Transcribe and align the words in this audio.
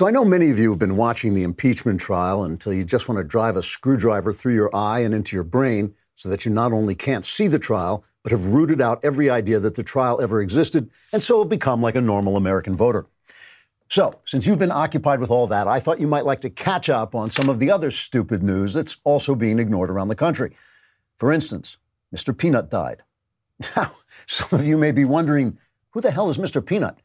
So 0.00 0.06
I 0.06 0.12
know 0.12 0.24
many 0.24 0.48
of 0.48 0.58
you 0.58 0.70
have 0.70 0.78
been 0.78 0.96
watching 0.96 1.34
the 1.34 1.42
impeachment 1.42 2.00
trial 2.00 2.44
until 2.44 2.72
you 2.72 2.84
just 2.84 3.06
want 3.06 3.18
to 3.18 3.22
drive 3.22 3.56
a 3.56 3.62
screwdriver 3.62 4.32
through 4.32 4.54
your 4.54 4.74
eye 4.74 5.00
and 5.00 5.12
into 5.12 5.36
your 5.36 5.44
brain 5.44 5.94
so 6.14 6.30
that 6.30 6.46
you 6.46 6.50
not 6.50 6.72
only 6.72 6.94
can't 6.94 7.22
see 7.22 7.48
the 7.48 7.58
trial, 7.58 8.02
but 8.22 8.32
have 8.32 8.46
rooted 8.46 8.80
out 8.80 9.04
every 9.04 9.28
idea 9.28 9.60
that 9.60 9.74
the 9.74 9.82
trial 9.82 10.18
ever 10.22 10.40
existed 10.40 10.88
and 11.12 11.22
so 11.22 11.40
have 11.40 11.50
become 11.50 11.82
like 11.82 11.96
a 11.96 12.00
normal 12.00 12.38
American 12.38 12.74
voter. 12.76 13.08
So, 13.90 14.18
since 14.24 14.46
you've 14.46 14.58
been 14.58 14.72
occupied 14.72 15.20
with 15.20 15.30
all 15.30 15.46
that, 15.48 15.68
I 15.68 15.80
thought 15.80 16.00
you 16.00 16.06
might 16.06 16.24
like 16.24 16.40
to 16.40 16.48
catch 16.48 16.88
up 16.88 17.14
on 17.14 17.28
some 17.28 17.50
of 17.50 17.58
the 17.58 17.70
other 17.70 17.90
stupid 17.90 18.42
news 18.42 18.72
that's 18.72 18.96
also 19.04 19.34
being 19.34 19.58
ignored 19.58 19.90
around 19.90 20.08
the 20.08 20.16
country. 20.16 20.56
For 21.18 21.30
instance, 21.30 21.76
Mr. 22.16 22.34
Peanut 22.34 22.70
died. 22.70 23.02
Now, 23.76 23.90
some 24.24 24.58
of 24.58 24.66
you 24.66 24.78
may 24.78 24.92
be 24.92 25.04
wondering, 25.04 25.58
who 25.90 26.00
the 26.00 26.10
hell 26.10 26.30
is 26.30 26.38
Mr. 26.38 26.64
Peanut? 26.64 26.96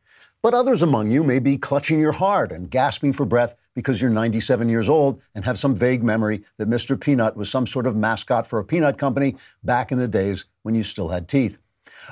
But 0.45 0.53
others 0.53 0.83
among 0.83 1.09
you 1.09 1.23
may 1.23 1.39
be 1.39 1.57
clutching 1.57 1.99
your 1.99 2.11
heart 2.11 2.51
and 2.51 2.69
gasping 2.69 3.13
for 3.13 3.25
breath 3.25 3.55
because 3.73 3.99
you're 3.99 4.11
97 4.11 4.69
years 4.69 4.87
old 4.87 5.19
and 5.33 5.43
have 5.43 5.57
some 5.57 5.73
vague 5.73 6.03
memory 6.03 6.43
that 6.59 6.69
Mr. 6.69 7.01
Peanut 7.01 7.35
was 7.35 7.49
some 7.49 7.65
sort 7.65 7.87
of 7.87 7.95
mascot 7.95 8.45
for 8.45 8.59
a 8.59 8.63
peanut 8.63 8.99
company 8.99 9.37
back 9.63 9.91
in 9.91 9.97
the 9.97 10.07
days 10.07 10.45
when 10.61 10.75
you 10.75 10.83
still 10.83 11.09
had 11.09 11.27
teeth. 11.27 11.57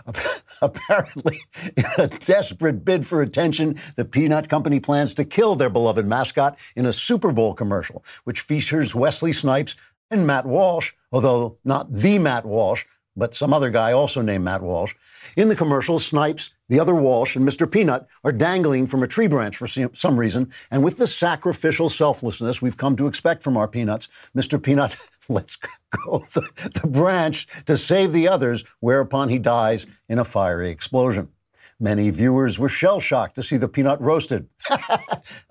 Apparently, 0.63 1.43
in 1.77 1.85
a 1.99 2.07
desperate 2.07 2.83
bid 2.83 3.05
for 3.05 3.21
attention, 3.21 3.79
the 3.97 4.03
Peanut 4.03 4.49
Company 4.49 4.79
plans 4.79 5.13
to 5.13 5.25
kill 5.25 5.55
their 5.55 5.69
beloved 5.69 6.07
mascot 6.07 6.57
in 6.75 6.87
a 6.87 6.93
Super 6.93 7.31
Bowl 7.31 7.53
commercial, 7.53 8.03
which 8.23 8.41
features 8.41 8.95
Wesley 8.95 9.31
Snipes 9.31 9.75
and 10.09 10.25
Matt 10.25 10.47
Walsh, 10.47 10.93
although 11.11 11.59
not 11.65 11.93
the 11.93 12.17
Matt 12.17 12.45
Walsh, 12.45 12.83
but 13.15 13.35
some 13.35 13.53
other 13.53 13.69
guy 13.69 13.91
also 13.91 14.21
named 14.21 14.43
Matt 14.43 14.61
Walsh. 14.61 14.95
In 15.35 15.49
the 15.49 15.55
commercial, 15.55 15.99
Snipes, 15.99 16.51
the 16.69 16.79
other 16.79 16.95
Walsh, 16.95 17.35
and 17.35 17.47
Mr. 17.47 17.69
Peanut 17.69 18.07
are 18.23 18.31
dangling 18.31 18.87
from 18.87 19.03
a 19.03 19.07
tree 19.07 19.27
branch 19.27 19.57
for 19.57 19.67
some 19.67 20.19
reason. 20.19 20.51
And 20.71 20.83
with 20.83 20.97
the 20.97 21.07
sacrificial 21.07 21.89
selflessness 21.89 22.61
we've 22.61 22.77
come 22.77 22.95
to 22.97 23.07
expect 23.07 23.43
from 23.43 23.57
our 23.57 23.67
peanuts, 23.67 24.07
Mr. 24.35 24.61
Peanut 24.61 24.97
lets 25.29 25.55
go 25.55 26.19
the, 26.33 26.49
the 26.81 26.87
branch 26.87 27.47
to 27.65 27.77
save 27.77 28.13
the 28.13 28.27
others, 28.27 28.65
whereupon 28.79 29.29
he 29.29 29.39
dies 29.39 29.85
in 30.09 30.19
a 30.19 30.25
fiery 30.25 30.69
explosion. 30.69 31.29
Many 31.79 32.09
viewers 32.09 32.59
were 32.59 32.69
shell 32.69 32.99
shocked 32.99 33.35
to 33.35 33.43
see 33.43 33.57
the 33.57 33.67
peanut 33.67 33.99
roasted. 33.99 34.47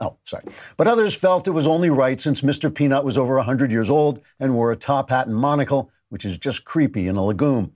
oh, 0.01 0.17
sorry. 0.25 0.45
But 0.77 0.87
others 0.87 1.15
felt 1.15 1.49
it 1.49 1.53
was 1.53 1.67
only 1.67 1.91
right 1.91 2.21
since 2.21 2.43
Mr. 2.43 2.75
Peanut 2.75 3.05
was 3.05 3.19
over 3.19 3.37
100 3.37 3.71
years 3.71 3.91
old 3.91 4.21
and 4.41 4.55
wore 4.55 4.73
a 4.73 4.77
top 4.77 5.11
hat 5.11 5.27
and 5.27 5.37
monocle, 5.37 5.91
which 6.09 6.25
is 6.25 6.39
just 6.39 6.65
creepy 6.65 7.09
in 7.09 7.17
a 7.17 7.25
legume. 7.25 7.73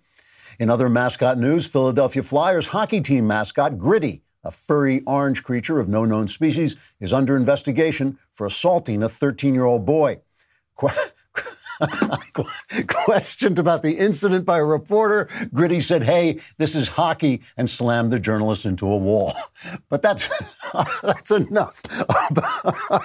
In 0.58 0.70
other 0.70 0.88
mascot 0.88 1.38
news, 1.38 1.66
Philadelphia 1.66 2.22
Flyers 2.22 2.68
hockey 2.68 3.00
team 3.00 3.26
mascot 3.26 3.78
Gritty, 3.78 4.22
a 4.42 4.50
furry 4.50 5.02
orange 5.06 5.42
creature 5.42 5.78
of 5.78 5.88
no 5.88 6.04
known 6.04 6.28
species, 6.28 6.76
is 7.00 7.12
under 7.12 7.36
investigation 7.36 8.18
for 8.32 8.46
assaulting 8.46 9.02
a 9.02 9.08
13 9.08 9.54
year 9.54 9.64
old 9.64 9.84
boy. 9.84 10.20
Questioned 12.86 13.58
about 13.58 13.82
the 13.82 13.98
incident 13.98 14.44
by 14.44 14.58
a 14.58 14.64
reporter, 14.64 15.28
Gritty 15.52 15.80
said, 15.80 16.02
Hey, 16.02 16.40
this 16.58 16.74
is 16.74 16.88
hockey, 16.88 17.42
and 17.56 17.68
slammed 17.68 18.10
the 18.10 18.20
journalist 18.20 18.66
into 18.66 18.86
a 18.86 18.96
wall. 18.96 19.32
But 19.88 20.02
that's, 20.02 20.28
that's 21.02 21.30
enough. 21.30 21.82
About, 22.30 23.02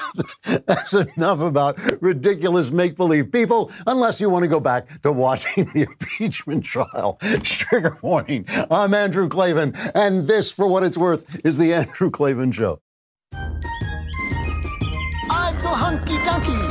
that's 0.65 0.93
enough 0.93 1.39
about 1.39 1.79
ridiculous 2.01 2.71
make 2.71 2.95
believe 2.95 3.31
people, 3.31 3.71
unless 3.87 4.19
you 4.19 4.29
want 4.29 4.43
to 4.43 4.49
go 4.49 4.59
back 4.59 5.01
to 5.01 5.11
watching 5.11 5.65
the 5.73 5.83
impeachment 5.83 6.63
trial. 6.63 7.17
Trigger 7.43 7.97
warning. 8.01 8.45
I'm 8.69 8.93
Andrew 8.93 9.29
Klavan, 9.29 9.73
and 9.95 10.27
this, 10.27 10.51
for 10.51 10.67
what 10.67 10.83
it's 10.83 10.97
worth, 10.97 11.39
is 11.45 11.57
The 11.57 11.73
Andrew 11.73 12.11
Klavan 12.11 12.51
Show. 12.51 12.81
I'm 13.33 13.61
the 15.61 15.69
hunky 15.69 16.17
dunky. 16.17 16.70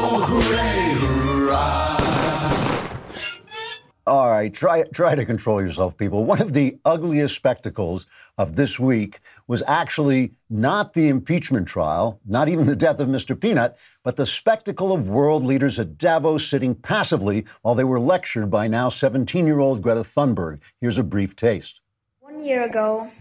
All 4.07 4.31
right, 4.31 4.51
try 4.51 4.81
try 4.91 5.13
to 5.13 5.25
control 5.25 5.61
yourself, 5.61 5.95
people. 5.95 6.25
One 6.25 6.41
of 6.41 6.53
the 6.53 6.79
ugliest 6.85 7.35
spectacles 7.35 8.07
of 8.35 8.55
this 8.55 8.79
week 8.79 9.19
was 9.47 9.61
actually 9.67 10.33
not 10.49 10.93
the 10.93 11.07
impeachment 11.07 11.67
trial, 11.67 12.19
not 12.25 12.49
even 12.49 12.65
the 12.65 12.75
death 12.75 12.99
of 12.99 13.07
Mr. 13.07 13.39
Peanut, 13.39 13.77
but 14.03 14.15
the 14.15 14.25
spectacle 14.25 14.91
of 14.91 15.07
world 15.07 15.43
leaders 15.43 15.77
at 15.77 15.99
Davos 15.99 16.47
sitting 16.47 16.73
passively 16.73 17.45
while 17.61 17.75
they 17.75 17.83
were 17.83 17.99
lectured 17.99 18.49
by 18.49 18.67
now 18.67 18.89
17-year-old 18.89 19.83
Greta 19.83 20.01
Thunberg. 20.01 20.61
Here's 20.79 20.97
a 20.97 21.03
brief 21.03 21.35
taste. 21.35 21.81
One 22.21 22.43
year 22.43 22.63
ago, 22.63 23.11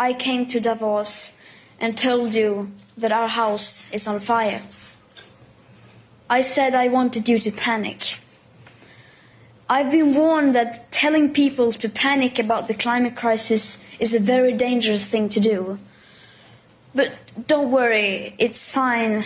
I 0.00 0.14
came 0.14 0.46
to 0.46 0.58
Davos 0.58 1.32
and 1.78 1.96
told 1.96 2.34
you 2.34 2.72
that 2.96 3.12
our 3.12 3.28
house 3.28 3.88
is 3.92 4.08
on 4.08 4.18
fire. 4.18 4.62
I 6.28 6.40
said 6.40 6.74
I 6.74 6.88
wanted 6.88 7.28
you 7.28 7.38
to 7.38 7.52
panic. 7.52 8.18
I've 9.68 9.90
been 9.90 10.14
warned 10.14 10.54
that 10.54 10.92
telling 10.92 11.32
people 11.32 11.72
to 11.72 11.88
panic 11.88 12.38
about 12.38 12.68
the 12.68 12.74
climate 12.74 13.16
crisis 13.16 13.78
is 13.98 14.14
a 14.14 14.20
very 14.20 14.52
dangerous 14.52 15.08
thing 15.08 15.30
to 15.30 15.40
do. 15.40 15.78
But 16.94 17.12
don't 17.46 17.70
worry, 17.70 18.34
it's 18.38 18.68
fine. 18.68 19.24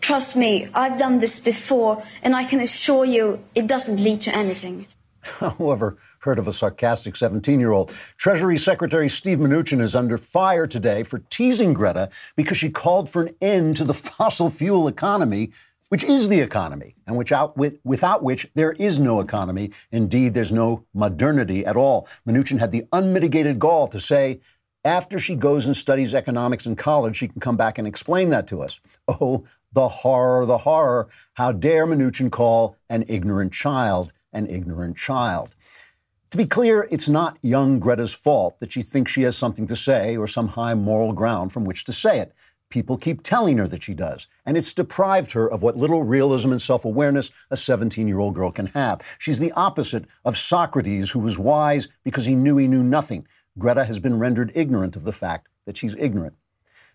Trust 0.00 0.36
me, 0.36 0.68
I've 0.74 0.98
done 0.98 1.18
this 1.18 1.38
before, 1.38 2.02
and 2.22 2.34
I 2.34 2.44
can 2.44 2.60
assure 2.60 3.04
you 3.04 3.44
it 3.54 3.66
doesn't 3.66 4.02
lead 4.02 4.22
to 4.22 4.34
anything. 4.34 4.86
However, 5.22 5.98
heard 6.20 6.38
of 6.38 6.48
a 6.48 6.52
sarcastic 6.52 7.14
17 7.14 7.60
year 7.60 7.72
old. 7.72 7.94
Treasury 8.16 8.56
Secretary 8.56 9.08
Steve 9.08 9.38
Mnuchin 9.38 9.82
is 9.82 9.94
under 9.94 10.16
fire 10.16 10.66
today 10.66 11.02
for 11.02 11.18
teasing 11.30 11.74
Greta 11.74 12.08
because 12.36 12.56
she 12.56 12.70
called 12.70 13.08
for 13.08 13.22
an 13.22 13.34
end 13.42 13.76
to 13.76 13.84
the 13.84 13.94
fossil 14.08 14.48
fuel 14.48 14.88
economy 14.88 15.50
which 15.88 16.04
is 16.04 16.28
the 16.28 16.40
economy, 16.40 16.94
and 17.06 17.16
which 17.16 17.32
out, 17.32 17.56
with, 17.56 17.78
without 17.84 18.22
which 18.22 18.50
there 18.54 18.72
is 18.72 18.98
no 18.98 19.20
economy. 19.20 19.70
Indeed, 19.90 20.34
there's 20.34 20.52
no 20.52 20.84
modernity 20.94 21.64
at 21.64 21.76
all. 21.76 22.08
Mnuchin 22.26 22.58
had 22.58 22.72
the 22.72 22.84
unmitigated 22.92 23.58
gall 23.58 23.88
to 23.88 24.00
say, 24.00 24.40
after 24.84 25.18
she 25.18 25.34
goes 25.34 25.66
and 25.66 25.76
studies 25.76 26.14
economics 26.14 26.66
in 26.66 26.76
college, 26.76 27.16
she 27.16 27.28
can 27.28 27.40
come 27.40 27.56
back 27.56 27.78
and 27.78 27.88
explain 27.88 28.28
that 28.30 28.46
to 28.48 28.62
us. 28.62 28.80
Oh, 29.08 29.44
the 29.72 29.88
horror, 29.88 30.46
the 30.46 30.58
horror. 30.58 31.08
How 31.34 31.52
dare 31.52 31.86
Mnuchin 31.86 32.30
call 32.30 32.76
an 32.88 33.04
ignorant 33.08 33.52
child 33.52 34.12
an 34.32 34.46
ignorant 34.46 34.96
child? 34.96 35.54
To 36.30 36.36
be 36.36 36.46
clear, 36.46 36.86
it's 36.90 37.08
not 37.08 37.38
young 37.42 37.80
Greta's 37.80 38.14
fault 38.14 38.58
that 38.60 38.70
she 38.70 38.82
thinks 38.82 39.10
she 39.10 39.22
has 39.22 39.36
something 39.36 39.66
to 39.66 39.76
say 39.76 40.16
or 40.16 40.28
some 40.28 40.46
high 40.46 40.74
moral 40.74 41.12
ground 41.12 41.52
from 41.52 41.64
which 41.64 41.84
to 41.84 41.92
say 41.92 42.20
it 42.20 42.32
people 42.70 42.96
keep 42.96 43.22
telling 43.22 43.58
her 43.58 43.66
that 43.68 43.82
she 43.82 43.94
does. 43.94 44.26
And 44.46 44.56
it's 44.56 44.72
deprived 44.72 45.32
her 45.32 45.50
of 45.50 45.62
what 45.62 45.76
little 45.76 46.02
realism 46.02 46.52
and 46.52 46.60
self 46.60 46.84
awareness 46.84 47.30
a 47.50 47.56
17 47.56 48.08
year 48.08 48.18
old 48.18 48.34
girl 48.34 48.50
can 48.50 48.66
have. 48.66 49.00
She's 49.18 49.38
the 49.38 49.52
opposite 49.52 50.06
of 50.24 50.36
Socrates, 50.36 51.10
who 51.10 51.20
was 51.20 51.38
wise 51.38 51.88
because 52.04 52.26
he 52.26 52.34
knew 52.34 52.56
he 52.56 52.68
knew 52.68 52.82
nothing. 52.82 53.26
Greta 53.58 53.84
has 53.84 53.98
been 53.98 54.18
rendered 54.18 54.52
ignorant 54.54 54.96
of 54.96 55.04
the 55.04 55.12
fact 55.12 55.48
that 55.64 55.76
she's 55.76 55.96
ignorant. 55.96 56.34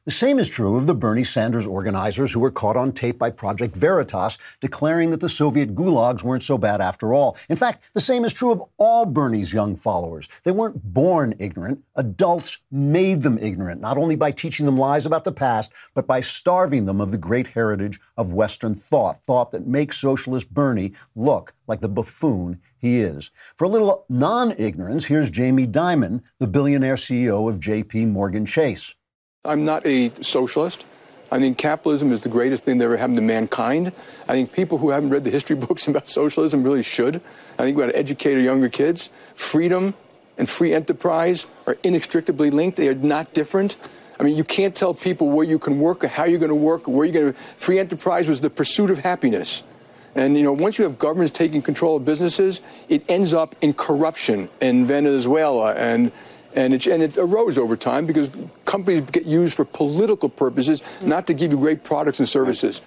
The 0.06 0.12
same 0.12 0.38
is 0.38 0.50
true 0.50 0.75
of 0.75 0.86
the 0.86 0.94
Bernie 0.94 1.24
Sanders 1.24 1.66
organizers 1.66 2.34
who 2.34 2.41
were 2.41 2.52
caught 2.52 2.75
on 2.75 2.91
tape 2.91 3.18
by 3.18 3.30
Project 3.30 3.74
Veritas 3.74 4.38
declaring 4.59 5.12
that 5.12 5.22
the 5.22 5.30
Soviet 5.30 5.75
gulags 5.75 6.24
weren't 6.24 6.44
so 6.44 6.58
bad 6.58 6.81
after 6.81 7.14
all. 7.14 7.38
In 7.47 7.56
fact, 7.56 7.86
the 7.94 8.02
same 8.02 8.25
is 8.25 8.34
true 8.34 8.52
of 8.52 8.62
all 8.78 9.06
Bernie's 9.06 9.53
young 9.53 9.78
followers. 9.78 10.28
They 10.44 10.52
weren't 10.52 10.84
born 10.94 11.36
ignorant. 11.40 11.86
Adults 11.96 12.58
made 12.69 13.22
them 13.22 13.38
ignorant, 13.38 13.80
not 13.80 13.98
only 13.98 14.18
by 14.18 14.31
teaching 14.31 14.66
them 14.66 14.75
lies 14.78 15.06
about 15.06 15.24
the 15.24 15.31
past, 15.31 15.72
but 15.94 16.06
by 16.06 16.19
starving 16.19 16.83
them 16.83 17.00
of 17.00 17.12
the 17.12 17.18
great 17.18 17.48
heritage 17.48 17.98
of 18.18 18.33
Western 18.33 18.75
thought, 18.75 19.24
thought 19.24 19.51
that 19.51 19.68
makes 19.68 19.95
socialist 19.95 20.54
Bernie 20.54 20.92
look 21.16 21.54
like 21.66 21.80
the 21.80 21.88
buffoon 21.88 22.60
he 22.78 23.00
is. 23.00 23.31
For 23.56 23.63
a 23.63 23.69
little 23.69 24.06
non 24.10 24.54
ignorance, 24.57 25.06
here's 25.06 25.30
Jamie 25.30 25.66
Dimon, 25.66 26.24
the 26.39 26.48
billionaire 26.48 26.95
CEO 26.95 27.50
of 27.50 27.62
JP 27.62 28.10
Morgan 28.10 28.45
Chase. 28.45 28.95
I'm 29.45 29.66
not 29.66 29.86
a 29.86 30.10
socialist. 30.22 30.86
I 31.30 31.38
think 31.38 31.57
capitalism 31.57 32.13
is 32.13 32.24
the 32.24 32.30
greatest 32.30 32.63
thing 32.63 32.78
that 32.78 32.86
ever 32.86 32.95
happened 32.95 33.18
to 33.18 33.22
mankind. 33.22 33.92
I 34.30 34.31
think 34.31 34.54
people 34.54 34.78
who 34.78 34.92
haven't 34.92 35.10
read 35.10 35.25
the 35.25 35.31
history 35.31 35.56
books 35.68 35.86
about 35.86 36.07
socialism 36.07 36.63
really 36.63 36.81
should. 36.81 37.18
I 37.60 37.63
think 37.63 37.75
we 37.75 37.84
got 37.84 37.92
to 37.92 37.98
educate 37.98 38.36
our 38.36 38.40
younger 38.40 38.69
kids. 38.69 39.10
Freedom 39.36 39.95
and 40.38 40.48
free 40.48 40.74
enterprise 40.74 41.45
are 41.68 41.78
inextricably 41.84 42.51
linked. 42.51 42.78
They 42.78 42.88
are 42.88 42.95
not 42.95 43.34
different. 43.34 43.75
I 44.18 44.24
mean, 44.24 44.38
you 44.38 44.45
can't 44.45 44.74
tell 44.74 44.94
people 44.94 45.28
where 45.28 45.45
you 45.45 45.60
can 45.60 45.78
work 45.78 46.06
or 46.06 46.07
how 46.07 46.24
you're 46.24 46.40
going 46.40 46.48
to 46.48 46.56
work, 46.56 46.88
or 46.88 46.94
where 46.95 47.06
you're 47.06 47.22
going 47.22 47.34
to. 47.34 47.40
Free 47.57 47.80
enterprise 47.80 48.30
was 48.30 48.40
the 48.40 48.50
pursuit 48.50 48.92
of 48.92 49.00
happiness. 49.00 49.62
And, 50.16 50.38
you 50.38 50.44
know, 50.44 50.54
once 50.54 50.78
you 50.78 50.86
have 50.86 50.98
governments 50.98 51.34
taking 51.34 51.62
control 51.62 51.98
of 51.98 52.06
businesses, 52.06 52.62
it 52.88 53.12
ends 53.12 53.34
up 53.34 53.57
in 53.60 53.74
corruption 53.74 54.48
in 54.62 54.86
Venezuela 54.86 55.74
and 55.74 56.13
And 56.56 56.74
it, 56.74 56.86
and 56.88 57.02
it 57.02 57.18
arose 57.18 57.58
over 57.58 57.76
time 57.76 58.06
because 58.06 58.30
companies 58.66 59.02
get 59.12 59.26
used 59.26 59.56
for 59.56 59.66
political 59.66 60.30
purposes, 60.30 60.84
not 61.02 61.28
to 61.28 61.34
give 61.34 61.52
you 61.52 61.58
great 61.58 61.84
products 61.84 62.20
and 62.20 62.30
services. 62.30 62.82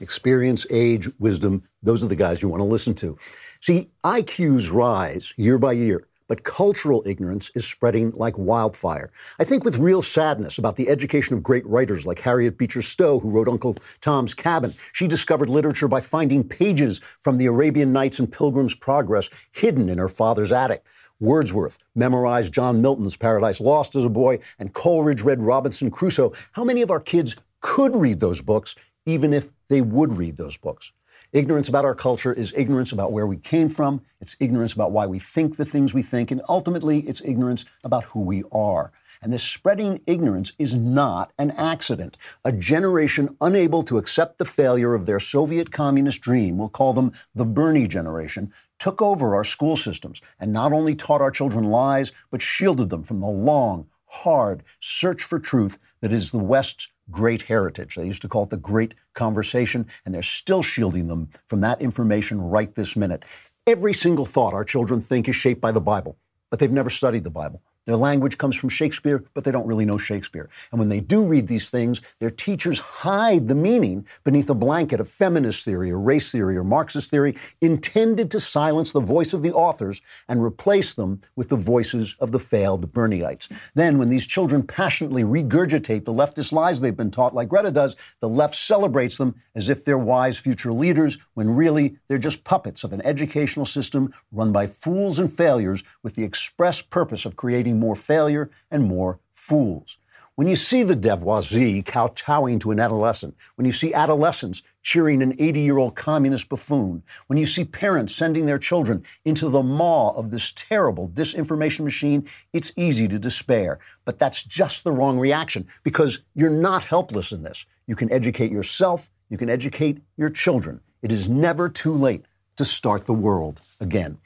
Experience, 0.00 0.66
age, 0.70 1.08
wisdom, 1.18 1.64
those 1.82 2.04
are 2.04 2.08
the 2.08 2.16
guys 2.16 2.42
you 2.42 2.48
want 2.48 2.60
to 2.60 2.64
listen 2.64 2.94
to. 2.96 3.16
See, 3.60 3.88
IQs 4.04 4.72
rise 4.72 5.34
year 5.36 5.58
by 5.58 5.72
year 5.72 6.04
but 6.28 6.44
cultural 6.44 7.02
ignorance 7.06 7.50
is 7.54 7.66
spreading 7.66 8.12
like 8.12 8.38
wildfire. 8.38 9.10
I 9.40 9.44
think 9.44 9.64
with 9.64 9.78
real 9.78 10.02
sadness 10.02 10.58
about 10.58 10.76
the 10.76 10.88
education 10.88 11.34
of 11.34 11.42
great 11.42 11.66
writers 11.66 12.06
like 12.06 12.20
Harriet 12.20 12.58
Beecher 12.58 12.82
Stowe, 12.82 13.18
who 13.18 13.30
wrote 13.30 13.48
Uncle 13.48 13.76
Tom's 14.00 14.34
Cabin. 14.34 14.74
She 14.92 15.08
discovered 15.08 15.48
literature 15.48 15.88
by 15.88 16.02
finding 16.02 16.44
pages 16.44 17.00
from 17.20 17.38
the 17.38 17.46
Arabian 17.46 17.92
Nights 17.92 18.18
and 18.18 18.30
Pilgrim's 18.30 18.74
Progress 18.74 19.30
hidden 19.52 19.88
in 19.88 19.98
her 19.98 20.08
father's 20.08 20.52
attic. 20.52 20.84
Wordsworth 21.20 21.78
memorized 21.94 22.52
John 22.52 22.80
Milton's 22.80 23.16
Paradise 23.16 23.60
Lost 23.60 23.96
as 23.96 24.04
a 24.04 24.10
boy, 24.10 24.38
and 24.58 24.72
Coleridge 24.72 25.22
read 25.22 25.40
Robinson 25.40 25.90
Crusoe. 25.90 26.32
How 26.52 26.64
many 26.64 26.82
of 26.82 26.90
our 26.90 27.00
kids 27.00 27.36
could 27.60 27.96
read 27.96 28.20
those 28.20 28.40
books, 28.40 28.76
even 29.04 29.32
if 29.32 29.50
they 29.68 29.80
would 29.80 30.16
read 30.16 30.36
those 30.36 30.56
books? 30.56 30.92
Ignorance 31.32 31.68
about 31.68 31.84
our 31.84 31.94
culture 31.94 32.32
is 32.32 32.54
ignorance 32.56 32.92
about 32.92 33.12
where 33.12 33.26
we 33.26 33.36
came 33.36 33.68
from. 33.68 34.00
It's 34.20 34.36
ignorance 34.40 34.72
about 34.72 34.92
why 34.92 35.06
we 35.06 35.18
think 35.18 35.56
the 35.56 35.64
things 35.64 35.92
we 35.92 36.02
think. 36.02 36.30
And 36.30 36.40
ultimately, 36.48 37.00
it's 37.00 37.20
ignorance 37.22 37.66
about 37.84 38.04
who 38.04 38.20
we 38.20 38.44
are. 38.50 38.92
And 39.20 39.32
this 39.32 39.42
spreading 39.42 40.00
ignorance 40.06 40.52
is 40.58 40.74
not 40.74 41.32
an 41.38 41.50
accident. 41.50 42.16
A 42.44 42.52
generation 42.52 43.36
unable 43.40 43.82
to 43.82 43.98
accept 43.98 44.38
the 44.38 44.44
failure 44.44 44.94
of 44.94 45.04
their 45.04 45.20
Soviet 45.20 45.70
communist 45.70 46.20
dream, 46.20 46.56
we'll 46.56 46.68
call 46.68 46.94
them 46.94 47.12
the 47.34 47.44
Bernie 47.44 47.88
generation, 47.88 48.52
took 48.78 49.02
over 49.02 49.34
our 49.34 49.44
school 49.44 49.76
systems 49.76 50.20
and 50.40 50.52
not 50.52 50.72
only 50.72 50.94
taught 50.94 51.20
our 51.20 51.30
children 51.30 51.64
lies, 51.64 52.12
but 52.30 52.42
shielded 52.42 52.90
them 52.90 53.02
from 53.02 53.20
the 53.20 53.26
long, 53.26 53.86
hard 54.06 54.62
search 54.80 55.22
for 55.22 55.38
truth 55.38 55.78
that 56.00 56.12
is 56.12 56.30
the 56.30 56.38
West's 56.38 56.88
great 57.10 57.42
heritage. 57.42 57.94
They 57.94 58.06
used 58.06 58.22
to 58.22 58.28
call 58.28 58.44
it 58.44 58.50
the 58.50 58.56
great 58.56 58.94
conversation, 59.14 59.86
and 60.04 60.14
they're 60.14 60.22
still 60.22 60.62
shielding 60.62 61.08
them 61.08 61.28
from 61.46 61.60
that 61.62 61.80
information 61.80 62.40
right 62.40 62.74
this 62.74 62.96
minute. 62.96 63.24
Every 63.66 63.92
single 63.92 64.24
thought 64.24 64.54
our 64.54 64.64
children 64.64 65.00
think 65.00 65.28
is 65.28 65.36
shaped 65.36 65.60
by 65.60 65.72
the 65.72 65.80
Bible, 65.80 66.18
but 66.50 66.58
they've 66.58 66.72
never 66.72 66.90
studied 66.90 67.24
the 67.24 67.30
Bible. 67.30 67.62
Their 67.88 67.96
language 67.96 68.36
comes 68.36 68.54
from 68.54 68.68
Shakespeare, 68.68 69.24
but 69.32 69.44
they 69.44 69.50
don't 69.50 69.66
really 69.66 69.86
know 69.86 69.96
Shakespeare. 69.96 70.50
And 70.70 70.78
when 70.78 70.90
they 70.90 71.00
do 71.00 71.24
read 71.24 71.46
these 71.46 71.70
things, 71.70 72.02
their 72.20 72.30
teachers 72.30 72.78
hide 72.78 73.48
the 73.48 73.54
meaning 73.54 74.06
beneath 74.24 74.50
a 74.50 74.54
blanket 74.54 75.00
of 75.00 75.08
feminist 75.08 75.64
theory 75.64 75.90
or 75.90 75.98
race 75.98 76.30
theory 76.30 76.58
or 76.58 76.64
Marxist 76.64 77.10
theory 77.10 77.34
intended 77.62 78.30
to 78.32 78.40
silence 78.40 78.92
the 78.92 79.00
voice 79.00 79.32
of 79.32 79.40
the 79.40 79.54
authors 79.54 80.02
and 80.28 80.44
replace 80.44 80.92
them 80.92 81.18
with 81.34 81.48
the 81.48 81.56
voices 81.56 82.14
of 82.20 82.30
the 82.30 82.38
failed 82.38 82.92
Bernieites. 82.92 83.50
Then, 83.74 83.96
when 83.96 84.10
these 84.10 84.26
children 84.26 84.62
passionately 84.62 85.24
regurgitate 85.24 86.04
the 86.04 86.12
leftist 86.12 86.52
lies 86.52 86.80
they've 86.80 86.94
been 86.94 87.10
taught, 87.10 87.34
like 87.34 87.48
Greta 87.48 87.70
does, 87.72 87.96
the 88.20 88.28
left 88.28 88.54
celebrates 88.54 89.16
them 89.16 89.34
as 89.54 89.70
if 89.70 89.86
they're 89.86 89.96
wise 89.96 90.36
future 90.36 90.74
leaders, 90.74 91.16
when 91.32 91.56
really 91.56 91.96
they're 92.08 92.18
just 92.18 92.44
puppets 92.44 92.84
of 92.84 92.92
an 92.92 93.00
educational 93.06 93.64
system 93.64 94.12
run 94.30 94.52
by 94.52 94.66
fools 94.66 95.18
and 95.18 95.32
failures 95.32 95.82
with 96.02 96.16
the 96.16 96.24
express 96.24 96.82
purpose 96.82 97.24
of 97.24 97.36
creating 97.36 97.77
more 97.78 97.96
failure 97.96 98.50
and 98.70 98.84
more 98.84 99.20
fools. 99.32 99.98
When 100.38 100.46
you 100.46 100.54
see 100.54 100.84
the 100.84 100.94
Devoisie 100.94 101.84
kowtowing 101.84 102.60
to 102.60 102.70
an 102.70 102.78
adolescent, 102.78 103.34
when 103.56 103.64
you 103.64 103.72
see 103.72 103.92
adolescents 103.92 104.62
cheering 104.82 105.20
an 105.20 105.34
80 105.40 105.60
year 105.62 105.78
old 105.78 105.96
communist 105.96 106.48
buffoon, 106.48 107.02
when 107.26 107.38
you 107.38 107.44
see 107.44 107.64
parents 107.64 108.14
sending 108.14 108.46
their 108.46 108.56
children 108.56 109.02
into 109.24 109.48
the 109.48 109.64
maw 109.64 110.10
of 110.10 110.30
this 110.30 110.52
terrible 110.54 111.08
disinformation 111.08 111.80
machine, 111.80 112.24
it's 112.52 112.72
easy 112.76 113.08
to 113.08 113.18
despair. 113.18 113.80
But 114.04 114.20
that's 114.20 114.44
just 114.44 114.84
the 114.84 114.92
wrong 114.92 115.18
reaction 115.18 115.66
because 115.82 116.20
you're 116.36 116.50
not 116.50 116.84
helpless 116.84 117.32
in 117.32 117.42
this. 117.42 117.66
You 117.88 117.96
can 117.96 118.12
educate 118.12 118.52
yourself, 118.52 119.10
you 119.30 119.38
can 119.38 119.50
educate 119.50 120.00
your 120.16 120.28
children. 120.28 120.80
It 121.02 121.10
is 121.10 121.28
never 121.28 121.68
too 121.68 121.92
late 121.92 122.26
to 122.58 122.64
start 122.64 123.06
the 123.06 123.12
world 123.12 123.60
again. 123.80 124.18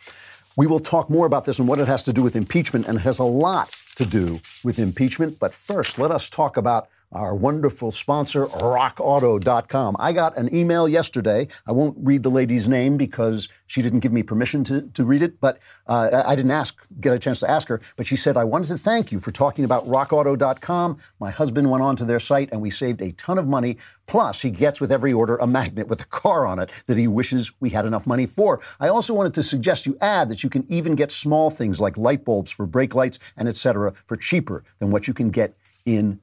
We 0.57 0.67
will 0.67 0.81
talk 0.81 1.09
more 1.09 1.27
about 1.27 1.45
this 1.45 1.59
and 1.59 1.67
what 1.67 1.79
it 1.79 1.89
has 1.89 2.03
to 2.05 2.13
do 2.13 2.23
with 2.23 2.37
impeachment, 2.37 2.87
and 2.87 2.99
it 2.99 3.01
has 3.01 3.19
a 3.19 3.25
lot 3.25 3.71
to 3.97 4.05
do 4.05 4.41
with 4.63 4.79
impeachment. 4.79 5.39
But 5.39 5.55
first, 5.55 5.99
let 5.99 6.11
us 6.11 6.29
talk 6.29 6.57
about 6.57 6.89
our 7.13 7.35
wonderful 7.35 7.91
sponsor, 7.91 8.47
rockauto.com. 8.47 9.97
I 9.99 10.13
got 10.13 10.37
an 10.37 10.55
email 10.55 10.89
yesterday. 10.89 11.49
I 11.67 11.73
won't 11.73 11.97
read 12.01 12.23
the 12.23 12.31
lady's 12.31 12.69
name 12.69 12.97
because 12.97 13.49
she 13.67 13.83
didn't 13.83 14.01
give 14.01 14.13
me 14.13 14.23
permission 14.23 14.65
to, 14.65 14.83
to 14.83 15.05
read 15.05 15.23
it, 15.23 15.41
but 15.41 15.59
uh, 15.87 16.23
I 16.27 16.35
didn't 16.35 16.51
ask, 16.51 16.87
get 17.01 17.13
a 17.13 17.19
chance 17.19 17.41
to 17.41 17.51
ask 17.51 17.69
her. 17.69 17.81
But 17.97 18.07
she 18.07 18.17
said, 18.17 18.37
I 18.37 18.45
wanted 18.45 18.69
to 18.69 18.79
thank 18.79 19.13
you 19.13 19.21
for 19.21 19.31
talking 19.31 19.65
about 19.65 19.87
rockauto.com. 19.87 20.99
My 21.21 21.31
husband 21.31 21.71
went 21.71 21.83
on 21.83 21.97
to 21.97 22.05
their 22.05 22.21
site 22.21 22.51
and 22.53 22.61
we 22.61 22.71
saved 22.71 23.03
a 23.03 23.13
ton 23.13 23.39
of 23.39 23.47
money. 23.47 23.79
Plus, 24.07 24.41
he 24.41 24.51
gets 24.51 24.81
with 24.81 24.93
every 24.93 25.13
order 25.13 25.37
a 25.37 25.47
magnet 25.47 25.89
with 25.89 26.01
a 26.01 26.07
car 26.07 26.47
on 26.47 26.59
it 26.59 26.71
that 26.87 26.99
he 26.99 27.09
wishes 27.09 27.53
we 27.61 27.71
had 27.71 27.87
enough 27.87 28.07
money 28.07 28.27
for. 28.27 28.61
I 28.81 28.89
also 28.89 29.15
wanted 29.15 29.35
to 29.35 29.43
suggest 29.43 29.87
you 29.87 29.97
add 30.01 30.29
that 30.29 30.43
you 30.43 30.51
can 30.51 30.65
even 30.69 30.95
get 30.95 31.11
small 31.11 31.51
things 31.51 31.81
like 31.81 31.97
light 31.97 32.25
bulbs 32.25 32.51
for 32.51 32.67
brake 32.67 32.95
lights 32.95 33.19
and 33.37 33.49
etc. 33.49 33.93
for 34.07 34.17
cheaper 34.17 34.65
than 34.79 34.91
what 34.91 35.07
you 35.07 35.15
can 35.15 35.31
get 35.31 35.57
in 35.85 36.21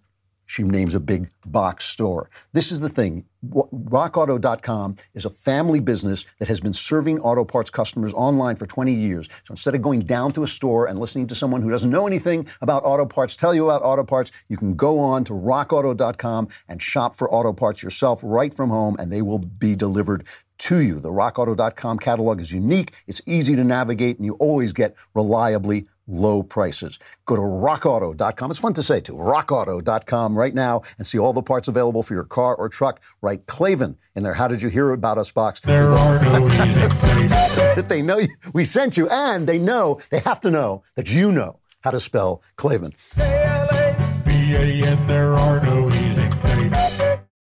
she 0.49 0.63
names 0.63 0.95
a 0.95 0.99
big 0.99 1.29
box 1.45 1.85
store. 1.85 2.27
This 2.53 2.71
is 2.71 2.79
the 2.79 2.89
thing. 2.89 3.23
RockAuto.com 3.53 4.95
is 5.13 5.25
a 5.25 5.29
family 5.29 5.79
business 5.79 6.25
that 6.39 6.47
has 6.47 6.59
been 6.59 6.73
serving 6.73 7.19
auto 7.19 7.45
parts 7.45 7.69
customers 7.69 8.15
online 8.15 8.55
for 8.55 8.65
20 8.65 8.91
years. 8.91 9.29
So 9.43 9.51
instead 9.51 9.75
of 9.75 9.83
going 9.83 9.99
down 10.01 10.31
to 10.31 10.41
a 10.41 10.47
store 10.47 10.87
and 10.87 10.97
listening 10.97 11.27
to 11.27 11.35
someone 11.35 11.61
who 11.61 11.69
doesn't 11.69 11.91
know 11.91 12.07
anything 12.07 12.47
about 12.61 12.83
auto 12.83 13.05
parts 13.05 13.35
tell 13.35 13.53
you 13.53 13.65
about 13.65 13.83
auto 13.83 14.03
parts, 14.03 14.31
you 14.49 14.57
can 14.57 14.73
go 14.73 14.99
on 14.99 15.23
to 15.25 15.33
RockAuto.com 15.33 16.47
and 16.67 16.81
shop 16.81 17.15
for 17.15 17.31
auto 17.31 17.53
parts 17.53 17.83
yourself 17.83 18.21
right 18.23 18.51
from 18.51 18.71
home, 18.71 18.95
and 18.97 19.13
they 19.13 19.21
will 19.21 19.37
be 19.37 19.75
delivered 19.75 20.25
to 20.57 20.79
you. 20.79 20.99
The 20.99 21.11
RockAuto.com 21.11 21.99
catalog 21.99 22.41
is 22.41 22.51
unique, 22.51 22.93
it's 23.05 23.21
easy 23.27 23.55
to 23.55 23.63
navigate, 23.63 24.17
and 24.17 24.25
you 24.25 24.33
always 24.39 24.73
get 24.73 24.95
reliably 25.13 25.87
low 26.09 26.43
prices. 26.43 26.99
Go 27.25 27.35
to 27.35 27.41
rockauto.com. 27.41 28.49
It's 28.49 28.59
fun 28.59 28.73
to 28.73 28.83
say 28.83 28.99
too. 28.99 29.13
Rockauto.com 29.13 30.37
right 30.37 30.53
now 30.53 30.81
and 30.97 31.07
see 31.07 31.19
all 31.19 31.33
the 31.33 31.41
parts 31.41 31.67
available 31.67 32.03
for 32.03 32.13
your 32.13 32.23
car 32.23 32.55
or 32.55 32.67
truck. 32.67 33.01
Write 33.21 33.45
Klavan 33.45 33.97
in 34.15 34.23
their 34.23 34.33
How 34.33 34.47
Did 34.47 34.61
You 34.61 34.69
Hear 34.69 34.91
About 34.91 35.17
Us 35.17 35.31
box. 35.31 35.59
There 35.61 35.91
are 35.91 36.23
no 36.23 36.49
that 36.49 37.85
they 37.87 38.01
know 38.01 38.17
you, 38.17 38.27
we 38.53 38.65
sent 38.65 38.97
you 38.97 39.07
and 39.09 39.47
they 39.47 39.59
know, 39.59 39.99
they 40.09 40.19
have 40.19 40.39
to 40.41 40.51
know 40.51 40.83
that 40.95 41.13
you 41.13 41.31
know 41.31 41.59
how 41.81 41.91
to 41.91 41.99
spell. 41.99 42.41
K-L-A-V-A-N, 42.57 43.17
there 45.07 45.33
are 45.35 45.61
no 45.61 45.87
E's 45.89 45.98
in 45.98 45.98
Klavan. 45.98 45.98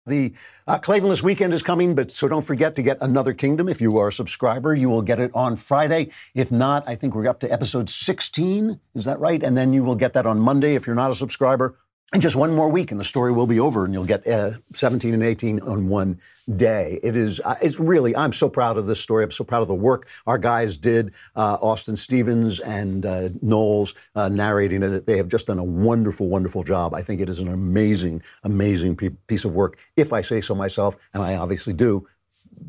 The 0.08 0.34
uh, 0.68 0.78
Klavanless 0.78 1.24
weekend 1.24 1.52
is 1.52 1.64
coming, 1.64 1.96
but 1.96 2.12
so 2.12 2.28
don't 2.28 2.46
forget 2.46 2.76
to 2.76 2.84
get 2.84 3.00
Another 3.02 3.34
Kingdom. 3.34 3.68
If 3.68 3.82
you 3.82 3.98
are 3.98 4.10
a 4.10 4.14
subscriber, 4.14 4.76
you 4.76 4.88
will 4.88 5.02
get 5.02 5.20
it 5.20 5.32
on 5.34 5.56
Friday. 5.56 6.10
If 6.36 6.52
not, 6.52 6.88
I 6.88 6.94
think 6.94 7.16
we're 7.16 7.28
up 7.28 7.40
to 7.40 7.52
episode 7.52 7.90
16. 7.90 8.80
Is 8.94 9.06
that 9.06 9.20
right? 9.20 9.42
And 9.42 9.58
then 9.58 9.74
you 9.74 9.84
will 9.84 9.96
get 9.96 10.14
that 10.14 10.28
on 10.28 10.40
Monday 10.40 10.76
if 10.76 10.86
you're 10.86 10.96
not 10.96 11.10
a 11.10 11.16
subscriber. 11.16 11.76
And 12.16 12.22
just 12.22 12.38
one 12.38 12.56
more 12.56 12.70
week, 12.70 12.92
and 12.92 13.00
the 13.00 13.04
story 13.04 13.34
will 13.34 13.46
be 13.46 13.60
over, 13.60 13.84
and 13.84 13.94
you'll 13.94 14.06
get 14.06 14.26
uh, 14.26 14.52
17 14.72 15.14
and 15.14 15.22
18 15.22 15.60
on 15.60 15.90
one 15.90 16.18
day. 16.56 16.98
It 17.04 17.18
is, 17.18 17.42
uh, 17.42 17.56
it's 17.62 17.78
really, 17.78 18.16
I'm 18.16 18.32
so 18.32 18.48
proud 18.48 18.78
of 18.78 18.88
this 18.88 19.02
story. 19.02 19.26
I'm 19.26 19.32
so 19.32 19.44
proud 19.44 19.64
of 19.64 19.68
the 19.68 19.76
work 19.76 20.08
our 20.26 20.38
guys 20.38 20.78
did, 20.78 21.14
uh, 21.36 21.58
Austin 21.62 21.98
Stevens 21.98 22.62
and 22.62 23.06
uh, 23.06 23.28
Knowles 23.42 23.96
uh, 24.16 24.30
narrating 24.30 24.82
it. 24.82 25.06
They 25.06 25.18
have 25.18 25.28
just 25.28 25.48
done 25.48 25.60
a 25.60 25.64
wonderful, 25.66 26.30
wonderful 26.30 26.64
job. 26.64 26.94
I 26.94 27.02
think 27.02 27.20
it 27.20 27.28
is 27.28 27.42
an 27.42 27.50
amazing, 27.50 28.24
amazing 28.46 28.96
piece 28.96 29.44
of 29.44 29.54
work, 29.54 29.78
if 29.98 30.14
I 30.14 30.22
say 30.22 30.40
so 30.40 30.56
myself, 30.56 30.96
and 31.14 31.22
I 31.22 31.36
obviously 31.36 31.74
do 31.74 32.08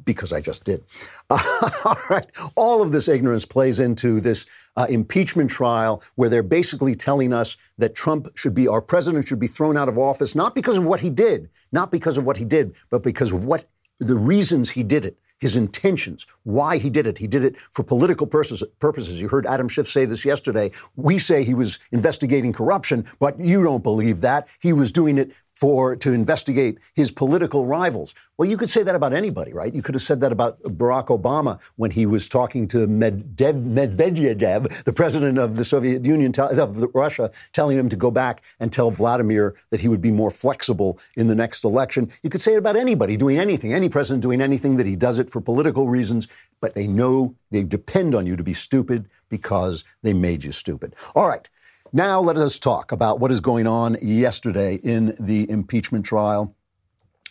because 0.04 0.32
I 0.32 0.40
just 0.40 0.64
did. 0.64 0.84
all 1.30 1.98
right. 2.08 2.26
All 2.56 2.82
of 2.82 2.92
this 2.92 3.08
ignorance 3.08 3.44
plays 3.44 3.80
into 3.80 4.20
this 4.20 4.46
uh, 4.76 4.86
impeachment 4.88 5.50
trial 5.50 6.02
where 6.14 6.28
they're 6.28 6.42
basically 6.42 6.94
telling 6.94 7.32
us 7.32 7.56
that 7.78 7.94
Trump 7.94 8.28
should 8.36 8.54
be, 8.54 8.68
our 8.68 8.82
president 8.82 9.28
should 9.28 9.40
be 9.40 9.46
thrown 9.46 9.76
out 9.76 9.88
of 9.88 9.98
office, 9.98 10.34
not 10.34 10.54
because 10.54 10.78
of 10.78 10.86
what 10.86 11.00
he 11.00 11.10
did, 11.10 11.48
not 11.72 11.90
because 11.90 12.16
of 12.16 12.24
what 12.24 12.36
he 12.36 12.44
did, 12.44 12.74
but 12.90 13.02
because 13.02 13.32
of 13.32 13.44
what 13.44 13.68
the 13.98 14.16
reasons 14.16 14.70
he 14.70 14.82
did 14.82 15.06
it. 15.06 15.18
His 15.38 15.54
intentions, 15.54 16.26
why 16.44 16.78
he 16.78 16.88
did 16.88 17.06
it. 17.06 17.18
He 17.18 17.26
did 17.26 17.44
it 17.44 17.56
for 17.72 17.82
political 17.82 18.26
purposes. 18.26 19.20
You 19.20 19.28
heard 19.28 19.46
Adam 19.46 19.68
Schiff 19.68 19.86
say 19.86 20.06
this 20.06 20.24
yesterday. 20.24 20.70
We 20.96 21.18
say 21.18 21.44
he 21.44 21.52
was 21.52 21.78
investigating 21.92 22.54
corruption, 22.54 23.04
but 23.20 23.38
you 23.38 23.62
don't 23.62 23.82
believe 23.82 24.22
that. 24.22 24.48
He 24.60 24.72
was 24.72 24.90
doing 24.90 25.18
it 25.18 25.32
for 25.56 25.96
to 25.96 26.12
investigate 26.12 26.78
his 26.94 27.10
political 27.10 27.64
rivals. 27.64 28.14
Well, 28.36 28.48
you 28.48 28.58
could 28.58 28.68
say 28.68 28.82
that 28.82 28.94
about 28.94 29.14
anybody, 29.14 29.54
right? 29.54 29.74
You 29.74 29.82
could 29.82 29.94
have 29.94 30.02
said 30.02 30.20
that 30.20 30.30
about 30.30 30.62
Barack 30.62 31.06
Obama 31.06 31.58
when 31.76 31.90
he 31.90 32.04
was 32.04 32.28
talking 32.28 32.68
to 32.68 32.86
Medvedev, 32.86 34.84
the 34.84 34.92
president 34.92 35.38
of 35.38 35.56
the 35.56 35.64
Soviet 35.64 36.04
Union, 36.04 36.34
of 36.38 36.84
Russia, 36.94 37.30
telling 37.54 37.78
him 37.78 37.88
to 37.88 37.96
go 37.96 38.10
back 38.10 38.42
and 38.60 38.70
tell 38.70 38.90
Vladimir 38.90 39.54
that 39.70 39.80
he 39.80 39.88
would 39.88 40.02
be 40.02 40.10
more 40.10 40.30
flexible 40.30 40.98
in 41.16 41.28
the 41.28 41.34
next 41.34 41.64
election. 41.64 42.12
You 42.22 42.28
could 42.28 42.42
say 42.42 42.52
it 42.52 42.58
about 42.58 42.76
anybody 42.76 43.16
doing 43.16 43.38
anything, 43.38 43.72
any 43.72 43.88
president 43.88 44.22
doing 44.22 44.42
anything 44.42 44.76
that 44.76 44.86
he 44.86 44.94
does 44.94 45.18
it 45.18 45.30
for 45.30 45.40
political 45.40 45.88
reasons, 45.88 46.28
but 46.60 46.74
they 46.74 46.86
know 46.86 47.34
they 47.50 47.62
depend 47.62 48.14
on 48.14 48.26
you 48.26 48.36
to 48.36 48.44
be 48.44 48.52
stupid 48.52 49.08
because 49.30 49.84
they 50.02 50.12
made 50.12 50.44
you 50.44 50.52
stupid. 50.52 50.94
All 51.14 51.26
right. 51.26 51.48
Now 51.92 52.20
let 52.20 52.36
us 52.36 52.58
talk 52.58 52.92
about 52.92 53.20
what 53.20 53.30
is 53.30 53.40
going 53.40 53.66
on 53.66 53.96
yesterday 54.00 54.76
in 54.76 55.16
the 55.18 55.48
impeachment 55.50 56.04
trial. 56.04 56.54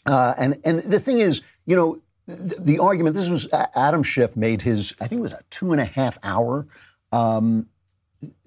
Uh, 0.06 0.34
and 0.38 0.60
and 0.64 0.80
the 0.80 1.00
thing 1.00 1.20
is, 1.20 1.42
you 1.66 1.76
know, 1.76 2.00
the, 2.28 2.56
the, 2.60 2.80
argument. 2.80 3.16
This 3.16 3.30
was 3.30 3.48
Adam 3.76 4.04
Schiff 4.04 4.36
made 4.36 4.62
his. 4.62 4.94
I 5.02 5.08
think 5.08 5.20
it 5.20 5.24
was 5.24 5.34
a 5.34 5.42
two 5.50 5.72
and 5.72 5.82
a 5.82 5.86
half 5.86 6.18
hour. 6.24 6.68
Um, 7.12 7.68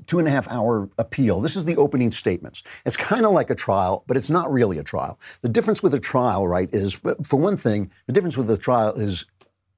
two 0.07 0.19
and 0.19 0.27
a 0.27 0.31
half 0.31 0.49
hour 0.49 0.88
appeal. 0.99 1.41
This 1.41 1.55
is 1.55 1.65
the 1.65 1.77
opening 1.77 2.11
statements. 2.11 2.62
It's 2.87 2.97
kind 2.97 3.27
of 3.27 3.33
like 3.33 3.50
a 3.50 3.55
trial, 3.55 4.05
but 4.07 4.17
it's 4.17 4.31
not 4.31 4.50
really 4.50 4.79
a 4.79 4.83
trial. 4.83 5.21
The 5.43 5.49
difference 5.49 5.83
with 5.83 5.95
a 5.95 6.00
trial, 6.00 6.49
right, 6.49 6.69
is 6.73 6.95
for 7.23 7.38
one 7.38 7.57
thing, 7.57 7.91
the 8.07 8.12
difference 8.12 8.37
with 8.37 8.50
a 8.50 8.57
trial 8.57 8.95
is 8.95 9.27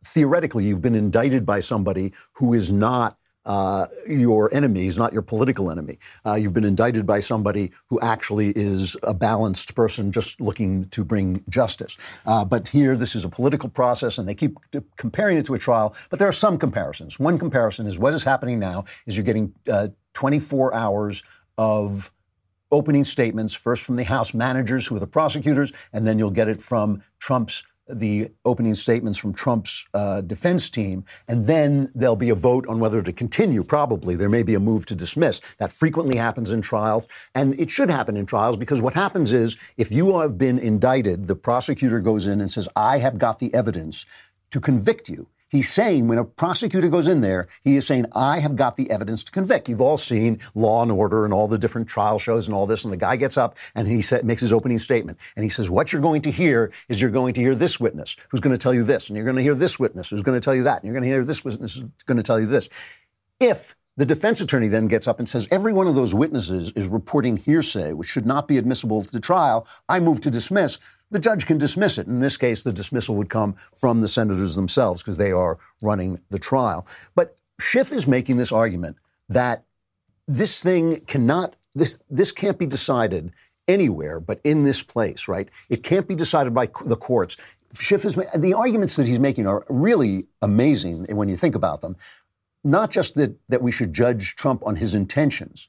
theoretically 0.05 0.65
you've 0.65 0.81
been 0.81 0.95
indicted 0.95 1.45
by 1.45 1.61
somebody 1.61 2.13
who 2.33 2.55
is 2.55 2.71
not 2.73 3.19
uh, 3.47 3.87
your 4.07 4.53
enemy 4.55 4.87
is 4.87 4.99
not 4.99 5.13
your 5.13 5.23
political 5.23 5.71
enemy. 5.71 5.99
Uh, 6.27 6.35
you've 6.35 6.53
been 6.53 6.65
indicted 6.65 7.07
by 7.07 7.21
somebody 7.21 7.71
who 7.89 7.99
actually 8.01 8.51
is 8.51 8.97
a 9.03 9.15
balanced 9.15 9.75
person 9.75 10.13
just 10.13 10.41
looking 10.41 10.85
to 10.87 11.05
bring 11.05 11.43
justice. 11.49 11.97
Uh, 12.27 12.45
but 12.45 12.69
here, 12.69 12.97
this 12.97 13.15
is 13.15 13.25
a 13.25 13.29
political 13.29 13.69
process, 13.69 14.19
and 14.19 14.29
they 14.29 14.35
keep 14.35 14.59
comparing 14.97 15.39
it 15.39 15.47
to 15.47 15.55
a 15.55 15.59
trial. 15.59 15.95
But 16.11 16.19
there 16.19 16.29
are 16.29 16.33
some 16.33 16.59
comparisons. 16.59 17.19
One 17.19 17.39
comparison 17.39 17.87
is 17.87 17.99
what 17.99 18.15
is 18.15 18.23
happening 18.23 18.59
now 18.59 18.85
is 19.07 19.17
you're 19.17 19.25
getting 19.25 19.55
uh, 19.71 19.89
24 20.15 20.75
hours 20.75 21.23
of 21.57 22.13
opening 22.73 23.05
statements, 23.05 23.55
first 23.55 23.85
from 23.85 23.97
the 23.97 24.05
House 24.05 24.33
managers, 24.33 24.87
who 24.87 24.97
are 24.97 25.01
the 25.01 25.07
prosecutors, 25.07 25.73
and 25.93 26.07
then 26.07 26.19
you'll 26.19 26.31
get 26.31 26.49
it 26.49 26.61
from 26.61 27.03
Trump's 27.19 27.63
the 27.93 28.31
opening 28.45 28.75
statements 28.75 29.19
from 29.19 29.33
Trump's 29.33 29.87
uh, 29.95 30.21
defense 30.23 30.71
team, 30.71 31.05
and 31.29 31.47
then 31.47 31.91
there'll 31.95 32.17
be 32.17 32.31
a 32.31 32.35
vote 32.35 32.67
on 32.69 32.81
whether 32.81 33.03
to 33.03 33.13
continue. 33.13 33.63
Probably 33.63 34.17
there 34.17 34.29
may 34.29 34.43
be 34.43 34.55
a 34.55 34.61
move 34.61 34.87
to 34.87 34.95
dismiss. 34.95 35.41
That 35.59 35.73
frequently 35.73 36.17
happens 36.17 36.53
in 36.53 36.63
trials, 36.63 37.07
and 37.35 37.59
it 37.59 37.71
should 37.71 37.91
happen 37.91 38.17
in 38.17 38.27
trials 38.27 38.57
because 38.57 38.83
what 38.83 38.95
happens 38.95 39.33
is 39.33 39.57
if 39.77 39.93
you 39.93 40.19
have 40.21 40.39
been 40.39 40.59
indicted, 40.59 41.27
the 41.27 41.37
prosecutor 41.37 42.01
goes 42.01 42.27
in 42.27 42.41
and 42.41 42.51
says, 42.51 42.69
"I 42.77 42.99
have 42.99 43.19
got 43.19 43.39
the 43.39 43.53
evidence 43.55 44.07
to 44.51 44.61
convict 44.61 45.09
you." 45.09 45.27
He's 45.51 45.69
saying 45.69 46.07
when 46.07 46.19
a 46.19 46.25
prosecutor 46.25 46.89
goes 46.89 47.09
in 47.09 47.23
there, 47.23 47.49
he 47.65 47.77
is 47.77 47.85
saying, 47.85 48.07
I 48.15 48.39
have 48.39 48.55
got 48.55 48.77
the 48.77 48.89
evidence 48.89 49.25
to 49.25 49.33
convict. 49.33 49.69
You've 49.69 49.81
all 49.81 49.97
seen 49.97 50.39
Law 50.55 50.83
and 50.83 50.93
Order 50.93 51.25
and 51.25 51.35
all 51.35 51.49
the 51.49 51.59
different 51.59 51.89
trial 51.89 52.21
shows 52.21 52.47
and 52.47 52.55
all 52.55 52.67
this. 52.67 52.85
And 52.85 52.93
the 52.93 52.97
guy 52.97 53.17
gets 53.17 53.37
up 53.37 53.59
and 53.75 53.89
he 53.89 54.01
sa- 54.01 54.21
makes 54.23 54.43
his 54.43 54.53
opening 54.53 54.79
statement. 54.79 55.19
And 55.35 55.43
he 55.43 55.49
says, 55.49 55.69
What 55.69 55.93
you're 55.93 56.03
going 56.03 56.23
to 56.23 56.31
hear 56.31 56.73
is 56.89 57.01
you're 57.03 57.11
going 57.11 57.35
to 57.35 57.41
hear 57.41 57.57
this 57.57 57.81
witness 57.81 58.17
who's 58.29 58.41
going 58.41 58.55
to 58.55 58.63
tell 58.63 58.73
you 58.73 58.85
this. 58.85 59.09
And 59.09 59.17
you're 59.17 59.25
going 59.25 59.37
to 59.37 59.43
hear 59.43 59.57
this 59.57 59.77
witness 59.77 60.11
who's 60.11 60.23
going 60.23 60.39
to 60.39 60.45
tell 60.45 60.55
you 60.55 60.63
that. 60.63 60.77
And 60.79 60.85
you're 60.85 60.95
going 60.95 61.03
to 61.05 61.11
hear 61.11 61.25
this 61.25 61.45
witness 61.45 61.75
who's 61.75 61.85
going 62.07 62.19
to 62.19 62.23
tell 62.23 62.39
you 62.39 62.47
this. 62.47 62.69
If 63.41 63.75
the 63.97 64.07
defense 64.07 64.41
attorney 64.41 64.69
then 64.69 64.87
gets 64.87 65.09
up 65.09 65.19
and 65.19 65.29
says, 65.29 65.49
Every 65.51 65.73
one 65.73 65.89
of 65.89 65.97
those 65.97 66.15
witnesses 66.15 66.73
is 66.77 66.87
reporting 66.87 67.37
hearsay, 67.37 67.93
which 67.93 68.09
should 68.09 68.25
not 68.25 68.47
be 68.47 68.57
admissible 68.57 69.03
to 69.03 69.19
trial. 69.19 69.67
I 69.89 69.99
move 69.99 70.21
to 70.21 70.31
dismiss 70.31 70.79
the 71.11 71.19
judge 71.19 71.47
can 71.47 71.59
dismiss 71.59 71.99
it. 71.99 72.07
In 72.07 72.21
this 72.21 72.37
case, 72.37 72.63
the 72.63 72.73
dismissal 72.73 73.17
would 73.17 73.29
come 73.29 73.57
from 73.77 74.01
the 74.01 74.09
senators 74.09 74.55
themselves 74.55 75.03
because 75.03 75.17
they 75.17 75.33
are 75.33 75.59
running 75.83 76.21
the 76.31 76.39
trial. 76.39 76.87
But 77.15 77.37
Schiff 77.59 77.93
is 77.93 78.07
making 78.07 78.37
this 78.37 78.53
argument 78.53 78.97
that 79.29 79.65
this 80.27 80.63
thing 80.63 81.01
cannot, 81.07 81.57
this, 81.75 81.99
this 82.09 82.33
can't 82.33 82.59
be 82.59 82.67
decided 82.67 83.33
anywhere 83.69 84.21
but 84.21 84.41
in 84.45 84.65
this 84.65 84.83
place, 84.83 85.29
right? 85.29 85.49
It 85.69 85.83
can't 85.83 86.09
be 86.09 86.15
decided 86.15 86.55
by 86.55 86.67
the 86.85 86.97
courts. 86.97 87.37
Schiff 87.75 88.05
is, 88.05 88.17
the 88.37 88.55
arguments 88.55 88.97
that 88.97 89.07
he's 89.07 89.19
making 89.19 89.47
are 89.47 89.65
really 89.69 90.27
amazing 90.43 91.05
when 91.17 91.29
you 91.29 91.37
think 91.37 91.55
about 91.55 91.81
them. 91.81 91.97
Not 92.65 92.91
just 92.91 93.15
that, 93.15 93.35
that 93.49 93.63
we 93.63 93.73
should 93.73 93.93
judge 93.93 94.35
Trump 94.37 94.63
on 94.67 94.77
his 94.77 94.95
intentions, 94.95 95.69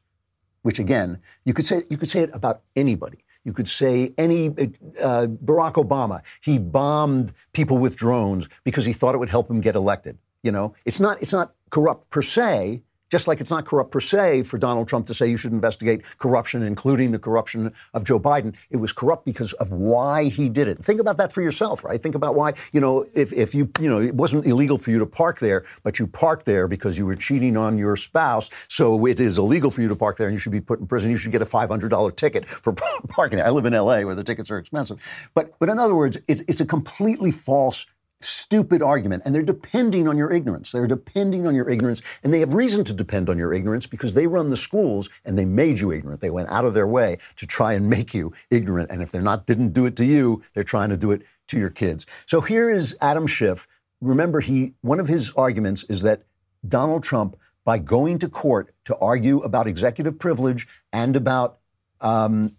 which 0.63 0.79
again, 0.79 1.19
you 1.45 1.53
could 1.53 1.65
say, 1.65 1.83
you 1.89 1.97
could 1.97 2.09
say 2.09 2.21
it 2.21 2.31
about 2.33 2.61
anybody. 2.75 3.19
You 3.43 3.53
could 3.53 3.67
say 3.67 4.13
any 4.17 4.49
uh, 4.49 5.27
Barack 5.43 5.73
Obama. 5.73 6.21
He 6.41 6.59
bombed 6.59 7.33
people 7.53 7.77
with 7.77 7.95
drones 7.95 8.47
because 8.63 8.85
he 8.85 8.93
thought 8.93 9.15
it 9.15 9.17
would 9.17 9.29
help 9.29 9.49
him 9.49 9.61
get 9.61 9.75
elected. 9.75 10.17
You 10.43 10.51
know, 10.51 10.73
it's 10.85 10.99
not 10.99 11.21
it's 11.21 11.33
not 11.33 11.53
corrupt 11.69 12.09
per 12.09 12.21
se, 12.21 12.81
just 13.11 13.27
like 13.27 13.41
it's 13.41 13.51
not 13.51 13.65
corrupt 13.65 13.91
per 13.91 13.99
se 13.99 14.43
for 14.43 14.57
Donald 14.57 14.87
Trump 14.87 15.05
to 15.07 15.13
say 15.13 15.27
you 15.27 15.37
should 15.37 15.51
investigate 15.51 16.03
corruption, 16.17 16.63
including 16.63 17.11
the 17.11 17.19
corruption 17.19 17.71
of 17.93 18.05
Joe 18.05 18.19
Biden. 18.19 18.55
It 18.69 18.77
was 18.77 18.93
corrupt 18.93 19.25
because 19.25 19.53
of 19.53 19.71
why 19.71 20.29
he 20.29 20.47
did 20.47 20.67
it. 20.69 20.79
Think 20.79 21.01
about 21.01 21.17
that 21.17 21.33
for 21.33 21.41
yourself, 21.41 21.83
right? 21.83 22.01
Think 22.01 22.15
about 22.15 22.35
why, 22.35 22.53
you 22.71 22.79
know, 22.79 23.05
if, 23.13 23.33
if 23.33 23.53
you, 23.53 23.69
you 23.79 23.89
know, 23.89 23.99
it 23.99 24.15
wasn't 24.15 24.47
illegal 24.47 24.77
for 24.77 24.91
you 24.91 24.99
to 24.99 25.05
park 25.05 25.39
there, 25.39 25.63
but 25.83 25.99
you 25.99 26.07
parked 26.07 26.45
there 26.45 26.67
because 26.67 26.97
you 26.97 27.05
were 27.05 27.15
cheating 27.15 27.57
on 27.57 27.77
your 27.77 27.97
spouse. 27.97 28.49
So 28.69 29.05
it 29.05 29.19
is 29.19 29.37
illegal 29.37 29.69
for 29.69 29.81
you 29.81 29.89
to 29.89 29.95
park 29.95 30.17
there 30.17 30.27
and 30.27 30.33
you 30.33 30.39
should 30.39 30.53
be 30.53 30.61
put 30.61 30.79
in 30.79 30.87
prison. 30.87 31.11
You 31.11 31.17
should 31.17 31.33
get 31.33 31.41
a 31.41 31.45
$500 31.45 32.15
ticket 32.15 32.45
for 32.45 32.73
parking 33.09 33.37
there. 33.37 33.45
I 33.45 33.49
live 33.49 33.65
in 33.65 33.73
LA 33.73 34.01
where 34.03 34.15
the 34.15 34.23
tickets 34.23 34.49
are 34.49 34.57
expensive. 34.57 35.03
But, 35.33 35.53
but 35.59 35.67
in 35.67 35.77
other 35.77 35.95
words, 35.95 36.17
it's, 36.29 36.41
it's 36.47 36.61
a 36.61 36.65
completely 36.65 37.31
false 37.31 37.85
stupid 38.23 38.81
argument. 38.81 39.23
And 39.25 39.33
they're 39.33 39.43
depending 39.43 40.07
on 40.07 40.17
your 40.17 40.31
ignorance. 40.31 40.71
They're 40.71 40.87
depending 40.87 41.47
on 41.47 41.55
your 41.55 41.69
ignorance. 41.69 42.01
And 42.23 42.33
they 42.33 42.39
have 42.39 42.53
reason 42.53 42.83
to 42.85 42.93
depend 42.93 43.29
on 43.29 43.37
your 43.37 43.53
ignorance 43.53 43.85
because 43.85 44.13
they 44.13 44.27
run 44.27 44.47
the 44.47 44.57
schools 44.57 45.09
and 45.25 45.37
they 45.37 45.45
made 45.45 45.79
you 45.79 45.91
ignorant. 45.91 46.21
They 46.21 46.29
went 46.29 46.49
out 46.49 46.65
of 46.65 46.73
their 46.73 46.87
way 46.87 47.17
to 47.37 47.47
try 47.47 47.73
and 47.73 47.89
make 47.89 48.13
you 48.13 48.33
ignorant. 48.49 48.91
And 48.91 49.01
if 49.01 49.11
they're 49.11 49.21
not, 49.21 49.47
didn't 49.47 49.73
do 49.73 49.85
it 49.85 49.95
to 49.97 50.05
you, 50.05 50.41
they're 50.53 50.63
trying 50.63 50.89
to 50.89 50.97
do 50.97 51.11
it 51.11 51.21
to 51.47 51.59
your 51.59 51.69
kids. 51.69 52.05
So 52.25 52.41
here 52.41 52.69
is 52.69 52.97
Adam 53.01 53.27
Schiff. 53.27 53.67
Remember, 54.01 54.39
he, 54.39 54.73
one 54.81 54.99
of 54.99 55.07
his 55.07 55.31
arguments 55.33 55.83
is 55.85 56.01
that 56.01 56.23
Donald 56.67 57.03
Trump, 57.03 57.35
by 57.63 57.77
going 57.77 58.19
to 58.19 58.29
court 58.29 58.71
to 58.85 58.97
argue 58.97 59.39
about 59.41 59.67
executive 59.67 60.17
privilege 60.17 60.67
and 60.91 61.15
about 61.15 61.59
um, 62.01 62.51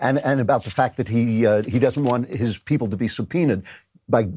and, 0.00 0.18
and 0.18 0.40
about 0.40 0.64
the 0.64 0.70
fact 0.70 0.96
that 0.96 1.08
he 1.08 1.46
uh, 1.46 1.62
he 1.62 1.78
doesn't 1.78 2.04
want 2.04 2.28
his 2.28 2.58
people 2.58 2.88
to 2.88 2.96
be 2.96 3.08
subpoenaed 3.08 3.64
by 4.08 4.28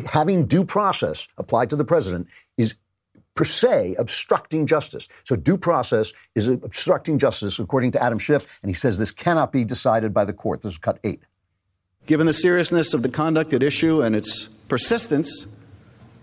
having 0.00 0.46
due 0.46 0.64
process 0.64 1.28
applied 1.38 1.70
to 1.70 1.76
the 1.76 1.84
president 1.84 2.28
is 2.56 2.74
per 3.34 3.44
se 3.44 3.94
obstructing 3.98 4.66
justice. 4.66 5.08
So 5.24 5.36
due 5.36 5.58
process 5.58 6.12
is 6.34 6.48
obstructing 6.48 7.18
justice, 7.18 7.58
according 7.58 7.92
to 7.92 8.02
Adam 8.02 8.18
Schiff, 8.18 8.58
and 8.62 8.70
he 8.70 8.74
says 8.74 8.98
this 8.98 9.12
cannot 9.12 9.52
be 9.52 9.64
decided 9.64 10.12
by 10.12 10.24
the 10.24 10.32
court. 10.32 10.62
This 10.62 10.72
is 10.72 10.78
cut 10.78 10.98
eight. 11.04 11.22
Given 12.06 12.26
the 12.26 12.32
seriousness 12.32 12.94
of 12.94 13.02
the 13.02 13.08
conduct 13.08 13.52
at 13.52 13.62
issue 13.62 14.00
and 14.00 14.16
its 14.16 14.48
persistence, 14.68 15.46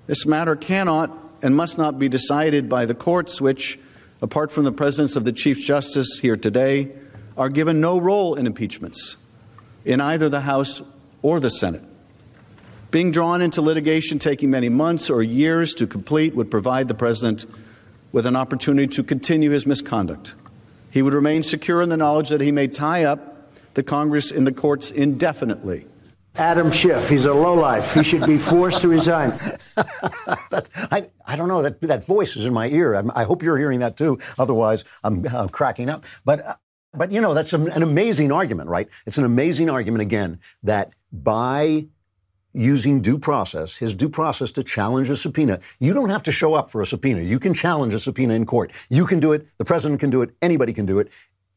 this 0.08 0.26
matter 0.26 0.56
cannot 0.56 1.12
and 1.42 1.56
must 1.56 1.78
not 1.78 2.00
be 2.00 2.10
decided 2.10 2.70
by 2.70 2.86
the 2.86 2.96
courts, 2.96 3.40
which, 3.40 3.78
apart 4.22 4.52
from 4.52 4.64
the 4.64 4.72
presence 4.72 5.16
of 5.16 5.24
the 5.24 5.34
Chief 5.34 5.60
Justice 5.60 6.20
here 6.20 6.38
today, 6.38 6.92
are 7.38 7.50
given 7.50 7.82
no 7.82 8.00
role 8.00 8.36
in 8.36 8.48
impeachments 8.48 9.18
in 9.86 10.00
either 10.00 10.30
the 10.30 10.42
House 10.42 10.82
or 11.22 11.40
the 11.40 11.50
Senate. 11.50 11.84
Being 12.94 13.10
drawn 13.10 13.42
into 13.42 13.60
litigation 13.64 14.20
taking 14.20 14.52
many 14.52 14.70
months 14.70 15.10
or 15.10 15.24
years 15.24 15.74
to 15.74 15.88
complete 15.88 16.36
would 16.36 16.52
provide 16.52 16.88
the 16.88 16.94
president 16.94 17.48
with 18.12 18.28
an 18.28 18.36
opportunity 18.36 18.86
to 18.86 19.02
continue 19.02 19.50
his 19.50 19.66
misconduct. 19.66 20.36
He 20.92 21.02
would 21.02 21.16
remain 21.16 21.42
secure 21.42 21.82
in 21.82 21.90
the 21.90 21.98
knowledge 21.98 22.30
that 22.30 22.40
he 22.40 22.52
may 22.52 22.68
tie 22.68 23.06
up 23.06 23.52
the 23.74 23.82
Congress 23.82 24.30
in 24.30 24.44
the 24.44 24.52
courts 24.52 24.92
indefinitely. 24.92 25.88
Adam 26.36 26.72
Schiff, 26.72 27.10
he's 27.10 27.26
a 27.26 27.34
lowlife. 27.34 27.96
He 27.96 28.04
should 28.04 28.28
be 28.28 28.38
forced 28.38 28.82
to 28.82 28.90
resign. 28.90 29.34
I, 30.92 31.10
I 31.26 31.36
don't 31.36 31.48
know. 31.48 31.64
That, 31.64 31.82
that 31.82 32.06
voice 32.06 32.36
is 32.36 32.46
in 32.46 32.54
my 32.54 32.68
ear. 32.68 32.94
I'm, 32.94 33.10
i 33.16 33.24
hope 33.24 33.42
you're 33.42 33.58
hearing 33.58 33.80
that 33.80 33.98
too. 33.98 34.20
Otherwise, 34.38 34.86
I'm, 35.04 35.26
I'm 35.30 35.50
cracking 35.50 35.90
up. 35.90 36.06
But, 36.26 36.46
uh, 36.46 36.56
but 36.94 37.12
you 37.12 37.22
know, 37.22 37.34
that's 37.34 37.54
an, 37.54 37.72
an 37.72 37.82
amazing 37.82 38.32
argument, 38.32 38.70
right? 38.70 38.88
It's 39.08 39.18
an 39.18 39.26
amazing 39.26 39.72
argument, 39.72 40.04
again, 40.04 40.42
that 40.62 40.94
by 41.12 41.88
using 42.54 43.02
due 43.02 43.18
process, 43.18 43.76
his 43.76 43.96
due 43.96 44.10
process 44.10 44.52
to 44.54 44.64
challenge 44.64 45.10
a 45.10 45.16
subpoena. 45.16 45.60
You 45.80 45.94
don't 45.94 46.10
have 46.10 46.24
to 46.24 46.32
show 46.32 46.54
up 46.54 46.70
for 46.70 46.82
a 46.82 46.86
subpoena. 46.86 47.22
You 47.22 47.40
can 47.40 47.54
challenge 47.54 47.94
a 47.94 48.00
subpoena 48.00 48.34
in 48.34 48.46
court. 48.46 48.72
You 48.90 49.06
can 49.06 49.20
do 49.20 49.34
it. 49.34 49.48
The 49.58 49.66
president 49.66 50.00
can 50.00 50.10
do 50.10 50.22
it. 50.22 50.32
Anybody 50.42 50.74
can 50.74 50.86
do 50.86 51.00
it. 51.00 51.10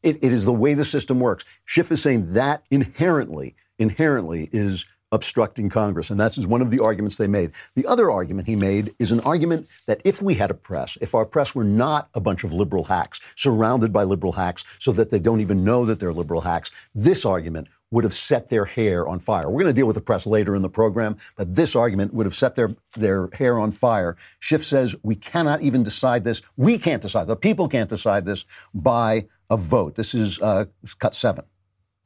It, 0.03 0.19
it 0.23 0.33
is 0.33 0.45
the 0.45 0.53
way 0.53 0.75
the 0.75 0.85
system 0.85 1.21
works. 1.21 1.45
Schiff 1.65 1.91
is 1.91 2.03
saying 2.03 2.33
that 2.35 2.65
inherently, 2.71 3.57
inherently 3.79 4.49
is 4.53 4.87
obstructing 5.13 5.69
Congress. 5.69 6.11
And 6.11 6.19
that's 6.19 6.47
one 6.47 6.61
of 6.61 6.71
the 6.71 6.81
arguments 6.81 7.17
they 7.17 7.29
made. 7.29 7.53
The 7.75 7.87
other 7.87 8.11
argument 8.11 8.49
he 8.49 8.57
made 8.57 8.95
is 8.99 9.13
an 9.13 9.21
argument 9.21 9.69
that 9.87 10.01
if 10.05 10.21
we 10.21 10.35
had 10.35 10.51
a 10.51 10.55
press, 10.55 10.99
if 11.01 11.15
our 11.15 11.25
press 11.25 11.55
were 11.55 11.65
not 11.65 12.09
a 12.15 12.21
bunch 12.21 12.45
of 12.45 12.53
liberal 12.53 12.85
hacks 12.85 13.21
surrounded 13.37 13.93
by 13.93 14.03
liberal 14.03 14.33
hacks 14.33 14.65
so 14.79 14.93
that 14.93 15.11
they 15.11 15.19
don't 15.19 15.41
even 15.41 15.65
know 15.65 15.85
that 15.85 16.01
they're 16.01 16.13
liberal 16.13 16.41
hacks, 16.41 16.71
this 16.95 17.25
argument 17.25 17.69
would 17.91 18.05
have 18.05 18.15
set 18.15 18.49
their 18.49 18.65
hair 18.65 19.07
on 19.07 19.19
fire. 19.19 19.49
We're 19.49 19.63
going 19.63 19.75
to 19.75 19.79
deal 19.81 19.87
with 19.87 19.97
the 19.97 20.03
press 20.03 20.27
later 20.27 20.57
in 20.57 20.63
the 20.63 20.69
program, 20.69 21.17
but 21.37 21.55
this 21.55 21.77
argument 21.77 22.13
would 22.15 22.27
have 22.27 22.35
set 22.35 22.55
their, 22.55 22.75
their 22.97 23.29
hair 23.33 23.59
on 23.59 23.71
fire. 23.71 24.17
Schiff 24.41 24.65
says 24.65 24.97
we 25.03 25.15
cannot 25.15 25.63
even 25.63 25.83
decide 25.83 26.25
this. 26.25 26.43
We 26.57 26.79
can't 26.79 27.03
decide. 27.03 27.27
The 27.27 27.37
people 27.37 27.69
can't 27.69 27.89
decide 27.89 28.25
this 28.25 28.45
by 28.75 29.27
a 29.51 29.57
vote. 29.57 29.95
This 29.95 30.15
is 30.15 30.41
uh, 30.41 30.65
cut 30.99 31.15
seven. 31.15 31.45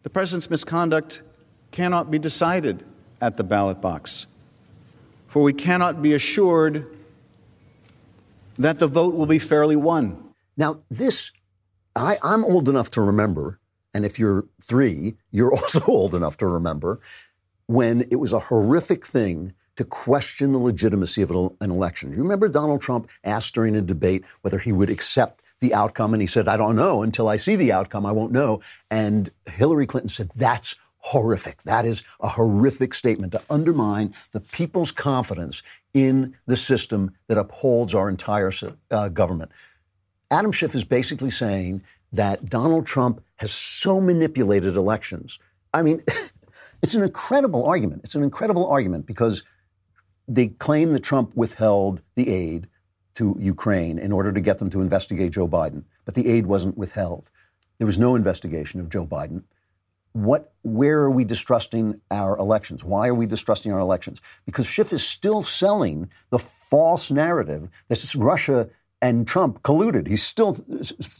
The 0.03 0.11
president's 0.11 0.51
misconduct 0.51 1.23
cannot 1.71 2.11
be 2.11 2.19
decided 2.19 2.85
at 3.21 3.37
the 3.37 3.45
ballot 3.45 3.81
box, 3.81 4.27
for 5.29 5.43
we 5.43 5.53
cannot 5.53 6.03
be 6.03 6.15
assured 6.15 6.87
that 8.59 8.79
the 8.79 8.87
vote 8.87 9.15
will 9.15 9.27
be 9.27 9.39
fairly 9.39 9.77
won. 9.77 10.33
Now, 10.57 10.81
this 10.91 11.33
I, 11.97 12.19
I'm 12.23 12.45
old 12.45 12.69
enough 12.69 12.91
to 12.93 13.03
remember, 13.03 13.60
and 13.95 14.05
if 14.05 14.19
you're 14.19 14.47
three, 14.63 15.17
you're 15.31 15.53
also 15.57 15.81
old 15.87 16.15
enough 16.15 16.37
to 16.39 16.47
remember 16.47 17.01
when 17.67 18.03
it 18.11 18.17
was 18.17 18.33
a 18.33 18.41
horrific 18.41 19.07
thing 19.07 19.53
to 19.77 19.85
question 19.85 20.53
the 20.53 20.59
legitimacy 20.59 21.23
of 21.23 21.31
an 21.31 21.71
election. 21.71 22.11
Do 22.11 22.17
You 22.17 22.23
remember 22.23 22.49
Donald 22.49 22.81
Trump 22.81 23.09
asked 23.25 23.55
during 23.55 23.77
a 23.77 23.81
debate 23.81 24.25
whether 24.43 24.59
he 24.59 24.73
would 24.73 24.91
accept 24.91 25.43
the 25.61 25.73
outcome, 25.73 26.13
and 26.13 26.21
he 26.21 26.27
said, 26.27 26.49
I 26.49 26.57
don't 26.57 26.77
know 26.77 27.03
until 27.03 27.29
I 27.29 27.37
see 27.37 27.55
the 27.57 27.73
outcome, 27.73 28.05
I 28.05 28.13
won't 28.13 28.33
know. 28.33 28.61
And 28.91 29.31
Hillary 29.47 29.87
Clinton 29.87 30.09
said, 30.09 30.31
That's 30.35 30.75
horrific. 30.99 31.63
That 31.63 31.87
is 31.87 32.03
a 32.21 32.29
horrific 32.29 32.93
statement 32.93 33.33
to 33.33 33.43
undermine 33.49 34.15
the 34.33 34.41
people's 34.41 34.93
confidence 34.93 35.63
in 35.95 36.37
the 36.47 36.57
system 36.57 37.13
that 37.29 37.39
upholds 37.39 37.95
our 37.95 38.09
entire 38.09 38.53
uh, 38.91 39.09
government. 39.09 39.51
Adam 40.31 40.53
Schiff 40.53 40.75
is 40.75 40.85
basically 40.85 41.31
saying 41.31 41.83
that 42.13 42.49
Donald 42.49 42.87
Trump 42.87 43.23
has 43.37 43.53
so 43.53 44.01
manipulated 44.01 44.77
elections. 44.77 45.39
I 45.73 45.83
mean, 45.83 46.03
it's 46.83 46.95
an 46.95 47.03
incredible 47.03 47.67
argument. 47.67 48.03
It's 48.05 48.15
an 48.15 48.23
incredible 48.23 48.69
argument 48.69 49.07
because 49.07 49.43
they 50.29 50.49
claim 50.49 50.93
that 50.93 51.03
Trump 51.03 51.35
withheld 51.35 52.03
the 52.15 52.29
aid 52.29 52.69
to 53.15 53.37
Ukraine 53.39 53.99
in 53.99 54.13
order 54.13 54.33
to 54.33 54.41
get 54.41 54.59
them 54.59 54.71
to 54.71 54.81
investigate 54.81 55.33
Joe 55.33 55.49
Biden, 55.49 55.85
but 56.05 56.15
the 56.15 56.29
aid 56.29 56.47
wasn't 56.47 56.79
withheld. 56.79 57.31
There 57.79 57.87
was 57.87 57.99
no 57.99 58.15
investigation 58.15 58.81
of 58.81 58.89
Joe 58.89 59.07
Biden. 59.07 59.43
What, 60.13 60.53
where 60.63 61.01
are 61.01 61.11
we 61.11 61.25
distrusting 61.25 62.01
our 62.11 62.37
elections? 62.37 62.85
Why 62.85 63.09
are 63.09 63.15
we 63.15 63.27
distrusting 63.27 63.73
our 63.73 63.79
elections? 63.79 64.21
Because 64.45 64.67
Schiff 64.67 64.93
is 64.93 65.07
still 65.07 65.43
selling 65.43 66.11
the 66.31 66.39
false 66.39 67.11
narrative 67.11 67.69
that 67.89 68.15
Russia 68.17 68.69
and 69.03 69.27
Trump 69.27 69.63
colluded. 69.63 70.07
He's 70.07 70.23
still 70.23 70.59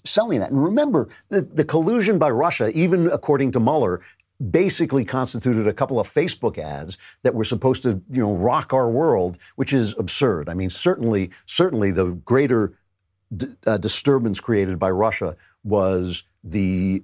selling 0.05 0.41
that. 0.41 0.51
And 0.51 0.63
remember, 0.63 1.09
the, 1.29 1.43
the 1.43 1.65
collusion 1.65 2.19
by 2.19 2.31
Russia, 2.31 2.71
even 2.75 3.09
according 3.11 3.53
to 3.53 3.61
Mueller, 3.61 4.01
basically 4.51 5.05
constituted 5.05 5.67
a 5.67 5.73
couple 5.73 6.01
of 6.01 6.09
Facebook 6.09 6.59
ads 6.59 6.99
that 7.23 7.35
were 7.35 7.45
supposed 7.45 7.83
to, 7.83 8.01
you 8.11 8.23
know, 8.23 8.35
rock 8.35 8.73
our 8.73 8.89
world, 8.89 9.39
which 9.57 9.73
is 9.73 9.95
absurd. 9.99 10.49
I 10.49 10.55
mean, 10.55 10.71
certainly, 10.71 11.31
certainly 11.47 11.91
the 11.91 12.07
greater 12.25 12.75
d- 13.37 13.49
uh, 13.67 13.77
disturbance 13.77 14.41
created 14.41 14.79
by 14.79 14.91
Russia 14.91 15.37
was 15.63 16.25
the 16.43 17.03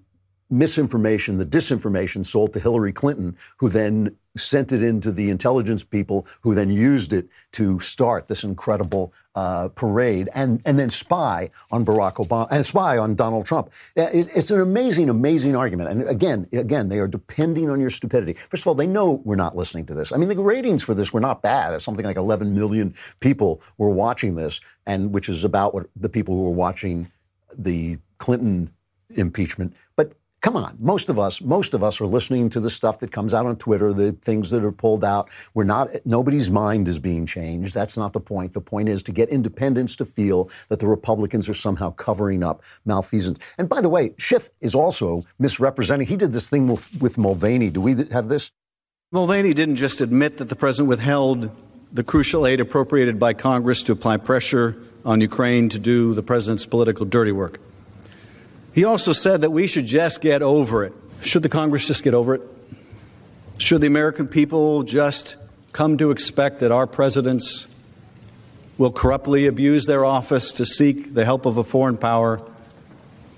misinformation, 0.51 1.39
the 1.39 1.47
disinformation 1.47 2.25
sold 2.25 2.53
to 2.53 2.61
Hillary 2.61 2.93
Clinton, 2.93 3.37
who 3.57 3.69
then 3.69 4.17
sent 4.37 4.73
it 4.73 4.83
into 4.83 5.11
the 5.11 5.31
intelligence 5.31 5.83
people, 5.83 6.27
who 6.43 6.55
then 6.55 6.71
used 6.71 7.13
it 7.13 7.29
to 7.53 7.81
start 7.81 8.29
this 8.29 8.45
incredible 8.45 9.13
uh, 9.35 9.69
parade 9.69 10.29
and, 10.35 10.63
and 10.65 10.79
then 10.79 10.91
spy 10.91 11.51
on 11.71 11.85
Barack 11.85 12.15
Obama 12.15 12.49
and 12.51 12.65
spy 12.65 12.97
on 12.97 13.15
Donald 13.15 13.45
Trump. 13.45 13.71
It, 13.95 14.29
it's 14.35 14.51
an 14.51 14.61
amazing, 14.61 15.11
amazing 15.11 15.57
argument. 15.57 15.91
And 15.91 16.09
again, 16.09 16.47
again, 16.53 16.89
they 16.89 16.99
are 16.99 17.09
depending 17.09 17.69
on 17.71 17.81
your 17.81 17.91
stupidity. 17.91 18.35
First 18.35 18.63
of 18.63 18.69
all, 18.69 18.75
they 18.75 18.87
know 18.87 19.23
we're 19.25 19.37
not 19.37 19.57
listening 19.57 19.87
to 19.87 19.95
this. 19.95 20.13
I 20.13 20.17
mean, 20.17 20.29
the 20.29 20.37
ratings 20.37 20.83
for 20.83 20.95
this 20.95 21.13
were 21.13 21.21
not 21.21 21.43
bad. 21.43 21.81
Something 21.81 22.05
like 22.05 22.17
11 22.17 22.55
million 22.55 22.95
people 23.21 23.63
were 23.79 23.91
watching 23.91 24.37
this, 24.37 24.61
and 24.87 25.13
which 25.13 25.29
is 25.29 25.45
about 25.45 25.75
what 25.75 25.87
the 25.97 26.09
people 26.09 26.35
who 26.35 26.45
were 26.45 26.51
watching 26.51 27.11
the 27.57 27.99
Clinton 28.19 28.71
impeachment. 29.11 29.75
But 29.97 30.13
come 30.47 30.55
on, 30.55 30.77
most 30.79 31.11
of 31.11 31.19
us, 31.19 31.43
most 31.43 31.75
of 31.75 31.83
us 31.83 32.01
are 32.01 32.07
listening 32.07 32.49
to 32.49 32.61
the 32.61 32.71
stuff 32.71 33.01
that 33.01 33.11
comes 33.11 33.35
out 33.35 33.47
on 33.47 33.57
Twitter, 33.57 33.93
the 33.93 34.13
things 34.13 34.51
that 34.51 34.63
are 34.63 34.71
pulled 34.71 35.05
out. 35.05 35.29
We're 35.55 35.65
not, 35.65 35.89
nobody's 36.05 36.53
mind 36.53 36.87
is 36.87 37.01
being 37.01 37.27
changed. 37.27 37.75
That's 37.75 37.99
not 37.99 38.13
the 38.13 38.21
point. 38.21 38.53
The 38.53 38.61
point 38.61 38.89
is 38.89 39.03
to 39.03 39.13
get 39.13 39.29
independents 39.29 39.97
to 39.97 40.05
feel 40.05 40.49
that 40.69 40.79
the 40.79 40.87
Republicans 40.87 41.49
are 41.49 41.55
somehow 41.55 41.91
covering 41.91 42.45
up 42.45 42.63
malfeasance. 42.85 43.41
And 43.59 43.69
by 43.69 43.81
the 43.81 43.89
way, 43.89 44.15
Schiff 44.19 44.49
is 44.61 44.77
also 44.77 45.25
misrepresenting. 45.41 46.07
He 46.07 46.17
did 46.17 46.33
this 46.33 46.49
thing 46.49 46.69
with, 46.69 46.97
with 47.01 47.19
Mulvaney. 47.19 47.71
Do 47.71 47.81
we 47.81 47.97
have 48.13 48.29
this? 48.29 48.53
Mulvaney 49.11 49.53
didn't 49.53 49.77
just 49.77 50.01
admit 50.01 50.37
that 50.37 50.49
the 50.49 50.55
president 50.55 50.89
withheld 50.89 51.51
the 51.93 52.05
crucial 52.05 52.47
aid 52.47 52.61
appropriated 52.61 53.19
by 53.19 53.35
Congress 53.35 53.83
to 53.83 53.91
apply 53.91 54.19
pressure 54.19 54.77
on 55.05 55.21
Ukraine 55.21 55.69
to 55.71 55.81
do 55.81 56.15
the 56.15 56.23
president's 56.23 56.67
political 56.67 57.05
dirty 57.05 57.33
work. 57.33 57.59
He 58.77 58.85
also 58.85 59.13
said 59.13 59.41
that 59.41 59.51
we 59.51 59.67
should 59.69 59.87
just 59.87 60.21
get 60.21 60.43
over 60.43 60.85
it. 60.85 60.93
Should 61.23 61.43
the 61.43 61.49
Congress 61.49 61.87
just 61.87 62.05
get 62.05 62.13
over 62.13 62.35
it? 62.35 62.43
Should 63.57 63.81
the 63.81 63.87
American 63.87 64.29
people 64.29 64.83
just 64.83 65.37
come 65.73 65.97
to 65.97 66.11
expect 66.11 66.61
that 66.61 66.71
our 66.71 66.87
presidents 66.87 67.69
will 68.77 68.93
corruptly 68.93 69.47
abuse 69.47 69.87
their 69.87 70.05
office 70.05 70.53
to 70.53 70.67
seek 70.67 71.15
the 71.15 71.25
help 71.25 71.47
of 71.47 71.57
a 71.57 71.65
foreign 71.65 71.97
power 71.97 72.43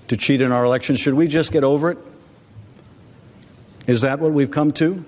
to 0.09 0.17
cheat 0.17 0.41
in 0.41 0.51
our 0.51 0.65
elections? 0.65 0.99
Should 0.99 1.13
we 1.13 1.29
just 1.29 1.53
get 1.53 1.63
over 1.63 1.91
it? 1.91 1.97
Is 3.87 4.01
that 4.01 4.19
what 4.19 4.33
we've 4.33 4.51
come 4.51 4.73
to? 4.73 5.05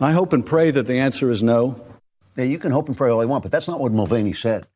I 0.00 0.10
hope 0.10 0.32
and 0.32 0.44
pray 0.44 0.72
that 0.72 0.88
the 0.88 0.98
answer 0.98 1.30
is 1.30 1.40
no. 1.40 1.80
Yeah, 2.36 2.46
you 2.46 2.58
can 2.58 2.72
hope 2.72 2.88
and 2.88 2.96
pray 2.96 3.10
all 3.10 3.22
you 3.22 3.28
want, 3.28 3.44
but 3.44 3.52
that's 3.52 3.68
not 3.68 3.78
what 3.78 3.92
Mulvaney 3.92 4.32
said. 4.32 4.66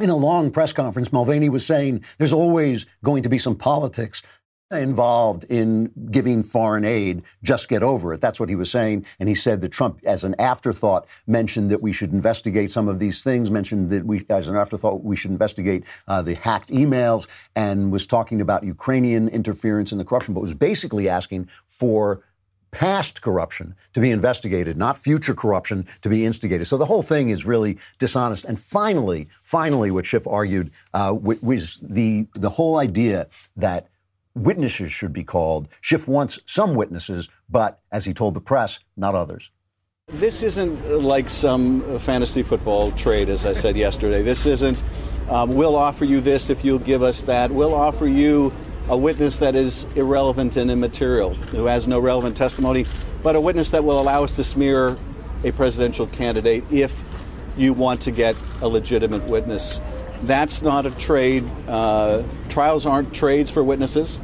In 0.00 0.10
a 0.10 0.16
long 0.16 0.52
press 0.52 0.72
conference, 0.72 1.12
Mulvaney 1.12 1.48
was 1.48 1.66
saying 1.66 2.04
there's 2.18 2.32
always 2.32 2.86
going 3.02 3.24
to 3.24 3.28
be 3.28 3.36
some 3.36 3.56
politics 3.56 4.22
involved 4.70 5.44
in 5.48 5.90
giving 6.12 6.44
foreign 6.44 6.84
aid. 6.84 7.22
Just 7.42 7.68
get 7.68 7.82
over 7.82 8.14
it. 8.14 8.20
That's 8.20 8.38
what 8.38 8.48
he 8.48 8.54
was 8.54 8.70
saying. 8.70 9.06
And 9.18 9.28
he 9.28 9.34
said 9.34 9.60
that 9.60 9.72
Trump, 9.72 9.98
as 10.04 10.22
an 10.22 10.36
afterthought, 10.38 11.08
mentioned 11.26 11.70
that 11.70 11.82
we 11.82 11.92
should 11.92 12.12
investigate 12.12 12.70
some 12.70 12.86
of 12.86 13.00
these 13.00 13.24
things, 13.24 13.50
mentioned 13.50 13.90
that 13.90 14.06
we, 14.06 14.24
as 14.28 14.46
an 14.46 14.54
afterthought, 14.54 15.02
we 15.02 15.16
should 15.16 15.32
investigate 15.32 15.84
uh, 16.06 16.22
the 16.22 16.34
hacked 16.34 16.68
emails, 16.68 17.26
and 17.56 17.90
was 17.90 18.06
talking 18.06 18.40
about 18.40 18.62
Ukrainian 18.62 19.26
interference 19.28 19.90
in 19.90 19.98
the 19.98 20.04
corruption, 20.04 20.32
but 20.32 20.42
was 20.42 20.54
basically 20.54 21.08
asking 21.08 21.48
for 21.66 22.22
past 22.70 23.22
corruption 23.22 23.74
to 23.94 24.00
be 24.00 24.10
investigated, 24.10 24.76
not 24.76 24.96
future 24.96 25.34
corruption 25.34 25.86
to 26.02 26.08
be 26.08 26.24
instigated. 26.24 26.66
So 26.66 26.76
the 26.76 26.86
whole 26.86 27.02
thing 27.02 27.30
is 27.30 27.44
really 27.44 27.78
dishonest. 27.98 28.44
And 28.44 28.58
finally, 28.58 29.28
finally, 29.42 29.90
what 29.90 30.06
Schiff 30.06 30.26
argued 30.26 30.70
uh, 30.94 31.16
was 31.20 31.78
the 31.82 32.26
the 32.34 32.50
whole 32.50 32.78
idea 32.78 33.26
that 33.56 33.88
witnesses 34.34 34.92
should 34.92 35.12
be 35.12 35.24
called. 35.24 35.68
Schiff 35.80 36.06
wants 36.06 36.38
some 36.46 36.74
witnesses, 36.74 37.28
but 37.48 37.80
as 37.92 38.04
he 38.04 38.12
told 38.12 38.34
the 38.34 38.40
press, 38.40 38.80
not 38.96 39.14
others. 39.14 39.50
This 40.08 40.42
isn't 40.42 41.02
like 41.02 41.28
some 41.28 41.98
fantasy 41.98 42.42
football 42.42 42.92
trade, 42.92 43.28
as 43.28 43.44
I 43.44 43.52
said 43.52 43.76
yesterday. 43.86 44.22
This 44.22 44.46
isn't, 44.46 44.82
um, 45.28 45.54
we'll 45.54 45.76
offer 45.76 46.04
you 46.04 46.20
this 46.20 46.48
if 46.48 46.64
you'll 46.64 46.78
give 46.78 47.02
us 47.02 47.22
that. 47.22 47.50
We'll 47.50 47.74
offer 47.74 48.06
you 48.06 48.52
a 48.88 48.96
witness 48.96 49.38
that 49.38 49.54
is 49.54 49.84
irrelevant 49.96 50.56
and 50.56 50.70
immaterial, 50.70 51.34
who 51.34 51.66
has 51.66 51.86
no 51.86 52.00
relevant 52.00 52.36
testimony, 52.36 52.86
but 53.22 53.36
a 53.36 53.40
witness 53.40 53.70
that 53.70 53.84
will 53.84 54.00
allow 54.00 54.24
us 54.24 54.36
to 54.36 54.44
smear 54.44 54.96
a 55.44 55.52
presidential 55.52 56.06
candidate 56.06 56.64
if 56.70 57.02
you 57.56 57.72
want 57.72 58.00
to 58.00 58.10
get 58.10 58.34
a 58.60 58.68
legitimate 58.68 59.24
witness. 59.24 59.80
That's 60.22 60.62
not 60.62 60.86
a 60.86 60.90
trade. 60.92 61.48
Uh, 61.68 62.22
trials 62.48 62.86
aren't 62.86 63.14
trades 63.14 63.50
for 63.50 63.62
witnesses. 63.62 64.18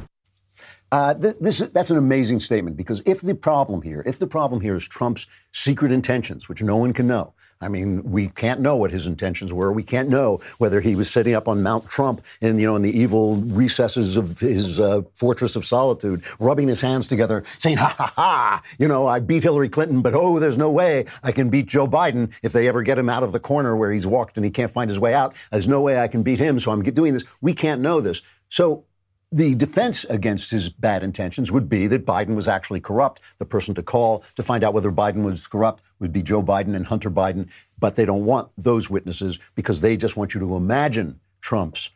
Uh, 0.95 1.13
th- 1.13 1.35
this, 1.41 1.59
that's 1.59 1.91
an 1.91 1.97
amazing 1.97 2.39
statement 2.39 2.77
because 2.77 3.03
if 3.05 3.21
the 3.21 3.35
problem 3.35 3.83
here, 3.83 4.05
if 4.07 4.21
the 4.21 4.29
problem 4.29 4.61
here 4.61 4.77
is 4.77 4.87
Trump's 4.87 5.27
secret 5.51 5.91
intentions, 5.91 6.49
which 6.49 6.63
no 6.63 6.77
one 6.77 6.93
can 6.93 7.09
know, 7.09 7.35
I 7.61 7.67
mean, 7.67 8.09
we 8.09 8.29
can't 8.29 8.61
know 8.61 8.77
what 8.77 8.93
his 8.93 9.09
intentions 9.09 9.53
were. 9.53 9.73
We 9.73 9.83
can't 9.83 10.09
know 10.09 10.39
whether 10.59 10.81
he 10.81 10.95
was 10.95 11.11
sitting 11.11 11.35
up 11.35 11.49
on 11.49 11.65
Mount 11.65 11.89
Trump 11.89 12.21
in, 12.41 12.61
you 12.61 12.67
know, 12.69 12.77
in 12.77 12.83
the 12.83 12.97
evil 12.97 13.35
recesses 13.39 14.17
of 14.17 14.39
his 14.39 14.79
uh, 14.79 15.03
fortress 15.17 15.57
of 15.57 15.65
solitude, 15.65 16.23
rubbing 16.39 16.69
his 16.69 16.81
hands 16.81 17.09
together, 17.09 17.43
saying, 17.59 17.79
ha 17.79 17.93
ha 17.99 18.13
ha, 18.15 18.63
you 18.79 18.87
know, 18.87 19.09
I 19.09 19.19
beat 19.19 19.43
Hillary 19.43 19.71
Clinton, 19.71 20.01
but 20.01 20.15
oh, 20.15 20.39
there's 20.39 20.59
no 20.59 20.71
way 20.71 21.07
I 21.25 21.33
can 21.33 21.51
beat 21.51 21.67
Joe 21.67 21.89
Biden 21.89 22.33
if 22.45 22.53
they 22.53 22.69
ever 22.69 22.83
get 22.83 23.01
him 23.01 23.09
out 23.09 23.25
of 23.25 23.33
the 23.33 23.41
corner 23.41 23.75
where 23.75 23.91
he's 23.91 24.07
walked 24.07 24.37
and 24.37 24.45
he 24.45 24.51
can't 24.53 24.71
find 24.71 24.89
his 24.89 25.01
way 25.01 25.13
out. 25.13 25.35
There's 25.51 25.67
no 25.67 25.81
way 25.81 25.99
I 25.99 26.07
can 26.07 26.23
beat 26.23 26.39
him, 26.39 26.61
so 26.61 26.71
I'm 26.71 26.85
doing 26.85 27.15
this. 27.15 27.25
We 27.41 27.53
can't 27.53 27.81
know 27.81 28.01
this. 28.01 28.23
So 28.49 28.85
the 29.35 29.57
defense 29.57 30.05
against 30.05 30.49
his 30.53 30.69
bad 30.69 31.03
intentions 31.03 31.51
would 31.51 31.69
be 31.69 31.89
that 31.89 32.07
Biden 32.07 32.37
was 32.37 32.47
actually 32.47 32.81
corrupt. 32.81 33.21
The 33.39 33.45
person 33.45 33.75
to 33.75 33.83
call 33.83 34.23
to 34.37 34.45
find 34.45 34.63
out 34.63 34.75
whether 34.75 34.93
Biden 34.93 35.25
was 35.25 35.49
corrupt 35.49 35.83
would 35.99 36.13
be 36.13 36.23
Joe 36.23 36.41
Biden 36.41 36.77
and 36.77 36.87
Hunter 36.87 37.11
Biden, 37.11 37.49
but 37.81 37.97
they 37.97 38.05
don't 38.05 38.25
want 38.25 38.49
those 38.57 38.89
witnesses 38.89 39.41
because 39.57 39.81
they 39.81 39.97
just 39.97 40.17
want 40.17 40.35
you 40.35 40.41
to 40.41 40.55
imagine 40.55 41.19
Trump's 41.41 41.91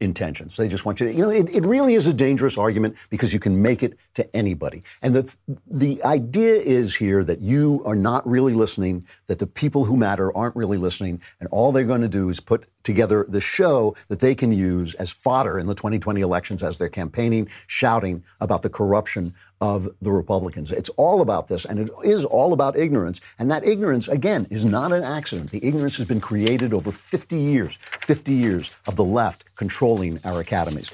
intentions. 0.00 0.56
They 0.56 0.66
just 0.66 0.86
want 0.86 0.98
you 0.98 1.08
to, 1.08 1.12
you 1.12 1.20
know, 1.20 1.30
it, 1.30 1.48
it 1.50 1.64
really 1.64 1.94
is 1.94 2.06
a 2.06 2.14
dangerous 2.14 2.56
argument 2.56 2.96
because 3.10 3.34
you 3.34 3.38
can 3.38 3.60
make 3.60 3.82
it 3.82 3.98
to 4.14 4.36
anybody. 4.36 4.82
And 5.02 5.14
the, 5.14 5.34
the 5.66 6.02
idea 6.04 6.54
is 6.54 6.96
here 6.96 7.22
that 7.22 7.42
you 7.42 7.82
are 7.84 7.94
not 7.94 8.26
really 8.26 8.54
listening, 8.54 9.06
that 9.26 9.38
the 9.38 9.46
people 9.46 9.84
who 9.84 9.96
matter 9.96 10.34
aren't 10.34 10.56
really 10.56 10.78
listening, 10.78 11.20
and 11.38 11.50
all 11.52 11.70
they're 11.70 11.84
going 11.84 12.00
to 12.00 12.08
do 12.08 12.30
is 12.30 12.40
put 12.40 12.66
together 12.82 13.24
the 13.28 13.40
show 13.40 13.94
that 14.08 14.20
they 14.20 14.34
can 14.34 14.52
use 14.52 14.94
as 14.94 15.10
fodder 15.10 15.58
in 15.58 15.66
the 15.66 15.74
2020 15.74 16.20
elections 16.20 16.62
as 16.62 16.78
they're 16.78 16.88
campaigning, 16.88 17.48
shouting 17.66 18.22
about 18.40 18.62
the 18.62 18.70
corruption 18.70 19.32
of 19.60 19.88
the 20.00 20.10
Republicans. 20.10 20.72
It's 20.72 20.88
all 20.90 21.20
about 21.20 21.48
this, 21.48 21.64
and 21.64 21.78
it 21.78 21.90
is 22.02 22.24
all 22.24 22.52
about 22.52 22.76
ignorance. 22.76 23.20
And 23.38 23.50
that 23.50 23.64
ignorance, 23.64 24.08
again, 24.08 24.46
is 24.50 24.64
not 24.64 24.92
an 24.92 25.04
accident. 25.04 25.50
The 25.50 25.64
ignorance 25.64 25.96
has 25.96 26.06
been 26.06 26.20
created 26.20 26.74
over 26.74 26.90
50 26.90 27.36
years, 27.36 27.78
50 28.00 28.32
years 28.32 28.70
of 28.88 28.96
the 28.96 29.04
left 29.04 29.44
controlling 29.54 30.18
our 30.24 30.40
academies. 30.40 30.90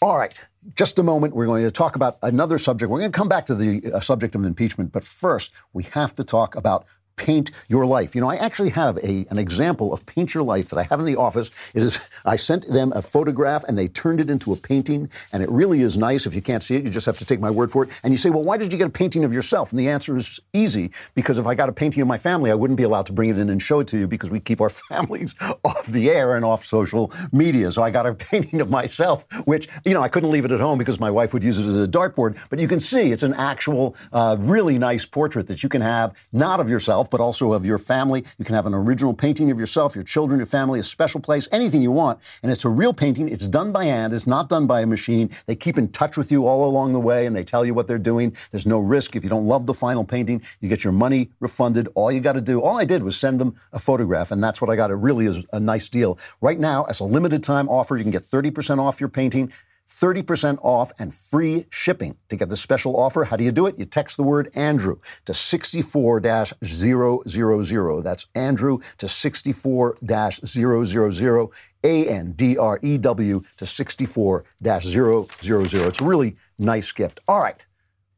All 0.00 0.18
right, 0.18 0.38
just 0.74 0.98
a 0.98 1.02
moment. 1.04 1.34
We're 1.34 1.46
going 1.46 1.62
to 1.64 1.70
talk 1.70 1.94
about 1.94 2.18
another 2.22 2.58
subject. 2.58 2.90
We're 2.90 2.98
going 2.98 3.12
to 3.12 3.16
come 3.16 3.28
back 3.28 3.46
to 3.46 3.54
the 3.54 3.92
uh, 3.92 4.00
subject 4.00 4.34
of 4.34 4.44
impeachment, 4.44 4.90
but 4.92 5.04
first, 5.04 5.52
we 5.72 5.84
have 5.84 6.12
to 6.14 6.24
talk 6.24 6.56
about 6.56 6.86
paint 7.16 7.50
your 7.68 7.86
life. 7.86 8.14
You 8.14 8.20
know, 8.20 8.30
I 8.30 8.36
actually 8.36 8.70
have 8.70 8.96
a, 8.98 9.26
an 9.30 9.38
example 9.38 9.92
of 9.92 10.04
paint 10.06 10.34
your 10.34 10.42
life 10.42 10.70
that 10.70 10.78
I 10.78 10.82
have 10.84 11.00
in 11.00 11.06
the 11.06 11.16
office. 11.16 11.50
It 11.74 11.82
is 11.82 12.08
I 12.24 12.36
sent 12.36 12.68
them 12.68 12.92
a 12.94 13.02
photograph 13.02 13.64
and 13.64 13.76
they 13.78 13.88
turned 13.88 14.20
it 14.20 14.30
into 14.30 14.52
a 14.52 14.56
painting, 14.56 15.10
and 15.32 15.42
it 15.42 15.50
really 15.50 15.80
is 15.80 15.96
nice. 15.96 16.26
If 16.26 16.34
you 16.34 16.42
can't 16.42 16.62
see 16.62 16.76
it, 16.76 16.84
you 16.84 16.90
just 16.90 17.06
have 17.06 17.18
to 17.18 17.24
take 17.24 17.40
my 17.40 17.50
word 17.50 17.70
for 17.70 17.84
it. 17.84 17.90
And 18.02 18.12
you 18.12 18.18
say, 18.18 18.30
well, 18.30 18.44
why 18.44 18.56
did 18.56 18.72
you 18.72 18.78
get 18.78 18.86
a 18.86 18.90
painting 18.90 19.24
of 19.24 19.32
yourself? 19.32 19.70
And 19.70 19.78
the 19.78 19.88
answer 19.88 20.16
is 20.16 20.40
easy 20.52 20.90
because 21.14 21.38
if 21.38 21.46
I 21.46 21.54
got 21.54 21.68
a 21.68 21.72
painting 21.72 22.02
of 22.02 22.08
my 22.08 22.18
family, 22.18 22.50
I 22.50 22.54
wouldn't 22.54 22.76
be 22.76 22.82
allowed 22.82 23.06
to 23.06 23.12
bring 23.12 23.30
it 23.30 23.38
in 23.38 23.48
and 23.48 23.60
show 23.60 23.80
it 23.80 23.88
to 23.88 23.98
you 23.98 24.06
because 24.06 24.30
we 24.30 24.40
keep 24.40 24.60
our 24.60 24.68
families 24.90 25.34
off 25.64 25.86
the 25.86 26.10
air 26.10 26.36
and 26.36 26.44
off 26.44 26.64
social 26.64 27.12
media. 27.32 27.70
So 27.70 27.82
I 27.82 27.90
got 27.90 28.06
a 28.06 28.14
painting 28.32 28.60
of 28.60 28.70
myself, 28.70 29.26
which 29.46 29.68
you 29.84 29.94
know 29.94 30.02
I 30.02 30.08
couldn't 30.08 30.30
leave 30.30 30.44
it 30.44 30.52
at 30.52 30.60
home 30.60 30.78
because 30.78 31.00
my 31.00 31.10
wife 31.10 31.32
would 31.32 31.44
use 31.44 31.58
it 31.58 31.66
as 31.66 31.78
a 31.78 31.88
dartboard. 31.88 32.38
But 32.50 32.58
you 32.58 32.68
can 32.68 32.80
see 32.80 33.12
it's 33.12 33.22
an 33.22 33.34
actual, 33.34 33.96
uh, 34.12 34.36
really 34.38 34.78
nice 34.78 35.04
portrait 35.04 35.48
that 35.48 35.62
you 35.62 35.68
can 35.68 35.80
have, 35.82 36.14
not 36.32 36.60
of 36.60 36.70
yourself 36.70 37.01
but 37.10 37.20
also 37.20 37.52
of 37.52 37.64
your 37.64 37.78
family. 37.78 38.24
You 38.38 38.44
can 38.44 38.54
have 38.54 38.66
an 38.66 38.74
original 38.74 39.14
painting 39.14 39.50
of 39.50 39.58
yourself, 39.58 39.94
your 39.94 40.04
children, 40.04 40.38
your 40.38 40.46
family, 40.46 40.80
a 40.80 40.82
special 40.82 41.20
place, 41.20 41.48
anything 41.52 41.82
you 41.82 41.92
want. 41.92 42.18
And 42.42 42.50
it's 42.50 42.64
a 42.64 42.68
real 42.68 42.92
painting. 42.92 43.28
It's 43.28 43.46
done 43.46 43.72
by 43.72 43.84
hand. 43.86 44.12
It's 44.12 44.26
not 44.26 44.48
done 44.48 44.66
by 44.66 44.80
a 44.80 44.86
machine. 44.86 45.30
They 45.46 45.56
keep 45.56 45.78
in 45.78 45.88
touch 45.88 46.16
with 46.16 46.32
you 46.32 46.46
all 46.46 46.68
along 46.68 46.92
the 46.92 47.00
way 47.00 47.26
and 47.26 47.34
they 47.34 47.44
tell 47.44 47.64
you 47.64 47.74
what 47.74 47.88
they're 47.88 47.98
doing. 47.98 48.36
There's 48.50 48.66
no 48.66 48.78
risk. 48.78 49.16
If 49.16 49.24
you 49.24 49.30
don't 49.30 49.46
love 49.46 49.66
the 49.66 49.74
final 49.74 50.04
painting, 50.04 50.42
you 50.60 50.68
get 50.68 50.84
your 50.84 50.92
money 50.92 51.30
refunded. 51.40 51.88
All 51.94 52.10
you 52.10 52.20
got 52.20 52.34
to 52.34 52.40
do, 52.40 52.60
all 52.60 52.78
I 52.78 52.84
did 52.84 53.02
was 53.02 53.16
send 53.16 53.40
them 53.40 53.54
a 53.72 53.78
photograph, 53.78 54.30
and 54.30 54.42
that's 54.42 54.60
what 54.60 54.70
I 54.70 54.76
got. 54.76 54.90
It 54.90 54.94
really 54.94 55.26
is 55.26 55.44
a 55.52 55.60
nice 55.60 55.88
deal. 55.88 56.18
Right 56.40 56.58
now, 56.58 56.84
as 56.84 57.00
a 57.00 57.04
limited 57.04 57.42
time 57.42 57.68
offer, 57.68 57.96
you 57.96 58.04
can 58.04 58.10
get 58.10 58.22
30% 58.22 58.78
off 58.78 59.00
your 59.00 59.08
painting. 59.08 59.52
30% 59.88 60.58
off 60.62 60.92
and 60.98 61.12
free 61.12 61.66
shipping. 61.70 62.16
To 62.28 62.36
get 62.36 62.48
the 62.48 62.56
special 62.56 62.96
offer, 62.96 63.24
how 63.24 63.36
do 63.36 63.44
you 63.44 63.52
do 63.52 63.66
it? 63.66 63.78
You 63.78 63.84
text 63.84 64.16
the 64.16 64.22
word 64.22 64.50
Andrew 64.54 64.98
to 65.26 65.34
64 65.34 66.20
000. 66.22 68.02
That's 68.02 68.26
Andrew 68.34 68.78
to 68.98 69.08
64 69.08 69.98
000. 70.06 71.52
A 71.84 72.06
N 72.06 72.32
D 72.32 72.56
R 72.56 72.78
E 72.82 72.96
W 72.98 73.42
to 73.56 73.66
64 73.66 74.44
000. 74.62 75.28
It's 75.42 76.00
a 76.00 76.04
really 76.04 76.36
nice 76.58 76.92
gift. 76.92 77.20
All 77.26 77.42
right 77.42 77.64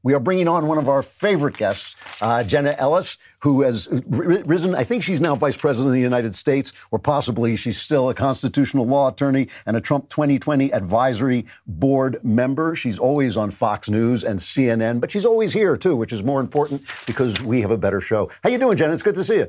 we 0.05 0.15
are 0.15 0.21
bringing 0.21 0.47
on 0.47 0.69
one 0.69 0.79
of 0.79 0.89
our 0.89 1.03
favorite 1.03 1.57
guests, 1.57 1.97
uh, 2.21 2.45
Jenna 2.45 2.77
Ellis, 2.79 3.17
who 3.41 3.63
has 3.63 3.89
risen. 4.07 4.75
I 4.75 4.85
think 4.85 5.03
she's 5.03 5.21
now 5.21 5.35
vice 5.35 5.57
president 5.57 5.89
of 5.89 5.95
the 5.95 6.01
United 6.01 6.35
States, 6.35 6.73
or 6.93 6.99
possibly 6.99 7.57
she's 7.57 7.81
still 7.81 8.11
a 8.11 8.15
constitutional 8.15 8.87
law 8.87 9.09
attorney 9.09 9.49
and 9.67 9.77
a 9.77 9.81
Trump 9.81 10.11
2020 10.11 10.73
advisory 10.73 11.47
board 11.67 12.23
member. 12.23 12.77
She's 12.77 12.99
always 12.99 13.37
on 13.37 13.51
Fox 13.51 13.89
News 13.89 14.23
and 14.23 14.39
CNN, 14.39 15.01
but 15.01 15.11
she's 15.11 15.27
always 15.27 15.53
here 15.53 15.77
too, 15.77 15.97
which 15.97 16.13
is 16.13 16.23
more 16.23 16.41
important 16.41 16.83
because 17.07 17.41
we 17.41 17.63
have 17.63 17.71
a 17.71 17.79
better 17.79 18.01
show. 18.01 18.31
How 18.43 18.51
you 18.51 18.59
doing, 18.59 18.77
Jenna? 18.77 18.93
It's 18.93 19.03
good 19.03 19.15
to 19.17 19.25
see 19.25 19.45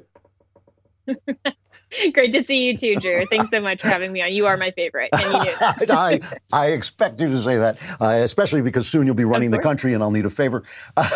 you. 1.08 1.16
Great 2.14 2.34
to 2.34 2.44
see 2.44 2.68
you 2.68 2.78
too, 2.78 2.96
Drew. 2.96 3.26
Thanks 3.26 3.50
so 3.50 3.62
much 3.62 3.82
for 3.82 3.88
having 3.88 4.12
me 4.12 4.22
on. 4.22 4.34
You 4.34 4.48
are 4.48 4.58
my 4.58 4.72
favorite, 4.72 5.10
and 5.14 5.22
you 5.22 5.44
knew 5.44 5.58
that. 5.60 5.90
I, 5.92 6.20
I 6.54 6.68
expect 6.68 7.20
you 7.20 7.28
to 7.28 7.38
say 7.38 7.58
that, 7.58 7.78
uh, 8.02 8.08
especially 8.24 8.62
because 8.62 8.88
soon 8.88 9.06
you'll 9.06 9.16
be 9.16 9.26
running 9.26 9.52
the 9.52 9.60
country 9.60 9.94
and 9.94 10.04
I'll 10.04 10.12
need 10.12 10.26
a 10.26 10.30
favor. 10.30 10.64
Uh, 10.98 11.08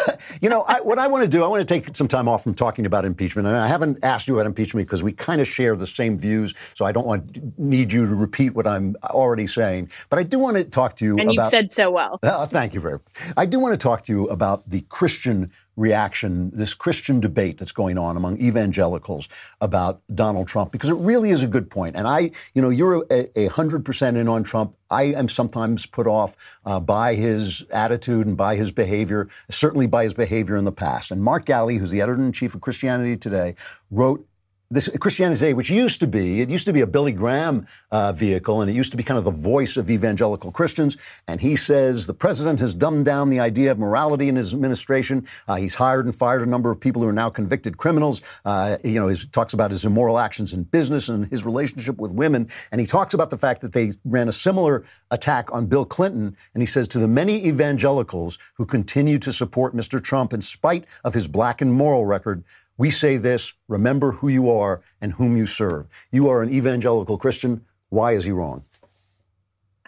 you 0.41 0.49
know, 0.49 0.63
I, 0.63 0.81
what 0.81 0.99
I 0.99 1.07
want 1.07 1.23
to 1.23 1.29
do, 1.29 1.43
I 1.43 1.47
want 1.47 1.67
to 1.67 1.73
take 1.73 1.95
some 1.95 2.07
time 2.07 2.27
off 2.27 2.43
from 2.43 2.53
talking 2.53 2.85
about 2.85 3.05
impeachment. 3.05 3.47
And 3.47 3.55
I 3.55 3.67
haven't 3.67 3.99
asked 4.03 4.27
you 4.27 4.35
about 4.35 4.45
impeachment 4.45 4.87
because 4.87 5.03
we 5.03 5.11
kind 5.11 5.41
of 5.41 5.47
share 5.47 5.75
the 5.75 5.87
same 5.87 6.17
views, 6.17 6.53
so 6.73 6.85
I 6.85 6.91
don't 6.91 7.05
want 7.05 7.59
need 7.59 7.91
you 7.91 8.05
to 8.07 8.15
repeat 8.15 8.53
what 8.55 8.67
I'm 8.67 8.95
already 9.03 9.47
saying. 9.47 9.89
But 10.09 10.19
I 10.19 10.23
do 10.23 10.39
want 10.39 10.57
to 10.57 10.63
talk 10.63 10.95
to 10.97 11.05
you 11.05 11.17
and 11.17 11.31
about. 11.31 11.33
you've 11.33 11.49
said 11.49 11.71
so 11.71 11.91
well. 11.91 12.19
Uh, 12.23 12.45
thank 12.47 12.73
you 12.73 12.79
very 12.79 12.93
much. 12.93 13.33
I 13.37 13.45
do 13.45 13.59
want 13.59 13.73
to 13.73 13.77
talk 13.77 14.03
to 14.03 14.11
you 14.11 14.27
about 14.27 14.69
the 14.69 14.81
Christian 14.89 15.51
reaction, 15.79 16.51
this 16.53 16.73
Christian 16.73 17.21
debate 17.21 17.57
that's 17.57 17.71
going 17.71 17.97
on 17.97 18.17
among 18.17 18.37
evangelicals 18.41 19.29
about 19.61 20.01
Donald 20.13 20.47
Trump, 20.47 20.71
because 20.71 20.89
it 20.89 20.97
really 20.97 21.31
is 21.31 21.41
a 21.41 21.47
good 21.47 21.69
point. 21.69 21.95
And 21.95 22.05
I, 22.05 22.31
you 22.53 22.61
know, 22.61 22.69
you're 22.69 23.05
a, 23.09 23.47
hundred 23.47 23.85
percent 23.85 24.17
in 24.17 24.27
on 24.27 24.43
Trump. 24.43 24.75
I 24.91 25.03
am 25.03 25.29
sometimes 25.29 25.85
put 25.85 26.05
off 26.05 26.35
uh, 26.65 26.79
by 26.79 27.15
his 27.15 27.65
attitude 27.71 28.27
and 28.27 28.35
by 28.35 28.55
his 28.55 28.71
behavior, 28.71 29.29
certainly 29.49 29.87
by 29.87 30.03
his 30.03 30.13
behavior 30.13 30.57
in 30.57 30.65
the 30.65 30.71
past. 30.71 31.11
And 31.11 31.23
Mark 31.23 31.45
Galli, 31.45 31.77
who's 31.77 31.91
the 31.91 32.01
editor 32.01 32.21
in 32.21 32.31
chief 32.33 32.53
of 32.55 32.61
Christianity 32.61 33.15
Today, 33.15 33.55
wrote 33.89 34.25
this 34.71 34.87
Christianity 34.99 35.39
Today, 35.39 35.53
which 35.53 35.71
used 35.71 35.99
to 36.01 36.07
be, 36.07 36.41
it 36.41 36.49
used 36.49 36.67
to 36.67 36.73
be 36.73 36.81
a 36.81 36.87
Billy 36.87 37.11
Graham 37.11 37.65
uh, 37.91 38.11
vehicle, 38.11 38.61
and 38.61 38.69
it 38.69 38.75
used 38.75 38.91
to 38.91 38.97
be 38.97 39.03
kind 39.03 39.17
of 39.17 39.23
the 39.23 39.31
voice 39.31 39.77
of 39.77 39.89
evangelical 39.89 40.51
Christians. 40.51 40.95
And 41.27 41.41
he 41.41 41.55
says 41.55 42.05
the 42.05 42.13
president 42.13 42.59
has 42.59 42.75
dumbed 42.75 43.05
down 43.05 43.31
the 43.31 43.39
idea 43.39 43.71
of 43.71 43.79
morality 43.79 44.29
in 44.29 44.35
his 44.35 44.53
administration. 44.53 45.25
Uh, 45.47 45.55
he's 45.55 45.73
hired 45.73 46.05
and 46.05 46.13
fired 46.13 46.43
a 46.43 46.45
number 46.45 46.69
of 46.69 46.79
people 46.79 47.01
who 47.01 47.07
are 47.07 47.13
now 47.13 47.31
convicted 47.31 47.77
criminals. 47.77 48.21
Uh, 48.45 48.77
you 48.83 48.93
know, 48.93 49.07
he 49.07 49.15
talks 49.31 49.53
about 49.53 49.71
his 49.71 49.85
immoral 49.85 50.19
actions 50.19 50.53
in 50.53 50.63
business 50.63 51.09
and 51.09 51.25
his 51.27 51.43
relationship 51.45 51.97
with 51.97 52.13
women. 52.13 52.47
And 52.71 52.79
he 52.79 52.85
talks 52.85 53.15
about 53.15 53.31
the 53.31 53.37
fact 53.37 53.61
that 53.61 53.73
they 53.73 53.93
ran 54.05 54.27
a 54.27 54.33
similar 54.33 54.85
attack 55.09 55.51
on 55.51 55.65
Bill 55.65 55.85
Clinton. 55.85 56.37
And 56.53 56.61
he 56.61 56.67
says 56.67 56.87
to 56.89 56.99
the 56.99 57.07
many 57.07 57.47
evangelicals 57.47 58.37
who 58.53 58.67
continue 58.67 59.17
to 59.17 59.31
support 59.31 59.75
Mr. 59.75 60.03
Trump 60.03 60.31
in 60.31 60.41
spite 60.41 60.85
of 61.03 61.15
his 61.15 61.27
black 61.27 61.61
and 61.61 61.73
moral 61.73 62.05
record, 62.05 62.43
we 62.79 62.89
say 62.89 63.17
this 63.17 63.53
remember 63.67 64.13
who 64.13 64.29
you 64.29 64.49
are 64.49 64.81
and 65.01 65.11
whom 65.11 65.35
you 65.35 65.45
serve. 65.45 65.85
You 66.11 66.29
are 66.29 66.41
an 66.41 66.49
evangelical 66.49 67.17
Christian. 67.17 67.65
Why 67.89 68.13
is 68.13 68.23
he 68.23 68.31
wrong? 68.31 68.63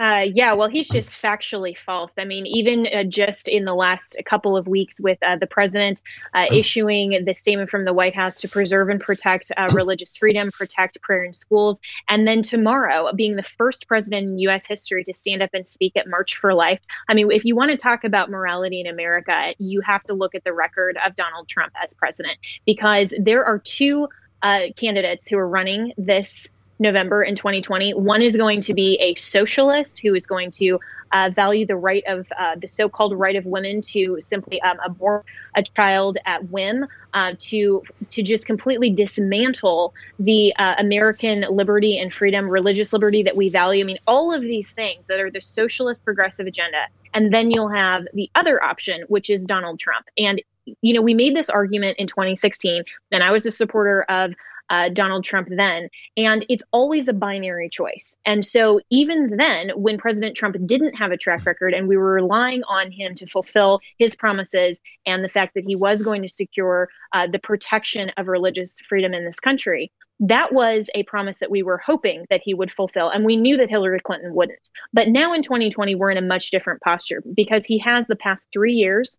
Uh, 0.01 0.25
yeah, 0.33 0.51
well, 0.53 0.67
he's 0.67 0.87
just 0.87 1.11
factually 1.11 1.77
false. 1.77 2.11
I 2.17 2.25
mean, 2.25 2.47
even 2.47 2.87
uh, 2.87 3.03
just 3.03 3.47
in 3.47 3.65
the 3.65 3.75
last 3.75 4.17
couple 4.25 4.57
of 4.57 4.67
weeks, 4.67 4.99
with 4.99 5.19
uh, 5.21 5.35
the 5.35 5.45
president 5.45 6.01
uh, 6.33 6.47
issuing 6.51 7.23
the 7.23 7.35
statement 7.35 7.69
from 7.69 7.85
the 7.85 7.93
White 7.93 8.15
House 8.15 8.39
to 8.39 8.49
preserve 8.49 8.89
and 8.89 8.99
protect 8.99 9.51
uh, 9.55 9.69
religious 9.73 10.17
freedom, 10.17 10.49
protect 10.51 10.99
prayer 11.03 11.23
in 11.23 11.33
schools, 11.33 11.79
and 12.09 12.27
then 12.27 12.41
tomorrow 12.41 13.11
being 13.15 13.35
the 13.35 13.43
first 13.43 13.87
president 13.87 14.27
in 14.27 14.39
U.S. 14.39 14.65
history 14.65 15.03
to 15.03 15.13
stand 15.13 15.43
up 15.43 15.51
and 15.53 15.67
speak 15.67 15.95
at 15.95 16.09
March 16.09 16.35
for 16.35 16.55
Life. 16.55 16.79
I 17.07 17.13
mean, 17.13 17.29
if 17.29 17.45
you 17.45 17.55
want 17.55 17.69
to 17.69 17.77
talk 17.77 18.03
about 18.03 18.31
morality 18.31 18.81
in 18.81 18.87
America, 18.87 19.53
you 19.59 19.81
have 19.81 20.01
to 20.05 20.15
look 20.15 20.33
at 20.33 20.43
the 20.43 20.53
record 20.53 20.97
of 21.05 21.13
Donald 21.13 21.47
Trump 21.47 21.73
as 21.83 21.93
president 21.93 22.39
because 22.65 23.13
there 23.19 23.45
are 23.45 23.59
two 23.59 24.07
uh, 24.41 24.61
candidates 24.75 25.27
who 25.27 25.37
are 25.37 25.47
running 25.47 25.93
this 25.95 26.51
November 26.81 27.23
in 27.23 27.35
2020. 27.35 27.93
One 27.93 28.21
is 28.21 28.35
going 28.35 28.59
to 28.61 28.73
be 28.73 28.95
a 28.99 29.15
socialist 29.15 29.99
who 29.99 30.15
is 30.15 30.25
going 30.25 30.51
to 30.51 30.79
uh, 31.13 31.29
value 31.33 31.65
the 31.65 31.75
right 31.75 32.03
of 32.07 32.27
uh, 32.37 32.55
the 32.59 32.67
so-called 32.67 33.17
right 33.17 33.35
of 33.35 33.45
women 33.45 33.81
to 33.81 34.17
simply 34.19 34.61
um, 34.61 34.77
abort 34.83 35.25
a 35.55 35.63
child 35.63 36.17
at 36.25 36.49
whim, 36.49 36.87
uh, 37.13 37.33
to 37.37 37.83
to 38.09 38.23
just 38.23 38.45
completely 38.45 38.89
dismantle 38.89 39.93
the 40.19 40.53
uh, 40.57 40.75
American 40.79 41.45
liberty 41.51 41.99
and 41.99 42.13
freedom, 42.13 42.49
religious 42.49 42.93
liberty 42.93 43.21
that 43.23 43.35
we 43.35 43.49
value. 43.49 43.83
I 43.83 43.85
mean, 43.85 43.99
all 44.07 44.33
of 44.33 44.41
these 44.41 44.71
things 44.71 45.07
that 45.07 45.19
are 45.19 45.29
the 45.29 45.41
socialist 45.41 46.03
progressive 46.03 46.47
agenda. 46.47 46.87
And 47.13 47.33
then 47.33 47.51
you'll 47.51 47.69
have 47.69 48.07
the 48.13 48.31
other 48.35 48.63
option, 48.63 49.03
which 49.09 49.29
is 49.29 49.43
Donald 49.43 49.79
Trump. 49.79 50.05
And 50.17 50.41
you 50.81 50.93
know, 50.93 51.01
we 51.01 51.13
made 51.13 51.35
this 51.35 51.49
argument 51.49 51.97
in 51.97 52.07
2016, 52.07 52.83
and 53.11 53.23
I 53.23 53.31
was 53.31 53.45
a 53.45 53.51
supporter 53.51 54.03
of 54.03 54.33
uh, 54.71 54.89
Donald 54.89 55.23
Trump 55.23 55.49
then. 55.51 55.89
And 56.17 56.45
it's 56.49 56.63
always 56.71 57.07
a 57.07 57.13
binary 57.13 57.69
choice. 57.69 58.15
And 58.25 58.43
so 58.43 58.79
even 58.89 59.35
then, 59.37 59.69
when 59.75 59.97
President 59.97 60.35
Trump 60.35 60.55
didn't 60.65 60.95
have 60.95 61.11
a 61.11 61.17
track 61.17 61.45
record 61.45 61.73
and 61.73 61.87
we 61.87 61.97
were 61.97 62.13
relying 62.13 62.63
on 62.63 62.91
him 62.91 63.13
to 63.15 63.27
fulfill 63.27 63.81
his 63.99 64.15
promises 64.15 64.79
and 65.05 65.23
the 65.23 65.29
fact 65.29 65.53
that 65.55 65.65
he 65.67 65.75
was 65.75 66.01
going 66.01 66.21
to 66.21 66.29
secure 66.29 66.89
uh, 67.13 67.27
the 67.27 67.39
protection 67.39 68.11
of 68.17 68.27
religious 68.27 68.79
freedom 68.79 69.13
in 69.13 69.25
this 69.25 69.39
country, 69.39 69.91
that 70.21 70.53
was 70.53 70.89
a 70.95 71.03
promise 71.03 71.39
that 71.39 71.51
we 71.51 71.63
were 71.63 71.79
hoping 71.79 72.25
that 72.29 72.41
he 72.43 72.53
would 72.53 72.71
fulfill. 72.71 73.09
And 73.09 73.25
we 73.25 73.35
knew 73.35 73.57
that 73.57 73.69
Hillary 73.69 73.99
Clinton 73.99 74.33
wouldn't. 74.33 74.69
But 74.93 75.09
now 75.09 75.33
in 75.33 75.41
2020, 75.41 75.95
we're 75.95 76.11
in 76.11 76.17
a 76.17 76.21
much 76.21 76.51
different 76.51 76.81
posture 76.81 77.21
because 77.35 77.65
he 77.65 77.79
has 77.79 78.07
the 78.07 78.15
past 78.15 78.47
three 78.53 78.73
years 78.73 79.17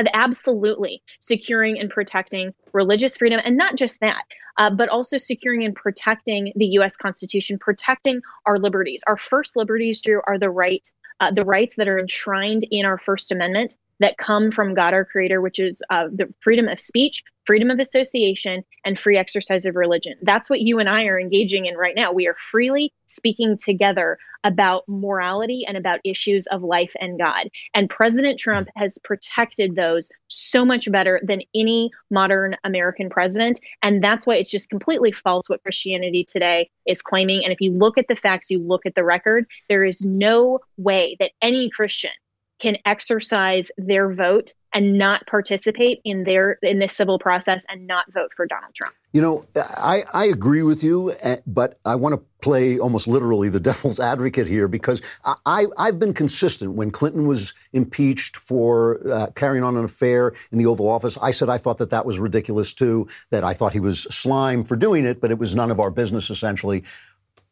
of 0.00 0.12
absolutely 0.14 1.02
securing 1.20 1.78
and 1.78 1.90
protecting 1.90 2.54
religious 2.72 3.16
freedom. 3.16 3.40
And 3.44 3.56
not 3.56 3.76
just 3.76 4.00
that, 4.00 4.22
uh, 4.58 4.70
but 4.70 4.88
also 4.88 5.18
securing 5.18 5.64
and 5.64 5.74
protecting 5.74 6.52
the 6.56 6.66
U.S. 6.66 6.96
Constitution, 6.96 7.58
protecting 7.58 8.20
our 8.46 8.58
liberties. 8.58 9.02
Our 9.06 9.16
first 9.16 9.56
liberties, 9.56 10.02
Drew, 10.02 10.20
are 10.26 10.38
the 10.38 10.50
right, 10.50 10.86
uh, 11.20 11.30
the 11.30 11.44
rights 11.44 11.76
that 11.76 11.88
are 11.88 11.98
enshrined 11.98 12.62
in 12.70 12.84
our 12.84 12.98
First 12.98 13.32
Amendment 13.32 13.76
that 14.00 14.18
come 14.18 14.50
from 14.50 14.74
God 14.74 14.94
our 14.94 15.04
Creator, 15.04 15.40
which 15.40 15.58
is 15.58 15.82
uh, 15.90 16.08
the 16.12 16.32
freedom 16.40 16.68
of 16.68 16.80
speech, 16.80 17.22
freedom 17.44 17.70
of 17.70 17.78
association, 17.78 18.64
and 18.84 18.98
free 18.98 19.16
exercise 19.16 19.64
of 19.64 19.74
religion. 19.74 20.14
That's 20.22 20.50
what 20.50 20.60
you 20.60 20.78
and 20.78 20.88
I 20.88 21.04
are 21.06 21.18
engaging 21.18 21.66
in 21.66 21.76
right 21.76 21.94
now. 21.94 22.12
We 22.12 22.26
are 22.26 22.34
freely 22.34 22.92
speaking 23.06 23.56
together 23.56 24.18
about 24.44 24.84
morality 24.86 25.64
and 25.66 25.76
about 25.76 26.00
issues 26.04 26.46
of 26.48 26.62
life 26.62 26.94
and 27.00 27.18
God. 27.18 27.48
And 27.74 27.90
President 27.90 28.38
Trump 28.38 28.68
has 28.76 28.98
protected 29.02 29.74
those 29.74 30.10
so 30.28 30.64
much 30.64 30.90
better 30.90 31.20
than 31.24 31.42
any 31.54 31.90
modern 32.10 32.56
American 32.64 33.10
president. 33.10 33.60
And 33.82 34.02
that's 34.02 34.26
why 34.26 34.36
it's 34.36 34.50
just 34.50 34.70
completely 34.70 35.10
false 35.10 35.48
what 35.48 35.62
Christianity 35.62 36.24
today 36.24 36.70
is 36.86 37.02
claiming. 37.02 37.42
And 37.44 37.52
if 37.52 37.60
you 37.60 37.72
look 37.72 37.98
at 37.98 38.06
the 38.08 38.16
facts, 38.16 38.50
you 38.50 38.60
look 38.60 38.86
at 38.86 38.94
the 38.94 39.04
record, 39.04 39.46
there 39.68 39.84
is 39.84 40.04
no 40.04 40.60
way 40.76 41.16
that 41.18 41.32
any 41.42 41.70
Christian 41.70 42.12
can 42.60 42.76
exercise 42.84 43.70
their 43.76 44.12
vote 44.12 44.52
and 44.74 44.98
not 44.98 45.26
participate 45.26 46.00
in 46.04 46.24
their 46.24 46.58
in 46.62 46.78
this 46.78 46.94
civil 46.94 47.18
process 47.18 47.64
and 47.68 47.86
not 47.86 48.12
vote 48.12 48.32
for 48.36 48.46
Donald 48.46 48.74
Trump. 48.74 48.94
You 49.12 49.22
know, 49.22 49.46
I, 49.56 50.04
I 50.12 50.26
agree 50.26 50.62
with 50.62 50.84
you, 50.84 51.12
eh, 51.20 51.38
but 51.46 51.78
I 51.86 51.94
want 51.94 52.14
to 52.14 52.22
play 52.42 52.78
almost 52.78 53.08
literally 53.08 53.48
the 53.48 53.60
devil's 53.70 53.98
advocate 53.98 54.46
here 54.46 54.68
because 54.68 55.00
I, 55.46 55.66
I've 55.78 55.98
been 55.98 56.12
consistent. 56.12 56.74
When 56.74 56.90
Clinton 56.90 57.26
was 57.26 57.54
impeached 57.72 58.36
for 58.36 59.00
uh, 59.10 59.28
carrying 59.34 59.64
on 59.64 59.76
an 59.76 59.84
affair 59.84 60.34
in 60.52 60.58
the 60.58 60.66
Oval 60.66 60.88
Office, 60.88 61.16
I 61.22 61.30
said 61.30 61.48
I 61.48 61.56
thought 61.56 61.78
that 61.78 61.90
that 61.90 62.04
was 62.04 62.18
ridiculous 62.18 62.74
too, 62.74 63.08
that 63.30 63.44
I 63.44 63.54
thought 63.54 63.72
he 63.72 63.80
was 63.80 64.02
slime 64.02 64.64
for 64.64 64.76
doing 64.76 65.06
it, 65.06 65.20
but 65.20 65.30
it 65.30 65.38
was 65.38 65.54
none 65.54 65.70
of 65.70 65.80
our 65.80 65.90
business 65.90 66.28
essentially. 66.28 66.84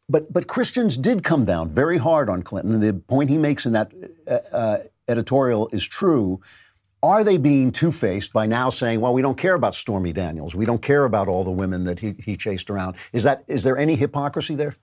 But, 0.09 0.31
but 0.31 0.47
Christians 0.47 0.95
did 0.95 1.23
come 1.23 1.43
down 1.43 1.69
very 1.69 1.97
hard 1.97 2.29
on 2.29 2.41
Clinton. 2.41 2.75
And 2.75 2.83
the 2.83 2.93
point 2.93 3.29
he 3.29 3.37
makes 3.37 3.65
in 3.65 3.73
that 3.73 3.91
uh, 4.27 4.55
uh 4.55 4.77
editorial 5.07 5.69
is 5.71 5.87
true. 5.87 6.41
Are 7.03 7.23
they 7.23 7.37
being 7.37 7.71
two 7.71 7.91
faced 7.91 8.33
by 8.33 8.47
now 8.47 8.69
saying, 8.69 9.01
well, 9.01 9.13
we 9.13 9.21
don't 9.21 9.37
care 9.37 9.53
about 9.53 9.75
Stormy 9.75 10.13
Daniels. 10.13 10.55
We 10.55 10.65
don't 10.65 10.81
care 10.81 11.05
about 11.05 11.27
all 11.27 11.43
the 11.43 11.51
women 11.51 11.83
that 11.83 11.99
he, 11.99 12.13
he 12.13 12.35
chased 12.35 12.69
around? 12.69 12.95
Is, 13.13 13.23
that, 13.23 13.43
is 13.47 13.63
there 13.63 13.77
any 13.77 13.95
hypocrisy 13.95 14.55
there? 14.55 14.75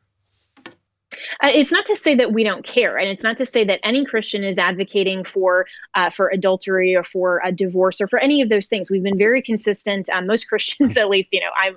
Uh, 1.42 1.50
it's 1.52 1.72
not 1.72 1.86
to 1.86 1.96
say 1.96 2.14
that 2.14 2.32
we 2.32 2.44
don't 2.44 2.64
care, 2.66 2.96
and 2.96 3.08
it's 3.08 3.22
not 3.22 3.36
to 3.36 3.46
say 3.46 3.64
that 3.64 3.80
any 3.82 4.04
Christian 4.04 4.44
is 4.44 4.58
advocating 4.58 5.24
for 5.24 5.66
uh, 5.94 6.10
for 6.10 6.28
adultery 6.28 6.94
or 6.94 7.02
for 7.02 7.40
a 7.44 7.52
divorce 7.52 8.00
or 8.00 8.08
for 8.08 8.18
any 8.18 8.42
of 8.42 8.48
those 8.48 8.68
things. 8.68 8.90
We've 8.90 9.02
been 9.02 9.18
very 9.18 9.42
consistent. 9.42 10.08
Um, 10.10 10.26
most 10.26 10.44
Christians, 10.48 10.96
at 10.96 11.08
least, 11.08 11.32
you 11.32 11.40
know, 11.40 11.50
I'm 11.56 11.76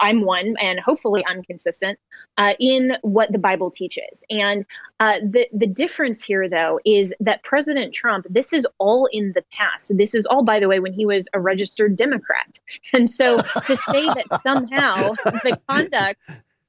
I'm 0.00 0.22
one, 0.22 0.54
and 0.60 0.80
hopefully 0.80 1.24
I'm 1.28 1.42
consistent 1.42 1.98
uh, 2.38 2.54
in 2.58 2.92
what 3.02 3.32
the 3.32 3.38
Bible 3.38 3.70
teaches. 3.70 4.22
And 4.30 4.64
uh, 5.00 5.14
the 5.22 5.46
the 5.52 5.66
difference 5.66 6.22
here, 6.22 6.48
though, 6.48 6.80
is 6.84 7.12
that 7.20 7.42
President 7.44 7.94
Trump. 7.94 8.26
This 8.30 8.52
is 8.52 8.66
all 8.78 9.08
in 9.12 9.32
the 9.34 9.44
past. 9.52 9.96
This 9.96 10.14
is 10.14 10.26
all, 10.26 10.44
by 10.44 10.60
the 10.60 10.68
way, 10.68 10.80
when 10.80 10.92
he 10.92 11.06
was 11.06 11.28
a 11.32 11.40
registered 11.40 11.96
Democrat. 11.96 12.58
And 12.92 13.10
so 13.10 13.38
to 13.66 13.76
say 13.76 14.06
that 14.06 14.40
somehow 14.40 15.10
the 15.42 15.58
conduct 15.68 16.20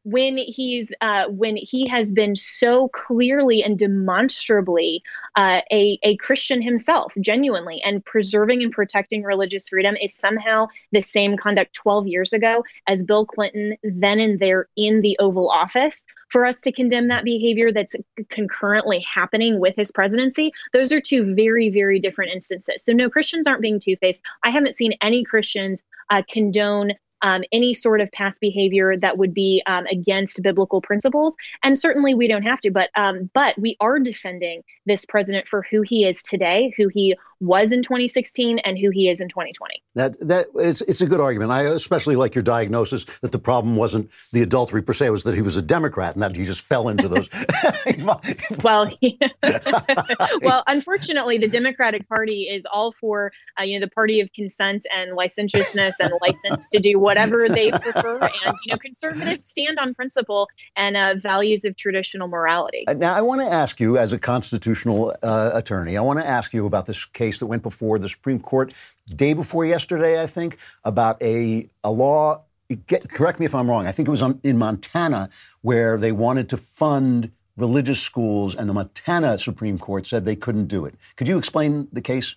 when 0.05 0.37
he's 0.37 0.93
uh, 1.01 1.25
when 1.29 1.57
he 1.57 1.87
has 1.87 2.11
been 2.11 2.35
so 2.35 2.89
clearly 2.89 3.63
and 3.63 3.77
demonstrably 3.77 5.03
uh, 5.35 5.61
a 5.71 5.99
a 6.03 6.15
Christian 6.17 6.61
himself, 6.61 7.13
genuinely, 7.19 7.81
and 7.83 8.05
preserving 8.05 8.61
and 8.61 8.71
protecting 8.71 9.23
religious 9.23 9.67
freedom 9.67 9.95
is 10.01 10.13
somehow 10.13 10.67
the 10.91 11.01
same 11.01 11.35
conduct 11.35 11.73
12 11.73 12.07
years 12.07 12.33
ago 12.33 12.63
as 12.87 13.03
Bill 13.03 13.25
Clinton 13.25 13.75
then 13.83 14.19
and 14.19 14.39
there 14.39 14.67
in 14.77 15.01
the 15.01 15.17
Oval 15.19 15.49
Office. 15.49 16.05
For 16.29 16.45
us 16.45 16.59
to 16.61 16.71
condemn 16.71 17.07
that 17.09 17.23
behavior 17.23 17.71
that's 17.71 17.95
concurrently 18.29 18.99
happening 18.99 19.59
with 19.59 19.75
his 19.75 19.91
presidency, 19.91 20.51
those 20.73 20.91
are 20.91 20.99
two 20.99 21.33
very, 21.33 21.69
very 21.69 21.99
different 21.99 22.31
instances. 22.31 22.83
So, 22.83 22.93
no, 22.93 23.09
Christians 23.09 23.47
aren't 23.47 23.61
being 23.61 23.79
two 23.79 23.95
faced. 23.97 24.21
I 24.43 24.49
haven't 24.49 24.75
seen 24.75 24.93
any 25.01 25.23
Christians 25.23 25.83
uh, 26.09 26.23
condone 26.29 26.93
um, 27.25 27.43
any 27.51 27.73
sort 27.73 28.01
of 28.01 28.11
past 28.11 28.39
behavior 28.39 28.95
that 28.95 29.17
would 29.17 29.33
be 29.33 29.63
um, 29.65 29.88
against 29.88 30.43
biblical 30.43 30.79
principles. 30.79 31.35
And 31.63 31.77
certainly 31.77 32.13
we 32.13 32.27
don't 32.27 32.43
have 32.43 32.61
to, 32.61 32.69
but 32.69 32.91
um, 32.95 33.31
but 33.33 33.57
we 33.57 33.75
are 33.79 33.97
defending 33.97 34.61
this 34.85 35.05
president 35.05 35.47
for 35.47 35.65
who 35.69 35.81
he 35.81 36.05
is 36.05 36.21
today, 36.21 36.71
who 36.77 36.88
he 36.88 37.15
was 37.39 37.71
in 37.71 37.81
2016 37.81 38.59
and 38.59 38.77
who 38.77 38.89
he 38.91 39.09
is 39.09 39.19
in 39.19 39.27
2020. 39.27 39.81
That 39.95 40.19
that 40.27 40.47
is 40.59 40.81
it's 40.83 41.01
a 41.01 41.07
good 41.07 41.19
argument. 41.19 41.51
I 41.51 41.63
especially 41.63 42.15
like 42.15 42.35
your 42.35 42.43
diagnosis 42.43 43.05
that 43.21 43.31
the 43.31 43.39
problem 43.39 43.75
wasn't 43.75 44.11
the 44.31 44.41
adultery 44.41 44.83
per 44.83 44.93
se, 44.93 45.07
it 45.07 45.09
was 45.09 45.23
that 45.23 45.35
he 45.35 45.41
was 45.41 45.57
a 45.57 45.61
Democrat 45.61 46.13
and 46.13 46.21
that 46.21 46.35
he 46.35 46.43
just 46.43 46.61
fell 46.61 46.89
into 46.89 47.07
those. 47.07 47.29
well, 48.63 48.89
well, 50.41 50.63
unfortunately, 50.67 51.38
the 51.38 51.47
Democratic 51.47 52.07
Party 52.07 52.43
is 52.43 52.65
all 52.71 52.91
for 52.91 53.31
uh, 53.59 53.63
you 53.63 53.79
know 53.79 53.85
the 53.85 53.91
party 53.91 54.19
of 54.19 54.31
consent 54.33 54.85
and 54.95 55.15
licentiousness 55.15 55.95
and 55.99 56.13
license 56.21 56.69
to 56.69 56.79
do 56.79 56.99
whatever 57.15 57.49
they 57.60 57.71
prefer, 57.71 58.19
and 58.21 58.56
you 58.65 58.71
know 58.71 58.78
conservatives 58.78 59.45
stand 59.45 59.78
on 59.78 59.93
principle 59.93 60.47
and 60.75 60.97
uh, 60.97 61.15
values 61.15 61.65
of 61.65 61.75
traditional 61.75 62.28
morality. 62.28 62.86
Now, 62.95 63.13
I 63.13 63.21
want 63.21 63.41
to 63.41 63.47
ask 63.47 63.80
you, 63.80 63.97
as 63.97 64.13
a 64.13 64.19
constitutional 64.19 65.15
uh, 65.21 65.51
attorney, 65.54 65.97
I 65.97 66.01
want 66.01 66.19
to 66.19 66.25
ask 66.25 66.54
you 66.54 66.65
about 66.65 66.86
this 66.86 67.06
case 67.06 67.25
case 67.25 67.39
that 67.39 67.47
went 67.47 67.63
before 67.63 67.99
the 67.99 68.10
Supreme 68.10 68.39
Court 68.39 68.73
day 69.15 69.34
before 69.34 69.65
yesterday, 69.65 70.21
I 70.21 70.28
think, 70.28 70.58
about 70.84 71.21
a, 71.21 71.69
a 71.84 71.91
law. 71.91 72.43
Get, 72.88 73.10
correct 73.10 73.39
me 73.39 73.45
if 73.45 73.54
I'm 73.54 73.69
wrong. 73.69 73.86
I 73.86 73.91
think 73.91 74.08
it 74.08 74.12
was 74.12 74.21
on, 74.21 74.39
in 74.43 74.58
Montana 74.58 75.30
where 75.62 75.97
they 75.97 76.12
wanted 76.12 76.49
to 76.49 76.58
fund 76.58 77.32
religious 77.58 78.01
schools, 78.01 78.56
and 78.56 78.67
the 78.67 78.73
Montana 78.73 79.38
Supreme 79.38 79.78
Court 79.78 80.08
said 80.08 80.25
they 80.25 80.36
couldn't 80.36 80.67
do 80.67 80.86
it. 80.86 80.95
Could 81.15 81.28
you 81.28 81.38
explain 81.38 81.88
the 81.93 82.01
case? 82.01 82.36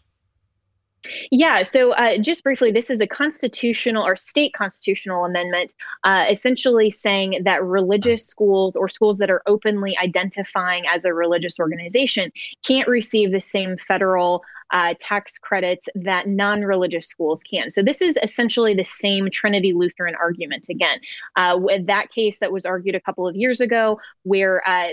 Yeah, 1.30 1.62
so 1.62 1.92
uh, 1.92 2.18
just 2.18 2.42
briefly, 2.42 2.72
this 2.72 2.90
is 2.90 3.00
a 3.00 3.06
constitutional 3.06 4.04
or 4.04 4.16
state 4.16 4.52
constitutional 4.52 5.24
amendment, 5.24 5.74
uh, 6.04 6.24
essentially 6.28 6.90
saying 6.90 7.42
that 7.44 7.62
religious 7.62 8.26
schools 8.26 8.76
or 8.76 8.88
schools 8.88 9.18
that 9.18 9.30
are 9.30 9.42
openly 9.46 9.96
identifying 9.96 10.84
as 10.92 11.04
a 11.04 11.14
religious 11.14 11.60
organization 11.60 12.30
can't 12.66 12.88
receive 12.88 13.30
the 13.30 13.40
same 13.40 13.76
federal 13.76 14.42
uh, 14.70 14.94
tax 15.00 15.38
credits 15.38 15.88
that 15.94 16.28
non 16.28 16.62
religious 16.62 17.06
schools 17.06 17.42
can. 17.42 17.70
So, 17.70 17.82
this 17.82 18.00
is 18.02 18.18
essentially 18.22 18.74
the 18.74 18.84
same 18.84 19.30
Trinity 19.30 19.72
Lutheran 19.72 20.14
argument 20.14 20.66
again. 20.68 21.00
Uh, 21.36 21.56
with 21.60 21.86
that 21.86 22.10
case 22.10 22.38
that 22.38 22.52
was 22.52 22.66
argued 22.66 22.94
a 22.94 23.00
couple 23.00 23.26
of 23.26 23.36
years 23.36 23.60
ago, 23.60 24.00
where 24.24 24.66
uh, 24.68 24.88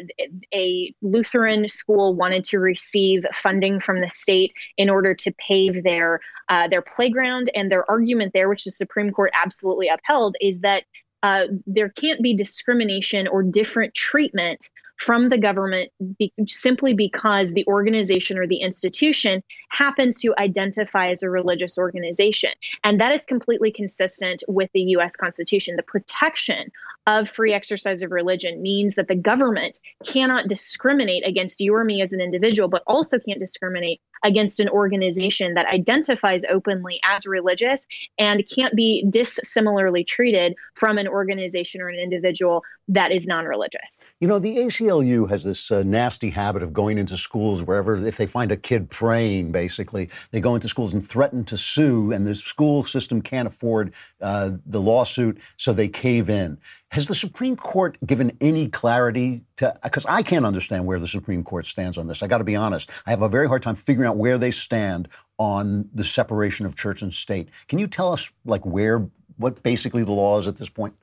a 0.53 0.93
Lutheran 1.01 1.69
school 1.69 2.15
wanted 2.15 2.43
to 2.45 2.59
receive 2.59 3.25
funding 3.33 3.79
from 3.79 4.01
the 4.01 4.09
state 4.09 4.53
in 4.77 4.89
order 4.89 5.13
to 5.13 5.33
pave 5.33 5.83
their 5.83 6.19
uh, 6.49 6.67
their 6.67 6.81
playground, 6.81 7.49
and 7.55 7.71
their 7.71 7.89
argument 7.89 8.33
there, 8.33 8.47
which 8.47 8.65
the 8.65 8.71
Supreme 8.71 9.11
Court 9.11 9.31
absolutely 9.33 9.87
upheld, 9.87 10.35
is 10.39 10.59
that 10.59 10.83
uh, 11.23 11.47
there 11.65 11.89
can't 11.89 12.21
be 12.21 12.35
discrimination 12.35 13.27
or 13.27 13.41
different 13.41 13.95
treatment 13.95 14.69
from 14.97 15.29
the 15.29 15.37
government 15.37 15.91
be, 16.17 16.33
simply 16.47 16.93
because 16.93 17.53
the 17.53 17.65
organization 17.67 18.37
or 18.37 18.47
the 18.47 18.61
institution 18.61 19.43
happens 19.69 20.19
to 20.21 20.33
identify 20.39 21.09
as 21.09 21.23
a 21.23 21.29
religious 21.29 21.77
organization. 21.77 22.51
And 22.83 22.99
that 22.99 23.11
is 23.11 23.25
completely 23.25 23.71
consistent 23.71 24.43
with 24.47 24.69
the 24.73 24.81
US 24.81 25.15
Constitution. 25.15 25.75
The 25.75 25.83
protection 25.83 26.71
of 27.07 27.29
free 27.29 27.53
exercise 27.53 28.01
of 28.01 28.11
religion 28.11 28.61
means 28.61 28.95
that 28.95 29.07
the 29.07 29.15
government 29.15 29.79
cannot 30.05 30.47
discriminate 30.47 31.27
against 31.27 31.59
you 31.61 31.75
or 31.75 31.83
me 31.83 32.01
as 32.01 32.13
an 32.13 32.21
individual, 32.21 32.67
but 32.67 32.83
also 32.87 33.19
can't 33.19 33.39
discriminate 33.39 34.01
against 34.25 34.59
an 34.59 34.67
organization 34.69 35.53
that 35.53 35.67
identifies 35.67 36.43
openly 36.49 36.99
as 37.03 37.25
religious 37.27 37.85
and 38.17 38.43
can't 38.53 38.75
be 38.75 39.05
dissimilarly 39.09 40.03
treated 40.03 40.55
from 40.73 40.97
an 40.97 41.07
organization 41.07 41.79
or 41.79 41.87
an 41.87 41.99
individual 41.99 42.63
that 42.87 43.11
is 43.11 43.25
non 43.25 43.45
religious. 43.45 44.03
You 44.19 44.27
know, 44.27 44.39
the 44.39 44.57
ACLU 44.57 45.29
has 45.29 45.43
this 45.43 45.71
uh, 45.71 45.83
nasty 45.83 46.29
habit 46.29 46.63
of 46.63 46.73
going 46.73 46.97
into 46.97 47.17
schools 47.17 47.63
wherever, 47.63 47.95
if 48.05 48.17
they 48.17 48.25
find 48.25 48.51
a 48.51 48.57
kid 48.57 48.89
praying, 48.89 49.51
basically, 49.51 50.09
they 50.31 50.41
go 50.41 50.55
into 50.55 50.67
schools 50.67 50.93
and 50.93 51.07
threaten 51.07 51.43
to 51.45 51.57
sue, 51.57 52.11
and 52.11 52.25
the 52.25 52.35
school 52.35 52.83
system 52.83 53.21
can't 53.21 53.47
afford 53.47 53.93
uh, 54.21 54.51
the 54.65 54.81
lawsuit, 54.81 55.39
so 55.57 55.71
they 55.71 55.87
cave 55.87 56.29
in. 56.29 56.57
Has 56.91 57.07
the 57.07 57.15
Supreme 57.15 57.55
Court 57.57 57.97
given 58.05 58.37
any 58.39 58.69
clarity 58.69 59.41
to, 59.57 59.77
because 59.83 60.05
I 60.05 60.23
can't 60.23 60.45
understand 60.45 60.85
where 60.85 60.99
the 60.99 61.07
Supreme 61.07 61.43
Court 61.43 61.65
stands 61.65 61.97
on 61.97 62.07
this. 62.07 62.23
I 62.23 62.27
got 62.27 62.37
to 62.37 62.43
be 62.43 62.55
honest. 62.55 62.89
I 63.05 63.09
have 63.09 63.21
a 63.21 63.27
very 63.27 63.47
hard 63.47 63.63
time 63.63 63.75
figuring 63.75 64.07
out 64.07 64.17
where 64.17 64.37
they 64.37 64.51
stand 64.51 65.09
on 65.37 65.89
the 65.93 66.05
separation 66.05 66.65
of 66.65 66.75
church 66.75 67.01
and 67.01 67.13
state. 67.13 67.49
Can 67.67 67.79
you 67.79 67.87
tell 67.87 68.13
us, 68.13 68.31
like, 68.45 68.65
where, 68.65 69.09
what 69.37 69.61
basically 69.61 70.03
the 70.03 70.13
law 70.13 70.39
is 70.39 70.47
at 70.47 70.55
this 70.57 70.69
point? 70.69 70.95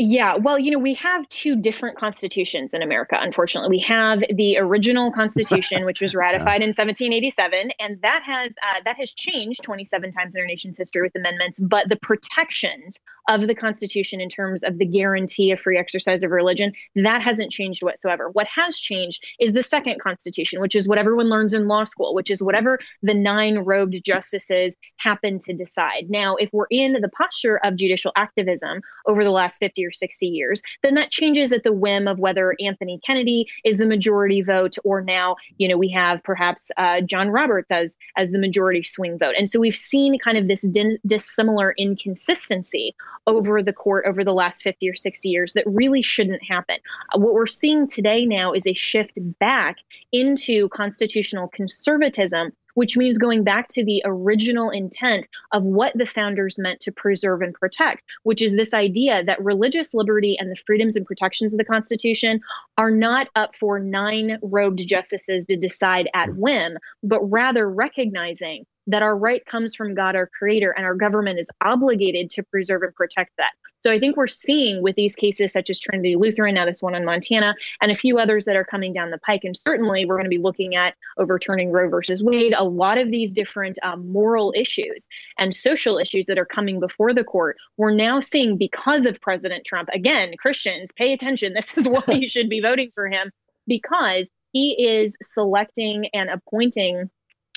Yeah, 0.00 0.36
well, 0.36 0.60
you 0.60 0.70
know, 0.70 0.78
we 0.78 0.94
have 0.94 1.28
two 1.28 1.56
different 1.56 1.98
constitutions 1.98 2.72
in 2.72 2.82
America, 2.82 3.18
unfortunately. 3.20 3.68
We 3.68 3.82
have 3.82 4.22
the 4.32 4.56
original 4.58 5.10
constitution, 5.16 5.84
which 5.84 6.00
was 6.00 6.14
ratified 6.14 6.62
in 6.62 6.68
1787, 6.68 7.72
and 7.80 8.00
that 8.02 8.22
has 8.22 8.54
uh, 8.62 8.80
that 8.84 8.96
has 8.96 9.12
changed 9.12 9.64
27 9.64 10.12
times 10.12 10.36
in 10.36 10.40
our 10.40 10.46
nation's 10.46 10.78
history 10.78 11.02
with 11.02 11.16
amendments, 11.16 11.58
but 11.58 11.88
the 11.88 11.96
protections 11.96 12.96
of 13.28 13.46
the 13.46 13.54
constitution 13.54 14.20
in 14.20 14.28
terms 14.28 14.64
of 14.64 14.78
the 14.78 14.86
guarantee 14.86 15.50
of 15.50 15.60
free 15.60 15.78
exercise 15.78 16.22
of 16.22 16.30
religion, 16.30 16.72
that 16.96 17.20
hasn't 17.20 17.52
changed 17.52 17.82
whatsoever. 17.82 18.30
What 18.30 18.46
has 18.46 18.78
changed 18.78 19.22
is 19.38 19.52
the 19.52 19.62
second 19.62 20.00
constitution, 20.00 20.60
which 20.60 20.74
is 20.74 20.88
what 20.88 20.98
everyone 20.98 21.28
learns 21.28 21.52
in 21.52 21.68
law 21.68 21.84
school, 21.84 22.14
which 22.14 22.30
is 22.30 22.42
whatever 22.42 22.78
the 23.02 23.14
nine 23.14 23.58
robed 23.58 24.02
justices 24.04 24.76
happen 24.96 25.38
to 25.40 25.52
decide. 25.52 26.08
Now, 26.08 26.36
if 26.36 26.50
we're 26.52 26.66
in 26.70 26.94
the 26.94 27.10
posture 27.10 27.60
of 27.62 27.76
judicial 27.76 28.12
activism 28.16 28.80
over 29.06 29.22
the 29.22 29.30
last 29.30 29.58
50 29.58 29.84
or 29.84 29.87
60 29.90 30.26
years, 30.26 30.62
then 30.82 30.94
that 30.94 31.10
changes 31.10 31.52
at 31.52 31.62
the 31.62 31.72
whim 31.72 32.08
of 32.08 32.18
whether 32.18 32.54
Anthony 32.60 33.00
Kennedy 33.04 33.46
is 33.64 33.78
the 33.78 33.86
majority 33.86 34.42
vote 34.42 34.76
or 34.84 35.00
now, 35.00 35.36
you 35.58 35.68
know, 35.68 35.76
we 35.76 35.90
have 35.90 36.22
perhaps 36.22 36.70
uh, 36.76 37.00
John 37.00 37.30
Roberts 37.30 37.70
as 37.70 37.96
as 38.16 38.30
the 38.30 38.38
majority 38.38 38.82
swing 38.82 39.18
vote. 39.18 39.34
And 39.36 39.48
so 39.48 39.60
we've 39.60 39.76
seen 39.76 40.18
kind 40.18 40.38
of 40.38 40.48
this 40.48 40.62
din- 40.68 40.98
dissimilar 41.06 41.74
inconsistency 41.78 42.94
over 43.26 43.62
the 43.62 43.72
court 43.72 44.04
over 44.06 44.24
the 44.24 44.32
last 44.32 44.62
50 44.62 44.88
or 44.88 44.94
60 44.94 45.28
years 45.28 45.52
that 45.54 45.64
really 45.66 46.02
shouldn't 46.02 46.42
happen. 46.42 46.76
Uh, 47.14 47.18
what 47.18 47.34
we're 47.34 47.46
seeing 47.46 47.86
today 47.86 48.24
now 48.24 48.52
is 48.52 48.66
a 48.66 48.74
shift 48.74 49.18
back 49.38 49.78
into 50.12 50.68
constitutional 50.70 51.48
conservatism 51.48 52.52
which 52.78 52.96
means 52.96 53.18
going 53.18 53.42
back 53.42 53.66
to 53.66 53.84
the 53.84 54.00
original 54.04 54.70
intent 54.70 55.26
of 55.50 55.66
what 55.66 55.92
the 55.96 56.06
founders 56.06 56.56
meant 56.58 56.78
to 56.78 56.92
preserve 56.92 57.42
and 57.42 57.52
protect, 57.52 58.04
which 58.22 58.40
is 58.40 58.54
this 58.54 58.72
idea 58.72 59.24
that 59.24 59.42
religious 59.42 59.94
liberty 59.94 60.36
and 60.38 60.48
the 60.48 60.62
freedoms 60.64 60.94
and 60.94 61.04
protections 61.04 61.52
of 61.52 61.58
the 61.58 61.64
Constitution 61.64 62.40
are 62.76 62.92
not 62.92 63.28
up 63.34 63.56
for 63.56 63.80
nine 63.80 64.38
robed 64.42 64.78
justices 64.86 65.44
to 65.46 65.56
decide 65.56 66.08
at 66.14 66.28
mm. 66.28 66.36
whim, 66.36 66.78
but 67.02 67.20
rather 67.28 67.68
recognizing 67.68 68.64
that 68.88 69.02
our 69.02 69.16
right 69.16 69.44
comes 69.46 69.74
from 69.74 69.94
God, 69.94 70.16
our 70.16 70.26
creator, 70.26 70.72
and 70.72 70.84
our 70.84 70.94
government 70.94 71.38
is 71.38 71.48
obligated 71.60 72.30
to 72.30 72.42
preserve 72.42 72.82
and 72.82 72.94
protect 72.94 73.32
that. 73.36 73.52
So 73.80 73.92
I 73.92 74.00
think 74.00 74.16
we're 74.16 74.26
seeing 74.26 74.82
with 74.82 74.96
these 74.96 75.14
cases 75.14 75.52
such 75.52 75.70
as 75.70 75.78
Trinity 75.78 76.16
Lutheran, 76.16 76.56
now 76.56 76.64
this 76.64 76.82
one 76.82 76.96
in 76.96 77.04
Montana, 77.04 77.54
and 77.80 77.92
a 77.92 77.94
few 77.94 78.18
others 78.18 78.44
that 78.46 78.56
are 78.56 78.64
coming 78.64 78.92
down 78.92 79.10
the 79.10 79.18
pike. 79.18 79.42
And 79.44 79.56
certainly 79.56 80.04
we're 80.04 80.16
going 80.16 80.24
to 80.24 80.30
be 80.30 80.42
looking 80.42 80.74
at 80.74 80.94
overturning 81.16 81.70
Roe 81.70 81.88
versus 81.88 82.24
Wade, 82.24 82.54
a 82.56 82.64
lot 82.64 82.98
of 82.98 83.10
these 83.10 83.32
different 83.32 83.78
um, 83.84 84.10
moral 84.10 84.52
issues 84.56 85.06
and 85.38 85.54
social 85.54 85.98
issues 85.98 86.26
that 86.26 86.38
are 86.38 86.44
coming 86.44 86.80
before 86.80 87.14
the 87.14 87.24
court. 87.24 87.56
We're 87.76 87.94
now 87.94 88.20
seeing 88.20 88.56
because 88.56 89.06
of 89.06 89.20
President 89.20 89.64
Trump, 89.64 89.90
again, 89.92 90.32
Christians, 90.38 90.90
pay 90.96 91.12
attention. 91.12 91.52
This 91.54 91.76
is 91.78 91.86
why 91.86 92.02
you 92.14 92.28
should 92.28 92.48
be 92.48 92.60
voting 92.60 92.90
for 92.94 93.08
him 93.08 93.30
because 93.68 94.28
he 94.52 94.72
is 94.82 95.16
selecting 95.22 96.08
and 96.14 96.30
appointing 96.30 97.10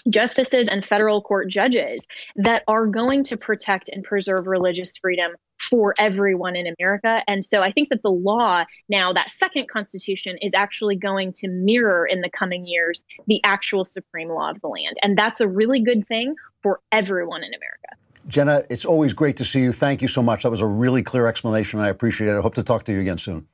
justices 0.10 0.68
and 0.68 0.84
federal 0.84 1.22
court 1.22 1.50
judges 1.50 2.06
that 2.36 2.64
are 2.68 2.86
going 2.86 3.24
to 3.26 3.38
protect 3.38 3.90
and 3.90 4.04
preserve 4.04 4.48
religious 4.48 4.98
freedom 4.98 5.32
for 5.58 5.94
everyone 6.00 6.56
in 6.56 6.74
America. 6.80 7.24
And 7.28 7.46
so 7.46 7.62
I 7.62 7.72
think 7.72 7.90
that 7.90 8.02
the 8.02 8.10
law 8.10 8.66
now, 8.90 9.14
that 9.14 9.32
second 9.32 9.70
constitution, 9.70 10.38
is 10.42 10.54
actually 10.56 10.96
going 10.96 11.34
to 11.34 11.48
mirror 11.48 12.06
in 12.06 12.22
the 12.22 12.30
coming 12.30 12.66
years 12.66 13.04
the 13.28 13.40
actual 13.44 13.86
supreme 13.86 14.30
law 14.30 14.50
of 14.50 14.60
the 14.62 14.68
land. 14.68 14.96
And 15.04 15.18
that's 15.18 15.40
a 15.40 15.48
really 15.48 15.80
good 15.80 16.06
thing 16.06 16.36
for 16.62 16.82
everyone 16.92 17.44
in 17.44 17.54
America. 17.54 17.96
Jenna, 18.28 18.64
it's 18.70 18.86
always 18.86 19.14
great 19.14 19.38
to 19.38 19.46
see 19.46 19.62
you. 19.62 19.72
Thank 19.72 20.02
you 20.02 20.08
so 20.08 20.22
much. 20.22 20.44
That 20.44 20.52
was 20.52 20.62
a 20.62 20.68
really 20.68 21.04
clear 21.04 21.28
explanation. 21.28 21.80
I 21.80 21.90
appreciate 21.90 22.30
it. 22.30 22.38
I 22.38 22.42
hope 22.42 22.56
to 22.56 22.64
talk 22.64 22.84
to 22.86 22.92
you 22.92 23.00
again 23.00 23.18
soon. 23.18 23.48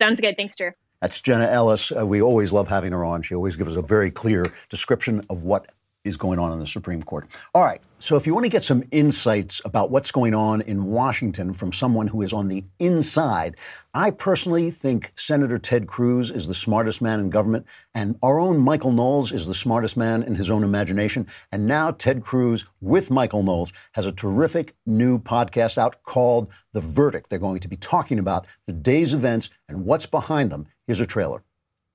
Sounds 0.00 0.20
good. 0.20 0.36
Thanks, 0.36 0.56
Drew. 0.56 0.72
That's 1.02 1.20
Jenna 1.20 1.48
Ellis. 1.48 1.90
Uh, 1.90 2.06
we 2.06 2.22
always 2.22 2.52
love 2.52 2.68
having 2.68 2.92
her 2.92 3.04
on. 3.04 3.22
She 3.22 3.34
always 3.34 3.56
gives 3.56 3.72
us 3.72 3.76
a 3.76 3.82
very 3.82 4.10
clear 4.10 4.46
description 4.68 5.20
of 5.28 5.42
what 5.42 5.66
is 6.04 6.16
going 6.16 6.38
on 6.38 6.52
in 6.52 6.58
the 6.58 6.66
Supreme 6.66 7.02
Court. 7.02 7.26
All 7.54 7.64
right. 7.64 7.80
So, 7.98 8.16
if 8.16 8.26
you 8.26 8.34
want 8.34 8.44
to 8.44 8.50
get 8.50 8.64
some 8.64 8.82
insights 8.90 9.60
about 9.64 9.92
what's 9.92 10.10
going 10.10 10.34
on 10.34 10.60
in 10.62 10.86
Washington 10.86 11.52
from 11.54 11.72
someone 11.72 12.08
who 12.08 12.22
is 12.22 12.32
on 12.32 12.48
the 12.48 12.64
inside, 12.80 13.56
I 13.94 14.10
personally 14.10 14.70
think 14.70 15.12
Senator 15.14 15.58
Ted 15.58 15.86
Cruz 15.86 16.32
is 16.32 16.48
the 16.48 16.54
smartest 16.54 17.02
man 17.02 17.20
in 17.20 17.30
government, 17.30 17.66
and 17.94 18.16
our 18.22 18.40
own 18.40 18.58
Michael 18.58 18.90
Knowles 18.90 19.30
is 19.30 19.46
the 19.46 19.54
smartest 19.54 19.96
man 19.96 20.24
in 20.24 20.34
his 20.34 20.50
own 20.50 20.64
imagination. 20.64 21.28
And 21.52 21.66
now, 21.66 21.92
Ted 21.92 22.22
Cruz 22.22 22.64
with 22.80 23.10
Michael 23.10 23.44
Knowles 23.44 23.72
has 23.92 24.06
a 24.06 24.12
terrific 24.12 24.74
new 24.84 25.20
podcast 25.20 25.78
out 25.78 26.02
called 26.02 26.48
The 26.72 26.80
Verdict. 26.80 27.30
They're 27.30 27.38
going 27.38 27.60
to 27.60 27.68
be 27.68 27.76
talking 27.76 28.18
about 28.18 28.46
the 28.66 28.72
day's 28.72 29.14
events 29.14 29.50
and 29.68 29.84
what's 29.84 30.06
behind 30.06 30.50
them. 30.50 30.66
Here's 30.88 31.00
a 31.00 31.06
trailer. 31.06 31.44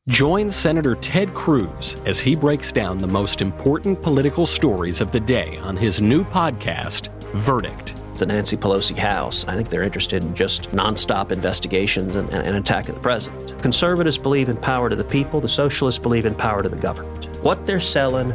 Join 0.08 0.50
Senator 0.50 0.96
Ted 0.96 1.34
Cruz 1.34 1.98
as 2.06 2.22
he 2.22 2.36
breaks 2.36 2.72
down 2.72 2.98
the 2.98 3.08
most 3.08 3.42
important 3.42 4.02
political 4.02 4.46
stories 4.46 5.02
of 5.02 5.12
the 5.12 5.20
day 5.20 5.58
on 5.58 5.76
his 5.76 6.00
new 6.00 6.24
podcast, 6.24 7.10
Verdict. 7.34 7.94
The 8.16 8.26
Nancy 8.26 8.56
Pelosi 8.56 8.98
House, 8.98 9.44
I 9.46 9.56
think 9.56 9.68
they're 9.68 9.84
interested 9.84 10.24
in 10.24 10.34
just 10.34 10.72
nonstop 10.72 11.32
investigations 11.32 12.16
and, 12.16 12.30
and, 12.30 12.48
and 12.48 12.56
attacking 12.56 12.96
the 12.96 13.02
president. 13.02 13.62
Conservatives 13.62 14.18
believe 14.18 14.48
in 14.48 14.56
power 14.56 14.90
to 14.90 14.96
the 14.96 15.04
people, 15.04 15.42
the 15.42 15.50
socialists 15.50 16.00
believe 16.00 16.26
in 16.26 16.34
power 16.34 16.64
to 16.64 16.70
the 16.70 16.78
government. 16.78 17.26
What 17.44 17.66
they're 17.66 17.82
selling 17.82 18.34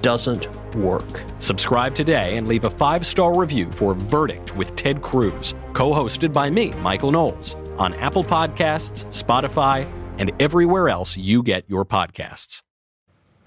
doesn't 0.00 0.48
work. 0.76 1.22
Subscribe 1.38 1.94
today 1.94 2.38
and 2.38 2.48
leave 2.48 2.64
a 2.64 2.70
five 2.70 3.04
star 3.04 3.38
review 3.38 3.70
for 3.72 3.92
Verdict 3.94 4.56
with 4.56 4.74
Ted 4.76 5.02
Cruz, 5.02 5.54
co 5.74 5.90
hosted 5.92 6.32
by 6.32 6.48
me, 6.48 6.70
Michael 6.80 7.12
Knowles, 7.12 7.54
on 7.80 7.94
Apple 7.94 8.22
Podcasts, 8.22 9.06
Spotify, 9.06 9.90
and 10.18 10.30
everywhere 10.38 10.90
else 10.90 11.16
you 11.16 11.42
get 11.42 11.64
your 11.66 11.84
podcasts. 11.84 12.62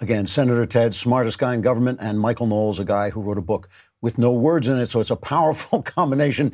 Again, 0.01 0.25
Senator 0.25 0.65
Ted, 0.65 0.93
smartest 0.93 1.37
guy 1.37 1.53
in 1.53 1.61
government, 1.61 1.99
and 2.01 2.19
Michael 2.19 2.47
Knowles, 2.47 2.79
a 2.79 2.83
guy 2.83 3.11
who 3.11 3.21
wrote 3.21 3.37
a 3.37 3.43
book 3.43 3.69
with 4.01 4.17
no 4.17 4.33
words 4.33 4.67
in 4.67 4.77
it. 4.79 4.87
So 4.87 4.99
it's 4.99 5.11
a 5.11 5.15
powerful 5.15 5.81
combination. 5.83 6.51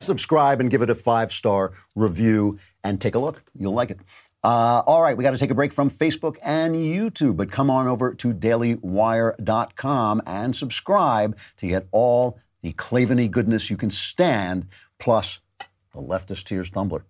Subscribe 0.00 0.60
and 0.60 0.70
give 0.70 0.82
it 0.82 0.90
a 0.90 0.94
five 0.94 1.32
star 1.32 1.72
review 1.96 2.58
and 2.84 3.00
take 3.00 3.14
a 3.14 3.18
look. 3.18 3.42
You'll 3.58 3.72
like 3.72 3.90
it. 3.90 3.98
Uh, 4.44 4.82
all 4.86 5.00
right, 5.00 5.16
we 5.16 5.22
got 5.22 5.30
to 5.30 5.38
take 5.38 5.50
a 5.50 5.54
break 5.54 5.72
from 5.72 5.88
Facebook 5.88 6.36
and 6.42 6.74
YouTube, 6.74 7.36
but 7.36 7.50
come 7.50 7.70
on 7.70 7.86
over 7.86 8.12
to 8.14 8.34
dailywire.com 8.34 10.22
and 10.26 10.54
subscribe 10.54 11.38
to 11.56 11.66
get 11.66 11.86
all 11.92 12.38
the 12.60 12.72
Claveny 12.72 13.30
goodness 13.30 13.70
you 13.70 13.76
can 13.76 13.90
stand, 13.90 14.66
plus 14.98 15.40
the 15.94 16.00
leftist 16.00 16.44
tears 16.44 16.70
tumbler. 16.70 17.04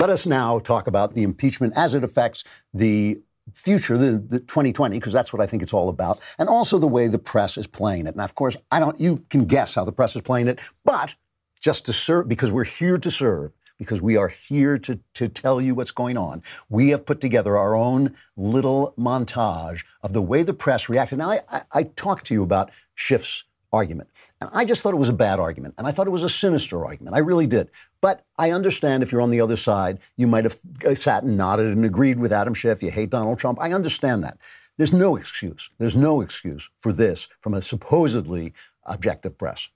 Let 0.00 0.08
us 0.08 0.24
now 0.24 0.58
talk 0.60 0.86
about 0.86 1.12
the 1.12 1.22
impeachment 1.24 1.74
as 1.76 1.92
it 1.92 2.02
affects 2.02 2.42
the 2.72 3.20
future, 3.52 3.98
the, 3.98 4.12
the 4.12 4.40
2020, 4.40 4.96
because 4.96 5.12
that's 5.12 5.30
what 5.30 5.42
I 5.42 5.46
think 5.46 5.62
it's 5.62 5.74
all 5.74 5.90
about, 5.90 6.20
and 6.38 6.48
also 6.48 6.78
the 6.78 6.86
way 6.86 7.06
the 7.06 7.18
press 7.18 7.58
is 7.58 7.66
playing 7.66 8.06
it. 8.06 8.16
Now, 8.16 8.24
of 8.24 8.34
course, 8.34 8.56
I 8.72 8.80
don't. 8.80 8.98
You 8.98 9.22
can 9.28 9.44
guess 9.44 9.74
how 9.74 9.84
the 9.84 9.92
press 9.92 10.16
is 10.16 10.22
playing 10.22 10.48
it, 10.48 10.58
but 10.86 11.14
just 11.60 11.84
to 11.84 11.92
serve, 11.92 12.28
because 12.28 12.50
we're 12.50 12.64
here 12.64 12.96
to 12.96 13.10
serve, 13.10 13.52
because 13.76 14.00
we 14.00 14.16
are 14.16 14.28
here 14.28 14.78
to 14.78 14.98
to 15.12 15.28
tell 15.28 15.60
you 15.60 15.74
what's 15.74 15.90
going 15.90 16.16
on. 16.16 16.42
We 16.70 16.88
have 16.88 17.04
put 17.04 17.20
together 17.20 17.58
our 17.58 17.74
own 17.74 18.16
little 18.38 18.94
montage 18.98 19.84
of 20.02 20.14
the 20.14 20.22
way 20.22 20.44
the 20.44 20.54
press 20.54 20.88
reacted. 20.88 21.18
Now, 21.18 21.28
I, 21.32 21.40
I, 21.50 21.62
I 21.74 21.82
talked 21.82 22.24
to 22.28 22.34
you 22.34 22.42
about 22.42 22.70
Schiff's 22.94 23.44
argument. 23.72 24.08
And 24.40 24.50
I 24.52 24.64
just 24.64 24.82
thought 24.82 24.94
it 24.94 24.98
was 24.98 25.08
a 25.08 25.14
bad 25.14 25.38
argument. 25.38 25.74
And 25.78 25.86
I 25.86 25.92
thought 25.92 26.06
it 26.06 26.10
was 26.10 26.24
a 26.24 26.28
sinister 26.28 26.84
argument. 26.84 27.16
I 27.16 27.20
really 27.20 27.46
did. 27.46 27.70
But 28.00 28.24
I 28.38 28.50
understand 28.50 29.02
if 29.02 29.12
you're 29.12 29.20
on 29.20 29.30
the 29.30 29.40
other 29.40 29.56
side, 29.56 29.98
you 30.16 30.26
might 30.26 30.44
have 30.44 30.56
uh, 30.84 30.94
sat 30.94 31.22
and 31.22 31.36
nodded 31.36 31.76
and 31.76 31.84
agreed 31.84 32.18
with 32.18 32.32
Adam 32.32 32.54
Schiff. 32.54 32.82
You 32.82 32.90
hate 32.90 33.10
Donald 33.10 33.38
Trump. 33.38 33.58
I 33.60 33.72
understand 33.72 34.24
that. 34.24 34.38
There's 34.76 34.92
no 34.92 35.16
excuse. 35.16 35.70
There's 35.78 35.96
no 35.96 36.20
excuse 36.20 36.70
for 36.78 36.92
this 36.92 37.28
from 37.40 37.54
a 37.54 37.60
supposedly 37.60 38.54
objective 38.84 39.36
press. 39.36 39.68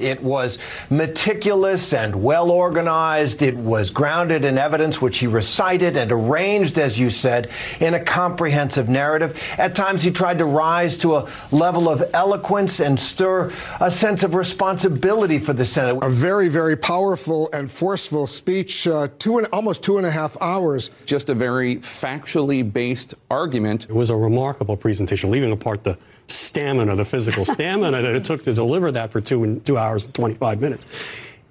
It 0.00 0.22
was 0.22 0.58
meticulous 0.88 1.92
and 1.92 2.22
well 2.22 2.50
organized. 2.50 3.42
It 3.42 3.56
was 3.56 3.90
grounded 3.90 4.44
in 4.44 4.58
evidence, 4.58 5.00
which 5.00 5.18
he 5.18 5.26
recited 5.26 5.96
and 5.96 6.10
arranged, 6.10 6.78
as 6.78 6.98
you 6.98 7.10
said, 7.10 7.50
in 7.80 7.94
a 7.94 8.00
comprehensive 8.02 8.88
narrative. 8.88 9.38
At 9.58 9.74
times, 9.74 10.02
he 10.02 10.10
tried 10.10 10.38
to 10.38 10.46
rise 10.46 10.96
to 10.98 11.16
a 11.16 11.28
level 11.50 11.88
of 11.88 12.02
eloquence 12.14 12.80
and 12.80 12.98
stir 12.98 13.52
a 13.80 13.90
sense 13.90 14.22
of 14.22 14.34
responsibility 14.34 15.38
for 15.38 15.52
the 15.52 15.64
Senate. 15.64 15.98
A 16.02 16.10
very, 16.10 16.48
very 16.48 16.76
powerful 16.76 17.50
and 17.52 17.70
forceful 17.70 18.26
speech, 18.26 18.86
uh, 18.86 19.08
two 19.18 19.38
and 19.38 19.46
almost 19.52 19.82
two 19.82 19.98
and 19.98 20.06
a 20.06 20.10
half 20.10 20.40
hours. 20.40 20.90
Just 21.06 21.28
a 21.30 21.34
very 21.34 21.76
factually 21.76 22.70
based 22.70 23.14
argument. 23.30 23.84
It 23.84 23.94
was 23.94 24.10
a 24.10 24.16
remarkable 24.16 24.76
presentation, 24.76 25.30
leaving 25.30 25.52
apart 25.52 25.84
the 25.84 25.98
stamina, 26.30 26.96
the 26.96 27.04
physical 27.04 27.44
stamina 27.54 28.02
that 28.02 28.14
it 28.14 28.24
took 28.24 28.42
to 28.44 28.52
deliver 28.52 28.92
that 28.92 29.10
for 29.10 29.20
two, 29.20 29.44
and 29.44 29.64
two 29.64 29.78
hours 29.78 30.04
and 30.04 30.14
25 30.14 30.60
minutes. 30.60 30.86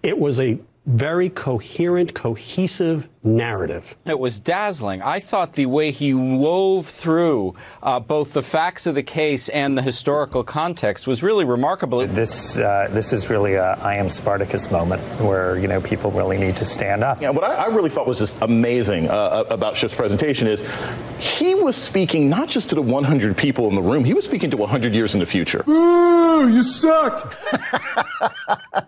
It 0.03 0.17
was 0.17 0.39
a 0.39 0.59
very 0.85 1.29
coherent, 1.29 2.13
cohesive 2.13 3.07
narrative. 3.23 3.97
It 4.05 4.19
was 4.19 4.39
dazzling. 4.39 5.01
I 5.01 5.19
thought 5.19 5.53
the 5.53 5.65
way 5.65 5.91
he 5.91 6.13
wove 6.13 6.87
through 6.87 7.55
uh, 7.83 7.99
both 7.99 8.33
the 8.33 8.41
facts 8.41 8.85
of 8.85 8.95
the 8.95 9.03
case 9.03 9.49
and 9.49 9.77
the 9.77 9.81
historical 9.81 10.43
context 10.43 11.05
was 11.05 11.21
really 11.21 11.45
remarkable. 11.45 12.05
This 12.07 12.57
uh, 12.57 12.87
this 12.91 13.11
is 13.11 13.29
really 13.29 13.55
a 13.55 13.73
I 13.81 13.95
am 13.95 14.09
Spartacus 14.09 14.71
moment 14.71 15.01
where 15.21 15.57
you 15.57 15.67
know 15.67 15.81
people 15.81 16.11
really 16.11 16.37
need 16.37 16.55
to 16.57 16.65
stand 16.65 17.03
up. 17.03 17.21
Yeah, 17.21 17.31
what 17.31 17.43
I, 17.43 17.55
I 17.55 17.65
really 17.67 17.89
thought 17.89 18.07
was 18.07 18.19
just 18.19 18.41
amazing 18.41 19.09
uh, 19.09 19.45
about 19.49 19.75
Schiff's 19.75 19.95
presentation 19.95 20.47
is 20.47 20.63
he 21.19 21.55
was 21.55 21.75
speaking 21.75 22.29
not 22.29 22.47
just 22.47 22.69
to 22.69 22.75
the 22.75 22.81
100 22.81 23.35
people 23.35 23.67
in 23.67 23.75
the 23.75 23.81
room, 23.81 24.05
he 24.05 24.13
was 24.13 24.25
speaking 24.25 24.49
to 24.51 24.57
100 24.57 24.93
years 24.93 25.13
in 25.13 25.19
the 25.19 25.25
future. 25.25 25.63
Ooh, 25.67 26.49
you 26.49 26.63
suck. 26.63 27.31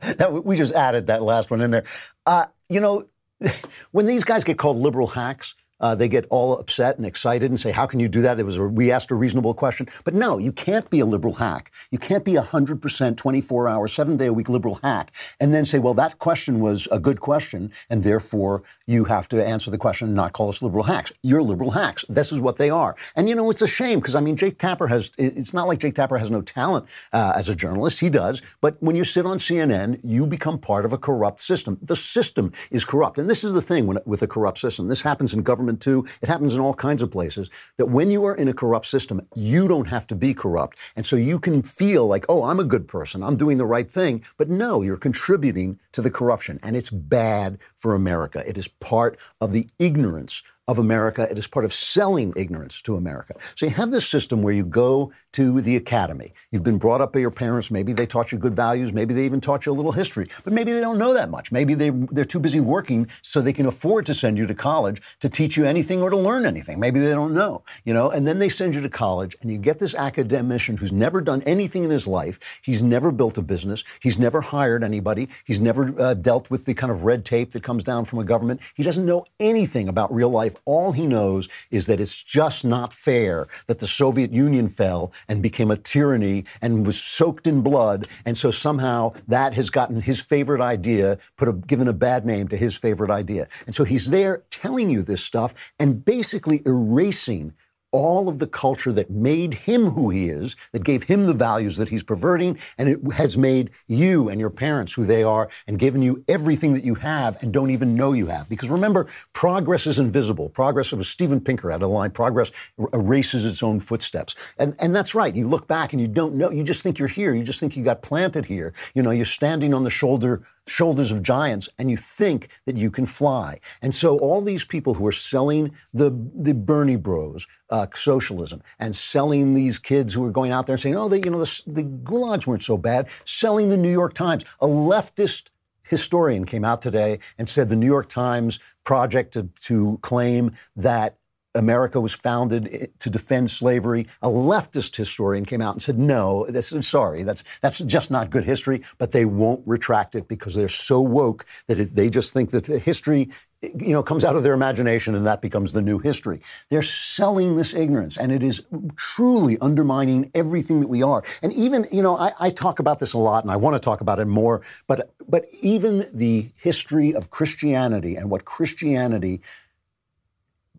that, 0.01 0.41
we 0.45 0.55
just 0.55 0.73
added 0.73 1.07
that 1.07 1.21
last 1.21 1.51
one 1.51 1.61
in 1.61 1.71
there. 1.71 1.83
Uh, 2.25 2.45
you 2.69 2.79
know, 2.79 3.05
when 3.91 4.05
these 4.05 4.23
guys 4.23 4.43
get 4.43 4.57
called 4.57 4.77
liberal 4.77 5.07
hacks, 5.07 5.55
uh, 5.81 5.95
they 5.95 6.07
get 6.07 6.25
all 6.29 6.57
upset 6.57 6.97
and 6.97 7.05
excited 7.05 7.49
and 7.49 7.59
say, 7.59 7.71
"How 7.71 7.85
can 7.85 7.99
you 7.99 8.07
do 8.07 8.21
that?" 8.21 8.39
It 8.39 8.43
was 8.43 8.57
a, 8.57 8.63
we 8.63 8.91
asked 8.91 9.11
a 9.11 9.15
reasonable 9.15 9.53
question, 9.53 9.87
but 10.03 10.13
no, 10.13 10.37
you 10.37 10.51
can't 10.51 10.89
be 10.89 10.99
a 10.99 11.05
liberal 11.05 11.33
hack. 11.33 11.71
You 11.89 11.97
can't 11.97 12.23
be 12.23 12.35
a 12.35 12.41
hundred 12.41 12.81
percent, 12.81 13.17
twenty-four 13.17 13.67
hour, 13.67 13.87
seven 13.87 14.15
day 14.15 14.27
a 14.27 14.33
week 14.33 14.47
liberal 14.47 14.79
hack, 14.83 15.13
and 15.39 15.53
then 15.53 15.65
say, 15.65 15.79
"Well, 15.79 15.95
that 15.95 16.19
question 16.19 16.59
was 16.59 16.87
a 16.91 16.99
good 16.99 17.19
question, 17.19 17.71
and 17.89 18.03
therefore 18.03 18.63
you 18.85 19.05
have 19.05 19.27
to 19.29 19.45
answer 19.45 19.71
the 19.71 19.77
question 19.77 20.07
and 20.07 20.15
not 20.15 20.33
call 20.33 20.49
us 20.49 20.61
liberal 20.61 20.83
hacks." 20.83 21.11
You're 21.23 21.43
liberal 21.43 21.71
hacks. 21.71 22.05
This 22.07 22.31
is 22.31 22.41
what 22.41 22.57
they 22.57 22.69
are, 22.69 22.95
and 23.15 23.27
you 23.27 23.35
know 23.35 23.49
it's 23.49 23.61
a 23.61 23.67
shame 23.67 23.99
because 23.99 24.15
I 24.15 24.21
mean, 24.21 24.35
Jake 24.35 24.57
Tapper 24.57 24.87
has. 24.87 25.11
It's 25.17 25.53
not 25.53 25.67
like 25.67 25.79
Jake 25.79 25.95
Tapper 25.95 26.17
has 26.17 26.29
no 26.29 26.41
talent 26.41 26.85
uh, 27.11 27.33
as 27.35 27.49
a 27.49 27.55
journalist. 27.55 27.99
He 27.99 28.09
does, 28.09 28.41
but 28.61 28.77
when 28.81 28.95
you 28.95 29.03
sit 29.03 29.25
on 29.25 29.37
CNN, 29.37 29.99
you 30.03 30.27
become 30.27 30.59
part 30.59 30.85
of 30.85 30.93
a 30.93 30.97
corrupt 30.97 31.41
system. 31.41 31.77
The 31.81 31.95
system 31.95 32.51
is 32.69 32.85
corrupt, 32.85 33.17
and 33.17 33.29
this 33.29 33.43
is 33.43 33.53
the 33.53 33.61
thing 33.61 33.87
when, 33.87 33.97
with 34.05 34.21
a 34.21 34.27
corrupt 34.27 34.59
system. 34.59 34.87
This 34.87 35.01
happens 35.01 35.33
in 35.33 35.41
government 35.41 35.70
too. 35.77 36.05
It 36.21 36.29
happens 36.29 36.55
in 36.55 36.61
all 36.61 36.73
kinds 36.73 37.01
of 37.01 37.11
places. 37.11 37.49
That 37.77 37.87
when 37.87 38.11
you 38.11 38.25
are 38.25 38.35
in 38.35 38.47
a 38.47 38.53
corrupt 38.53 38.85
system, 38.85 39.25
you 39.35 39.67
don't 39.67 39.87
have 39.87 40.07
to 40.07 40.15
be 40.15 40.33
corrupt. 40.33 40.77
And 40.95 41.05
so 41.05 41.15
you 41.15 41.39
can 41.39 41.61
feel 41.61 42.07
like, 42.07 42.25
oh, 42.29 42.43
I'm 42.43 42.59
a 42.59 42.65
good 42.65 42.87
person. 42.87 43.23
I'm 43.23 43.37
doing 43.37 43.57
the 43.57 43.65
right 43.65 43.91
thing. 43.91 44.23
But 44.37 44.49
no, 44.49 44.81
you're 44.81 44.97
contributing 44.97 45.79
to 45.93 46.01
the 46.01 46.11
corruption. 46.11 46.59
And 46.63 46.75
it's 46.75 46.89
bad 46.89 47.57
for 47.75 47.95
America. 47.95 48.43
It 48.47 48.57
is 48.57 48.67
part 48.67 49.17
of 49.39 49.53
the 49.53 49.67
ignorance 49.79 50.43
of 50.71 50.79
America. 50.79 51.27
It 51.29 51.37
is 51.37 51.47
part 51.47 51.65
of 51.65 51.73
selling 51.73 52.33
ignorance 52.35 52.81
to 52.83 52.95
America. 52.95 53.35
So 53.55 53.65
you 53.65 53.73
have 53.73 53.91
this 53.91 54.07
system 54.07 54.41
where 54.41 54.53
you 54.53 54.63
go 54.63 55.11
to 55.33 55.61
the 55.61 55.75
academy. 55.75 56.33
You've 56.51 56.63
been 56.63 56.77
brought 56.77 57.01
up 57.01 57.13
by 57.13 57.19
your 57.19 57.31
parents. 57.31 57.69
Maybe 57.69 57.93
they 57.93 58.05
taught 58.05 58.31
you 58.31 58.37
good 58.37 58.55
values. 58.55 58.93
Maybe 58.93 59.13
they 59.13 59.25
even 59.25 59.41
taught 59.41 59.65
you 59.65 59.73
a 59.73 59.73
little 59.73 59.91
history. 59.91 60.27
But 60.43 60.53
maybe 60.53 60.71
they 60.71 60.79
don't 60.79 60.97
know 60.97 61.13
that 61.13 61.29
much. 61.29 61.51
Maybe 61.51 61.73
they, 61.73 61.89
they're 61.89 62.25
too 62.25 62.39
busy 62.39 62.61
working 62.61 63.07
so 63.21 63.41
they 63.41 63.53
can 63.53 63.65
afford 63.65 64.05
to 64.05 64.13
send 64.13 64.37
you 64.37 64.47
to 64.47 64.55
college 64.55 65.01
to 65.19 65.29
teach 65.29 65.57
you 65.57 65.65
anything 65.65 66.01
or 66.01 66.09
to 66.09 66.17
learn 66.17 66.45
anything. 66.45 66.79
Maybe 66.79 66.99
they 66.99 67.09
don't 67.11 67.33
know, 67.33 67.63
you 67.83 67.93
know, 67.93 68.09
and 68.09 68.27
then 68.27 68.39
they 68.39 68.49
send 68.49 68.73
you 68.73 68.81
to 68.81 68.89
college 68.89 69.35
and 69.41 69.51
you 69.51 69.57
get 69.57 69.79
this 69.79 69.93
academician 69.93 70.77
who's 70.77 70.93
never 70.93 71.21
done 71.21 71.41
anything 71.43 71.83
in 71.83 71.89
his 71.89 72.07
life. 72.07 72.39
He's 72.61 72.81
never 72.81 73.11
built 73.11 73.37
a 73.37 73.41
business. 73.41 73.83
He's 73.99 74.17
never 74.17 74.39
hired 74.39 74.83
anybody. 74.83 75.27
He's 75.43 75.59
never 75.59 75.93
uh, 76.01 76.13
dealt 76.13 76.49
with 76.49 76.65
the 76.65 76.73
kind 76.73 76.91
of 76.91 77.03
red 77.03 77.25
tape 77.25 77.51
that 77.51 77.63
comes 77.63 77.83
down 77.83 78.05
from 78.05 78.19
a 78.19 78.23
government. 78.23 78.61
He 78.75 78.83
doesn't 78.83 79.05
know 79.05 79.25
anything 79.39 79.87
about 79.87 80.13
real 80.13 80.29
life. 80.29 80.55
All 80.65 80.91
he 80.91 81.07
knows 81.07 81.47
is 81.71 81.87
that 81.87 81.99
it's 81.99 82.21
just 82.21 82.65
not 82.65 82.93
fair 82.93 83.47
that 83.67 83.79
the 83.79 83.87
Soviet 83.87 84.31
Union 84.31 84.67
fell 84.67 85.11
and 85.27 85.41
became 85.41 85.71
a 85.71 85.77
tyranny 85.77 86.45
and 86.61 86.85
was 86.85 87.01
soaked 87.01 87.47
in 87.47 87.61
blood. 87.61 88.07
And 88.25 88.37
so 88.37 88.51
somehow 88.51 89.13
that 89.27 89.53
has 89.53 89.69
gotten 89.69 90.01
his 90.01 90.21
favorite 90.21 90.61
idea, 90.61 91.17
put 91.37 91.47
a, 91.47 91.53
given 91.53 91.87
a 91.87 91.93
bad 91.93 92.25
name 92.25 92.47
to 92.49 92.57
his 92.57 92.77
favorite 92.77 93.11
idea. 93.11 93.47
And 93.65 93.75
so 93.75 93.83
he's 93.83 94.09
there 94.09 94.43
telling 94.49 94.89
you 94.89 95.01
this 95.01 95.23
stuff 95.23 95.53
and 95.79 96.03
basically 96.03 96.61
erasing 96.65 97.53
all 97.91 98.29
of 98.29 98.39
the 98.39 98.47
culture 98.47 98.91
that 98.91 99.09
made 99.09 99.53
him 99.53 99.85
who 99.85 100.09
he 100.09 100.29
is, 100.29 100.55
that 100.71 100.83
gave 100.83 101.03
him 101.03 101.25
the 101.25 101.33
values 101.33 101.77
that 101.77 101.89
he's 101.89 102.03
perverting, 102.03 102.57
and 102.77 102.89
it 102.89 102.99
has 103.13 103.37
made 103.37 103.69
you 103.87 104.29
and 104.29 104.39
your 104.39 104.49
parents 104.49 104.93
who 104.93 105.05
they 105.05 105.23
are 105.23 105.49
and 105.67 105.79
given 105.79 106.01
you 106.01 106.23
everything 106.27 106.73
that 106.73 106.83
you 106.83 106.95
have 106.95 107.41
and 107.41 107.51
don't 107.51 107.71
even 107.71 107.95
know 107.95 108.13
you 108.13 108.27
have. 108.27 108.47
Because 108.49 108.69
remember, 108.69 109.07
progress 109.33 109.87
is 109.87 109.99
invisible. 109.99 110.49
Progress, 110.49 110.91
was 110.91 111.07
Steven 111.07 111.39
Pinker 111.39 111.69
had 111.69 111.81
a 111.81 111.87
line, 111.87 112.11
progress 112.11 112.51
er, 112.79 112.87
erases 112.93 113.45
its 113.45 113.63
own 113.63 113.79
footsteps. 113.79 114.35
And, 114.57 114.75
and 114.79 114.95
that's 114.95 115.15
right. 115.15 115.35
You 115.35 115.47
look 115.47 115.67
back 115.67 115.93
and 115.93 116.01
you 116.01 116.07
don't 116.07 116.35
know, 116.35 116.51
you 116.51 116.63
just 116.63 116.83
think 116.83 116.99
you're 116.99 117.07
here. 117.07 117.33
You 117.33 117.43
just 117.43 117.59
think 117.59 117.75
you 117.75 117.83
got 117.83 118.01
planted 118.01 118.45
here. 118.45 118.73
You 118.95 119.03
know, 119.03 119.11
you're 119.11 119.25
standing 119.25 119.73
on 119.73 119.83
the 119.83 119.89
shoulder 119.89 120.43
shoulders 120.67 121.11
of 121.11 121.23
giants 121.23 121.69
and 121.77 121.89
you 121.89 121.97
think 121.97 122.49
that 122.65 122.77
you 122.77 122.91
can 122.91 123.05
fly. 123.05 123.59
And 123.81 123.93
so 123.93 124.17
all 124.19 124.41
these 124.41 124.63
people 124.63 124.93
who 124.93 125.05
are 125.07 125.11
selling 125.11 125.71
the, 125.93 126.11
the 126.35 126.53
Bernie 126.53 126.95
bros, 126.95 127.47
uh, 127.69 127.87
socialism, 127.93 128.61
and 128.79 128.95
selling 128.95 129.53
these 129.53 129.79
kids 129.79 130.13
who 130.13 130.23
are 130.25 130.31
going 130.31 130.51
out 130.51 130.67
there 130.67 130.77
saying, 130.77 130.95
oh, 130.95 131.09
the, 131.09 131.19
you 131.19 131.29
know, 131.29 131.39
the, 131.39 131.61
the 131.67 131.83
gulags 131.83 132.47
weren't 132.47 132.63
so 132.63 132.77
bad, 132.77 133.07
selling 133.25 133.69
the 133.69 133.77
New 133.77 133.91
York 133.91 134.13
Times, 134.13 134.45
a 134.59 134.67
leftist 134.67 135.49
historian 135.83 136.45
came 136.45 136.63
out 136.63 136.81
today 136.81 137.19
and 137.37 137.49
said 137.49 137.67
the 137.67 137.75
New 137.75 137.85
York 137.85 138.07
Times 138.07 138.59
project 138.85 139.33
to, 139.33 139.49
to 139.61 139.99
claim 140.01 140.51
that 140.75 141.17
America 141.55 141.99
was 141.99 142.13
founded 142.13 142.91
to 142.99 143.09
defend 143.09 143.49
slavery. 143.49 144.07
A 144.21 144.29
leftist 144.29 144.95
historian 144.95 145.45
came 145.45 145.61
out 145.61 145.75
and 145.75 145.81
said, 145.81 145.99
"No, 145.99 146.45
this 146.47 146.71
is 146.71 146.87
sorry. 146.87 147.23
That's 147.23 147.43
that's 147.61 147.79
just 147.79 148.09
not 148.09 148.29
good 148.29 148.45
history." 148.45 148.83
But 148.97 149.11
they 149.11 149.25
won't 149.25 149.61
retract 149.65 150.15
it 150.15 150.27
because 150.27 150.55
they're 150.55 150.69
so 150.69 151.01
woke 151.01 151.45
that 151.67 151.79
it, 151.79 151.95
they 151.95 152.09
just 152.09 152.31
think 152.31 152.51
that 152.51 152.65
the 152.65 152.79
history, 152.79 153.29
you 153.61 153.91
know, 153.91 154.01
comes 154.01 154.23
out 154.23 154.35
of 154.35 154.43
their 154.43 154.53
imagination 154.53 155.13
and 155.13 155.25
that 155.25 155.41
becomes 155.41 155.73
the 155.73 155.81
new 155.81 155.99
history. 155.99 156.39
They're 156.69 156.81
selling 156.81 157.57
this 157.57 157.73
ignorance, 157.73 158.17
and 158.17 158.31
it 158.31 158.43
is 158.43 158.61
truly 158.95 159.57
undermining 159.59 160.31
everything 160.33 160.79
that 160.79 160.87
we 160.87 161.03
are. 161.03 161.21
And 161.41 161.51
even, 161.51 161.87
you 161.91 162.01
know, 162.01 162.17
I, 162.17 162.31
I 162.39 162.49
talk 162.49 162.79
about 162.79 162.99
this 162.99 163.11
a 163.11 163.17
lot, 163.17 163.43
and 163.43 163.51
I 163.51 163.57
want 163.57 163.75
to 163.75 163.79
talk 163.79 163.99
about 163.99 164.19
it 164.19 164.25
more. 164.25 164.61
But 164.87 165.13
but 165.27 165.47
even 165.61 166.09
the 166.13 166.47
history 166.55 167.13
of 167.13 167.29
Christianity 167.29 168.15
and 168.15 168.29
what 168.29 168.45
Christianity 168.45 169.41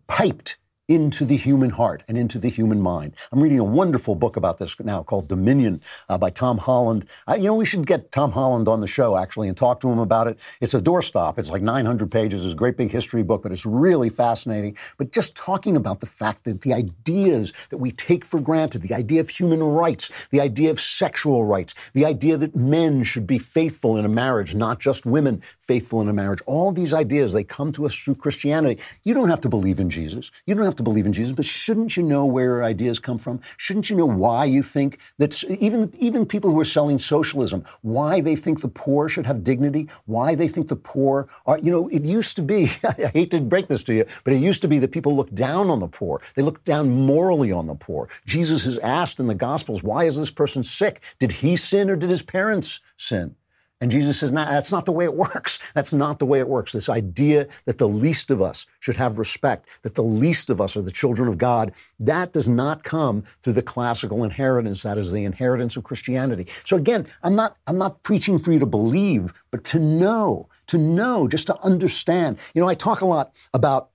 piped 0.07 0.57
into 0.87 1.23
the 1.23 1.37
human 1.37 1.69
heart 1.69 2.03
and 2.07 2.17
into 2.17 2.37
the 2.37 2.49
human 2.49 2.81
mind. 2.81 3.15
I'm 3.31 3.41
reading 3.41 3.59
a 3.59 3.63
wonderful 3.63 4.15
book 4.15 4.35
about 4.35 4.57
this 4.57 4.77
now 4.81 5.01
called 5.01 5.29
Dominion 5.29 5.79
uh, 6.09 6.17
by 6.17 6.29
Tom 6.29 6.57
Holland. 6.57 7.05
Uh, 7.27 7.35
you 7.35 7.45
know, 7.45 7.55
we 7.55 7.65
should 7.65 7.87
get 7.87 8.11
Tom 8.11 8.31
Holland 8.31 8.67
on 8.67 8.81
the 8.81 8.87
show 8.87 9.17
actually 9.17 9.47
and 9.47 9.55
talk 9.55 9.79
to 9.81 9.89
him 9.89 9.99
about 9.99 10.27
it. 10.27 10.37
It's 10.59 10.73
a 10.73 10.81
doorstop. 10.81 11.37
It's 11.37 11.49
like 11.49 11.61
900 11.61 12.11
pages. 12.11 12.43
It's 12.43 12.53
a 12.53 12.57
great 12.57 12.75
big 12.75 12.91
history 12.91 13.23
book, 13.23 13.43
but 13.43 13.53
it's 13.53 13.65
really 13.65 14.09
fascinating. 14.09 14.77
But 14.97 15.11
just 15.13 15.35
talking 15.35 15.77
about 15.77 16.01
the 16.01 16.05
fact 16.05 16.43
that 16.43 16.61
the 16.61 16.73
ideas 16.73 17.53
that 17.69 17.77
we 17.77 17.91
take 17.91 18.25
for 18.25 18.41
granted, 18.41 18.81
the 18.81 18.93
idea 18.93 19.21
of 19.21 19.29
human 19.29 19.63
rights, 19.63 20.11
the 20.31 20.41
idea 20.41 20.69
of 20.69 20.81
sexual 20.81 21.45
rights, 21.45 21.75
the 21.93 22.05
idea 22.05 22.35
that 22.35 22.55
men 22.55 23.03
should 23.03 23.25
be 23.25 23.37
faithful 23.37 23.97
in 23.97 24.03
a 24.03 24.09
marriage, 24.09 24.53
not 24.53 24.79
just 24.79 25.05
women 25.05 25.41
faithful 25.61 26.01
in 26.01 26.09
a 26.09 26.13
marriage, 26.13 26.41
all 26.45 26.71
these 26.71 26.93
ideas, 26.93 27.31
they 27.31 27.43
come 27.43 27.71
to 27.71 27.85
us 27.85 27.95
through 27.95 28.15
Christianity. 28.15 28.81
You 29.03 29.13
don't 29.13 29.29
have 29.29 29.41
to 29.41 29.49
believe 29.49 29.79
in 29.79 29.89
Jesus. 29.89 30.29
You 30.45 30.55
don't 30.55 30.65
have 30.65 30.75
to 30.75 30.82
believe 30.83 31.05
in 31.05 31.13
Jesus, 31.13 31.33
but 31.33 31.45
shouldn't 31.45 31.97
you 31.97 32.03
know 32.03 32.25
where 32.25 32.45
your 32.45 32.63
ideas 32.63 32.99
come 32.99 33.17
from? 33.17 33.41
Shouldn't 33.57 33.89
you 33.89 33.95
know 33.95 34.05
why 34.05 34.45
you 34.45 34.63
think 34.63 34.99
that 35.17 35.43
even 35.45 35.93
even 35.97 36.25
people 36.25 36.51
who 36.51 36.59
are 36.59 36.65
selling 36.65 36.99
socialism, 36.99 37.63
why 37.81 38.21
they 38.21 38.35
think 38.35 38.61
the 38.61 38.67
poor 38.67 39.09
should 39.09 39.25
have 39.25 39.43
dignity, 39.43 39.89
why 40.05 40.35
they 40.35 40.47
think 40.47 40.67
the 40.67 40.75
poor 40.75 41.27
are, 41.45 41.59
you 41.59 41.71
know, 41.71 41.87
it 41.89 42.03
used 42.03 42.35
to 42.35 42.41
be, 42.41 42.63
I 42.83 43.11
hate 43.13 43.31
to 43.31 43.41
break 43.41 43.67
this 43.67 43.83
to 43.85 43.93
you, 43.93 44.05
but 44.23 44.33
it 44.33 44.37
used 44.37 44.61
to 44.61 44.67
be 44.67 44.79
that 44.79 44.91
people 44.91 45.15
looked 45.15 45.35
down 45.35 45.69
on 45.69 45.79
the 45.79 45.87
poor. 45.87 46.21
They 46.35 46.41
looked 46.41 46.65
down 46.65 46.89
morally 46.89 47.51
on 47.51 47.67
the 47.67 47.75
poor. 47.75 48.09
Jesus 48.25 48.65
is 48.65 48.77
asked 48.79 49.19
in 49.19 49.27
the 49.27 49.35
Gospels, 49.35 49.83
why 49.83 50.05
is 50.05 50.17
this 50.17 50.31
person 50.31 50.63
sick? 50.63 51.01
Did 51.19 51.31
he 51.31 51.55
sin 51.55 51.89
or 51.89 51.95
did 51.95 52.09
his 52.09 52.21
parents 52.21 52.81
sin? 52.97 53.35
And 53.83 53.91
Jesus 53.91 54.17
says, 54.17 54.31
nah, 54.31 54.45
that's 54.45 54.71
not 54.71 54.85
the 54.85 54.93
way 54.93 55.03
it 55.03 55.15
works. 55.15 55.59
That's 55.73 55.91
not 55.91 56.19
the 56.19 56.25
way 56.25 56.39
it 56.39 56.47
works. 56.47 56.71
This 56.71 56.87
idea 56.87 57.49
that 57.65 57.79
the 57.79 57.89
least 57.89 58.31
of 58.31 58.41
us 58.41 58.65
should 58.79 58.95
have 58.95 59.17
respect, 59.17 59.67
that 59.81 59.95
the 59.95 60.03
least 60.03 60.49
of 60.49 60.61
us 60.61 60.77
are 60.77 60.81
the 60.81 60.89
children 60.89 61.27
of 61.27 61.37
God, 61.37 61.73
that 61.99 62.31
does 62.31 62.47
not 62.47 62.85
come 62.85 63.25
through 63.41 63.53
the 63.53 63.61
classical 63.61 64.23
inheritance. 64.23 64.83
That 64.83 64.97
is 64.97 65.11
the 65.11 65.25
inheritance 65.25 65.75
of 65.75 65.83
Christianity. 65.83 66.47
So 66.63 66.77
again, 66.77 67.05
I'm 67.23 67.35
not, 67.35 67.57
I'm 67.67 67.75
not 67.75 68.01
preaching 68.03 68.39
for 68.39 68.53
you 68.53 68.59
to 68.59 68.65
believe, 68.65 69.33
but 69.51 69.65
to 69.65 69.79
know, 69.79 70.47
to 70.67 70.77
know, 70.77 71.27
just 71.27 71.47
to 71.47 71.61
understand. 71.61 72.37
You 72.53 72.61
know, 72.61 72.69
I 72.69 72.75
talk 72.75 73.01
a 73.01 73.05
lot 73.05 73.35
about 73.53 73.89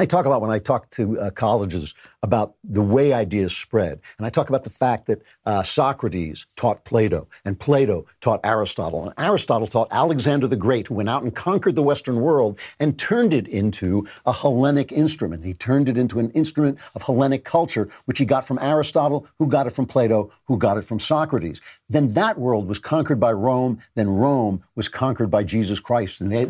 I 0.00 0.06
talk 0.06 0.24
a 0.24 0.28
lot 0.28 0.40
when 0.40 0.50
I 0.50 0.58
talk 0.58 0.88
to 0.90 1.20
uh, 1.20 1.30
colleges 1.30 1.94
about 2.22 2.54
the 2.64 2.82
way 2.82 3.12
ideas 3.12 3.56
spread. 3.56 4.00
And 4.18 4.26
I 4.26 4.30
talk 4.30 4.48
about 4.48 4.64
the 4.64 4.70
fact 4.70 5.06
that 5.06 5.22
uh, 5.46 5.62
Socrates 5.62 6.46
taught 6.56 6.84
Plato, 6.84 7.26
and 7.44 7.58
Plato 7.58 8.04
taught 8.20 8.40
Aristotle, 8.44 9.04
and 9.04 9.14
Aristotle 9.18 9.66
taught 9.66 9.88
Alexander 9.90 10.46
the 10.46 10.56
Great, 10.56 10.88
who 10.88 10.94
went 10.94 11.08
out 11.08 11.22
and 11.22 11.34
conquered 11.34 11.76
the 11.76 11.82
Western 11.82 12.20
world 12.20 12.58
and 12.78 12.98
turned 12.98 13.32
it 13.32 13.48
into 13.48 14.06
a 14.26 14.32
Hellenic 14.32 14.92
instrument. 14.92 15.44
He 15.44 15.54
turned 15.54 15.88
it 15.88 15.96
into 15.96 16.18
an 16.18 16.30
instrument 16.32 16.78
of 16.94 17.02
Hellenic 17.02 17.44
culture, 17.44 17.88
which 18.04 18.18
he 18.18 18.26
got 18.26 18.46
from 18.46 18.58
Aristotle, 18.60 19.26
who 19.38 19.46
got 19.46 19.66
it 19.66 19.70
from 19.70 19.86
Plato, 19.86 20.30
who 20.44 20.58
got 20.58 20.76
it 20.76 20.82
from 20.82 21.00
Socrates. 21.00 21.62
Then 21.88 22.08
that 22.10 22.38
world 22.38 22.68
was 22.68 22.78
conquered 22.78 23.18
by 23.18 23.32
Rome, 23.32 23.80
then 23.94 24.08
Rome 24.08 24.62
was 24.76 24.88
conquered 24.88 25.30
by 25.30 25.42
Jesus 25.42 25.80
Christ, 25.80 26.20
and 26.20 26.30
they, 26.30 26.44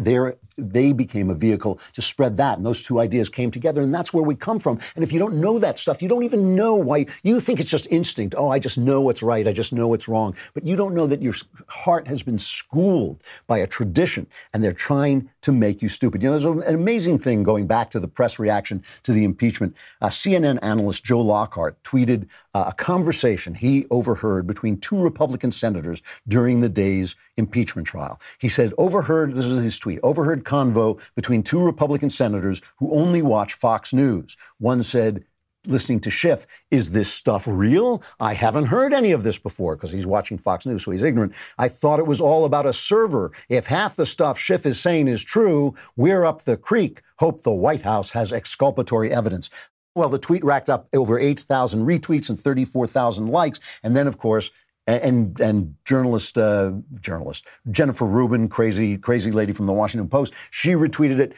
they 0.58 0.92
became 0.92 1.30
a 1.30 1.34
vehicle 1.34 1.78
to 1.92 2.02
spread 2.02 2.36
that. 2.38 2.56
And 2.56 2.66
those 2.66 2.82
two 2.82 2.98
ideas 2.98 3.28
came 3.28 3.50
together, 3.50 3.80
and 3.80 3.94
that's 3.94 4.12
where 4.12 4.24
we 4.24 4.34
come 4.34 4.58
from. 4.58 4.80
And 4.96 5.04
if 5.04 5.12
you 5.12 5.20
don't 5.20 5.40
know 5.40 5.59
that 5.60 5.78
stuff, 5.78 6.02
you 6.02 6.08
don't 6.08 6.22
even 6.22 6.54
know 6.54 6.74
why 6.74 7.06
you 7.22 7.40
think 7.40 7.60
it's 7.60 7.70
just 7.70 7.86
instinct. 7.90 8.34
Oh, 8.36 8.48
I 8.50 8.58
just 8.58 8.78
know 8.78 9.00
what's 9.00 9.22
right. 9.22 9.46
I 9.46 9.52
just 9.52 9.72
know 9.72 9.88
what's 9.88 10.08
wrong. 10.08 10.34
But 10.54 10.64
you 10.64 10.76
don't 10.76 10.94
know 10.94 11.06
that 11.06 11.22
your 11.22 11.34
heart 11.68 12.06
has 12.08 12.22
been 12.22 12.38
schooled 12.38 13.22
by 13.46 13.58
a 13.58 13.66
tradition, 13.66 14.26
and 14.52 14.62
they're 14.62 14.72
trying 14.72 15.28
to 15.42 15.52
make 15.52 15.82
you 15.82 15.88
stupid. 15.88 16.22
You 16.22 16.28
know, 16.28 16.38
there's 16.38 16.66
an 16.66 16.74
amazing 16.74 17.18
thing 17.18 17.42
going 17.42 17.66
back 17.66 17.90
to 17.90 18.00
the 18.00 18.08
press 18.08 18.38
reaction 18.38 18.82
to 19.04 19.12
the 19.12 19.24
impeachment. 19.24 19.76
Uh, 20.00 20.08
CNN 20.08 20.58
analyst 20.62 21.04
Joe 21.04 21.20
Lockhart 21.20 21.82
tweeted 21.82 22.28
uh, 22.54 22.66
a 22.68 22.72
conversation 22.74 23.54
he 23.54 23.86
overheard 23.90 24.46
between 24.46 24.78
two 24.78 25.00
Republican 25.00 25.50
senators 25.50 26.02
during 26.28 26.60
the 26.60 26.68
day's 26.68 27.16
impeachment 27.36 27.86
trial. 27.86 28.20
He 28.38 28.48
said, 28.48 28.72
overheard, 28.78 29.34
this 29.34 29.46
is 29.46 29.62
his 29.62 29.78
tweet, 29.78 30.00
overheard 30.02 30.44
convo 30.44 31.00
between 31.14 31.42
two 31.42 31.62
Republican 31.62 32.10
senators 32.10 32.60
who 32.78 32.92
only 32.92 33.22
watch 33.22 33.54
Fox 33.54 33.92
News. 33.92 34.36
One 34.58 34.82
said, 34.82 35.24
listening 35.66 36.00
to 36.00 36.10
Schiff, 36.10 36.46
is 36.70 36.90
this 36.90 37.12
stuff 37.12 37.46
real? 37.46 38.02
I 38.18 38.34
haven't 38.34 38.66
heard 38.66 38.92
any 38.92 39.12
of 39.12 39.22
this 39.22 39.38
before 39.38 39.76
because 39.76 39.92
he's 39.92 40.06
watching 40.06 40.38
Fox 40.38 40.66
News, 40.66 40.84
so 40.84 40.90
he's 40.90 41.02
ignorant. 41.02 41.34
I 41.58 41.68
thought 41.68 41.98
it 41.98 42.06
was 42.06 42.20
all 42.20 42.44
about 42.44 42.66
a 42.66 42.72
server. 42.72 43.32
If 43.48 43.66
half 43.66 43.96
the 43.96 44.06
stuff 44.06 44.38
Schiff 44.38 44.66
is 44.66 44.80
saying 44.80 45.08
is 45.08 45.22
true, 45.22 45.74
we're 45.96 46.24
up 46.24 46.42
the 46.42 46.56
creek. 46.56 47.02
Hope 47.18 47.42
the 47.42 47.52
White 47.52 47.82
House 47.82 48.10
has 48.10 48.32
exculpatory 48.32 49.12
evidence. 49.12 49.50
Well, 49.94 50.08
the 50.08 50.18
tweet 50.18 50.44
racked 50.44 50.70
up 50.70 50.88
over 50.94 51.18
8,000 51.18 51.84
retweets 51.84 52.30
and 52.30 52.38
34,000 52.38 53.28
likes. 53.28 53.60
And 53.82 53.96
then, 53.96 54.06
of 54.06 54.18
course, 54.18 54.50
and 54.86 55.38
and 55.40 55.74
journalist 55.84 56.38
uh, 56.38 56.72
journalist 57.00 57.46
Jennifer 57.70 58.06
Rubin, 58.06 58.48
crazy 58.48 58.96
crazy 58.98 59.30
lady 59.30 59.52
from 59.52 59.66
the 59.66 59.72
Washington 59.72 60.08
Post, 60.08 60.34
she 60.50 60.70
retweeted 60.70 61.18
it. 61.18 61.34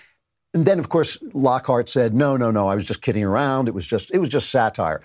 And 0.55 0.67
then, 0.67 0.79
of 0.79 0.89
course, 0.89 1.19
Lockhart 1.33 1.89
said, 1.89 2.15
"No, 2.15 2.37
no, 2.37 2.51
no. 2.51 2.69
I 2.69 2.75
was 2.75 2.85
just 2.85 3.03
kidding 3.03 3.25
around. 3.25 3.69
It 3.69 3.75
was 3.75 3.87
just 3.87 4.11
it 4.13 4.19
was 4.19 4.29
just 4.29 4.51
satire." 4.51 5.01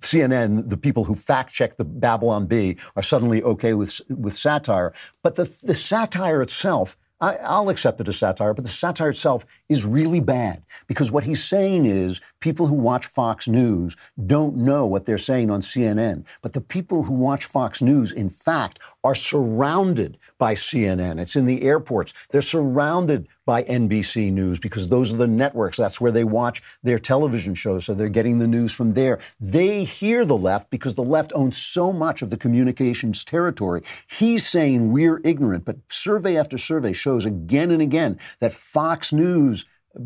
CNN, 0.00 0.68
the 0.68 0.76
people 0.76 1.04
who 1.04 1.14
fact 1.14 1.52
check 1.52 1.76
the 1.76 1.84
Babylon 1.84 2.46
Bee, 2.46 2.76
are 2.96 3.02
suddenly 3.02 3.42
okay 3.42 3.74
with 3.74 4.00
with 4.08 4.34
satire, 4.34 4.92
but 5.22 5.34
the 5.36 5.44
the 5.62 5.74
satire 5.74 6.42
itself 6.42 6.96
I, 7.22 7.60
will 7.60 7.68
accept 7.68 8.00
it 8.00 8.08
as 8.08 8.18
satire, 8.18 8.52
but 8.52 8.64
the 8.64 8.70
satire 8.70 9.10
itself 9.10 9.46
is 9.68 9.86
really 9.86 10.18
bad 10.18 10.64
because 10.88 11.12
what 11.12 11.22
he's 11.22 11.42
saying 11.42 11.86
is 11.86 12.20
people 12.40 12.66
who 12.66 12.74
watch 12.74 13.06
Fox 13.06 13.46
News 13.46 13.96
don't 14.26 14.56
know 14.56 14.86
what 14.86 15.04
they're 15.04 15.18
saying 15.18 15.48
on 15.48 15.60
CNN. 15.60 16.24
But 16.42 16.52
the 16.52 16.60
people 16.60 17.04
who 17.04 17.14
watch 17.14 17.44
Fox 17.44 17.80
News, 17.80 18.10
in 18.10 18.28
fact, 18.28 18.80
are 19.04 19.14
surrounded 19.14 20.18
by 20.42 20.54
CNN. 20.54 21.20
It's 21.20 21.36
in 21.36 21.46
the 21.46 21.62
airports. 21.62 22.12
They're 22.30 22.42
surrounded 22.42 23.28
by 23.46 23.62
NBC 23.62 24.32
News 24.32 24.58
because 24.58 24.88
those 24.88 25.14
are 25.14 25.16
the 25.16 25.28
networks. 25.28 25.76
That's 25.76 26.00
where 26.00 26.10
they 26.10 26.24
watch 26.24 26.60
their 26.82 26.98
television 26.98 27.54
shows. 27.54 27.84
So 27.84 27.94
they're 27.94 28.08
getting 28.08 28.38
the 28.38 28.48
news 28.48 28.72
from 28.72 28.90
there. 28.90 29.20
They 29.38 29.84
hear 29.84 30.24
the 30.24 30.36
left 30.36 30.68
because 30.68 30.96
the 30.96 31.04
left 31.04 31.32
owns 31.36 31.56
so 31.56 31.92
much 31.92 32.22
of 32.22 32.30
the 32.30 32.36
communications 32.36 33.24
territory. 33.24 33.84
He's 34.08 34.44
saying 34.44 34.90
we're 34.90 35.20
ignorant, 35.22 35.64
but 35.64 35.76
survey 35.86 36.36
after 36.36 36.58
survey 36.58 36.92
shows 36.92 37.24
again 37.24 37.70
and 37.70 37.80
again 37.80 38.18
that 38.40 38.52
Fox 38.52 39.12
News 39.12 39.64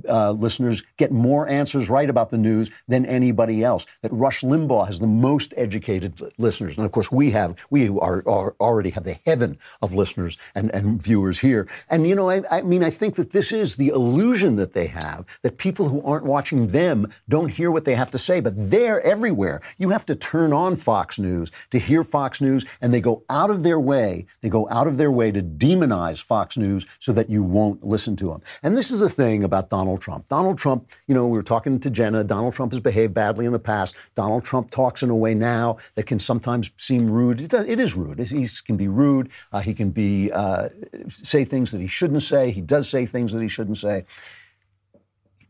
uh, 0.09 0.32
listeners 0.32 0.82
get 0.97 1.12
more 1.12 1.49
answers 1.49 1.89
right 1.89 2.09
about 2.09 2.30
the 2.30 2.39
news 2.39 2.70
than 2.89 3.07
anybody 3.07 3.64
else. 3.64 3.87
That 4.03 4.12
Rush 4.12 4.43
Limbaugh 4.43 4.87
has 4.87 4.99
the 4.99 5.07
most 5.07 5.55
educated 5.57 6.20
listeners, 6.39 6.76
and 6.76 6.84
of 6.84 6.93
course 6.93 7.11
we 7.11 7.30
have 7.32 7.57
we 7.70 7.89
are, 7.89 8.22
are 8.28 8.55
already 8.61 8.91
have 8.91 9.05
the 9.05 9.18
heaven 9.26 9.59
of 9.82 9.95
listeners 9.95 10.39
and, 10.55 10.74
and 10.74 11.03
viewers 11.03 11.39
here. 11.39 11.68
And 11.89 12.07
you 12.07 12.14
know, 12.14 12.30
I, 12.30 12.43
I 12.51 12.62
mean, 12.62 12.82
I 12.82 12.91
think 12.91 13.16
that 13.16 13.30
this 13.30 13.53
is 13.53 13.76
the 13.76 13.89
illusion 13.89 14.57
that 14.57 14.72
they 14.72 14.87
have 14.87 15.24
that 15.43 15.59
people 15.59 15.89
who 15.89 16.03
aren't 16.03 16.24
watching 16.24 16.68
them 16.68 17.12
don't 17.28 17.51
hear 17.51 17.70
what 17.70 17.84
they 17.84 17.95
have 17.95 18.11
to 18.11 18.18
say, 18.18 18.41
but 18.41 18.55
they're 18.57 19.01
everywhere. 19.03 19.61
You 19.78 19.91
have 19.91 20.07
to 20.07 20.14
turn 20.14 20.53
on 20.53 20.76
Fox 20.76 21.18
News 21.18 21.51
to 21.70 21.78
hear 21.78 22.03
Fox 22.03 22.41
News, 22.41 22.64
and 22.80 22.93
they 22.93 23.01
go 23.01 23.24
out 23.30 23.51
of 23.51 23.62
their 23.62 23.80
way. 23.80 24.26
They 24.43 24.49
go 24.49 24.68
out 24.68 24.87
of 24.87 24.97
their 24.97 25.12
way 25.12 25.32
to 25.32 25.41
demonize 25.41 26.22
Fox 26.22 26.57
News 26.57 26.87
so 26.99 27.12
that 27.12 27.30
you 27.30 27.43
won't 27.43 27.82
listen 27.84 28.16
to 28.16 28.28
them. 28.28 28.43
And 28.62 28.76
this 28.76 28.91
is 28.91 29.01
the 29.01 29.09
thing 29.09 29.45
about 29.45 29.70
Donald 29.76 30.00
Trump. 30.00 30.26
Donald 30.30 30.56
Trump, 30.56 30.88
you 31.06 31.14
know, 31.14 31.26
we 31.26 31.36
were 31.36 31.42
talking 31.42 31.78
to 31.78 31.90
Jenna. 31.90 32.24
Donald 32.24 32.54
Trump 32.54 32.72
has 32.72 32.80
behaved 32.80 33.12
badly 33.12 33.44
in 33.44 33.52
the 33.52 33.58
past. 33.58 33.94
Donald 34.14 34.42
Trump 34.42 34.70
talks 34.70 35.02
in 35.02 35.10
a 35.10 35.14
way 35.14 35.34
now 35.34 35.76
that 35.96 36.06
can 36.06 36.18
sometimes 36.18 36.70
seem 36.78 37.10
rude. 37.10 37.42
it 37.42 37.78
is 37.78 37.94
rude. 37.94 38.18
He 38.18 38.48
can 38.64 38.78
be 38.78 38.88
rude. 38.88 39.28
Uh, 39.52 39.60
he 39.60 39.74
can 39.74 39.90
be 39.90 40.32
uh, 40.32 40.70
say 41.08 41.44
things 41.44 41.72
that 41.72 41.82
he 41.82 41.88
shouldn't 41.88 42.22
say. 42.22 42.50
He 42.50 42.62
does 42.62 42.88
say 42.88 43.04
things 43.04 43.34
that 43.34 43.42
he 43.42 43.48
shouldn't 43.48 43.76
say. 43.76 44.06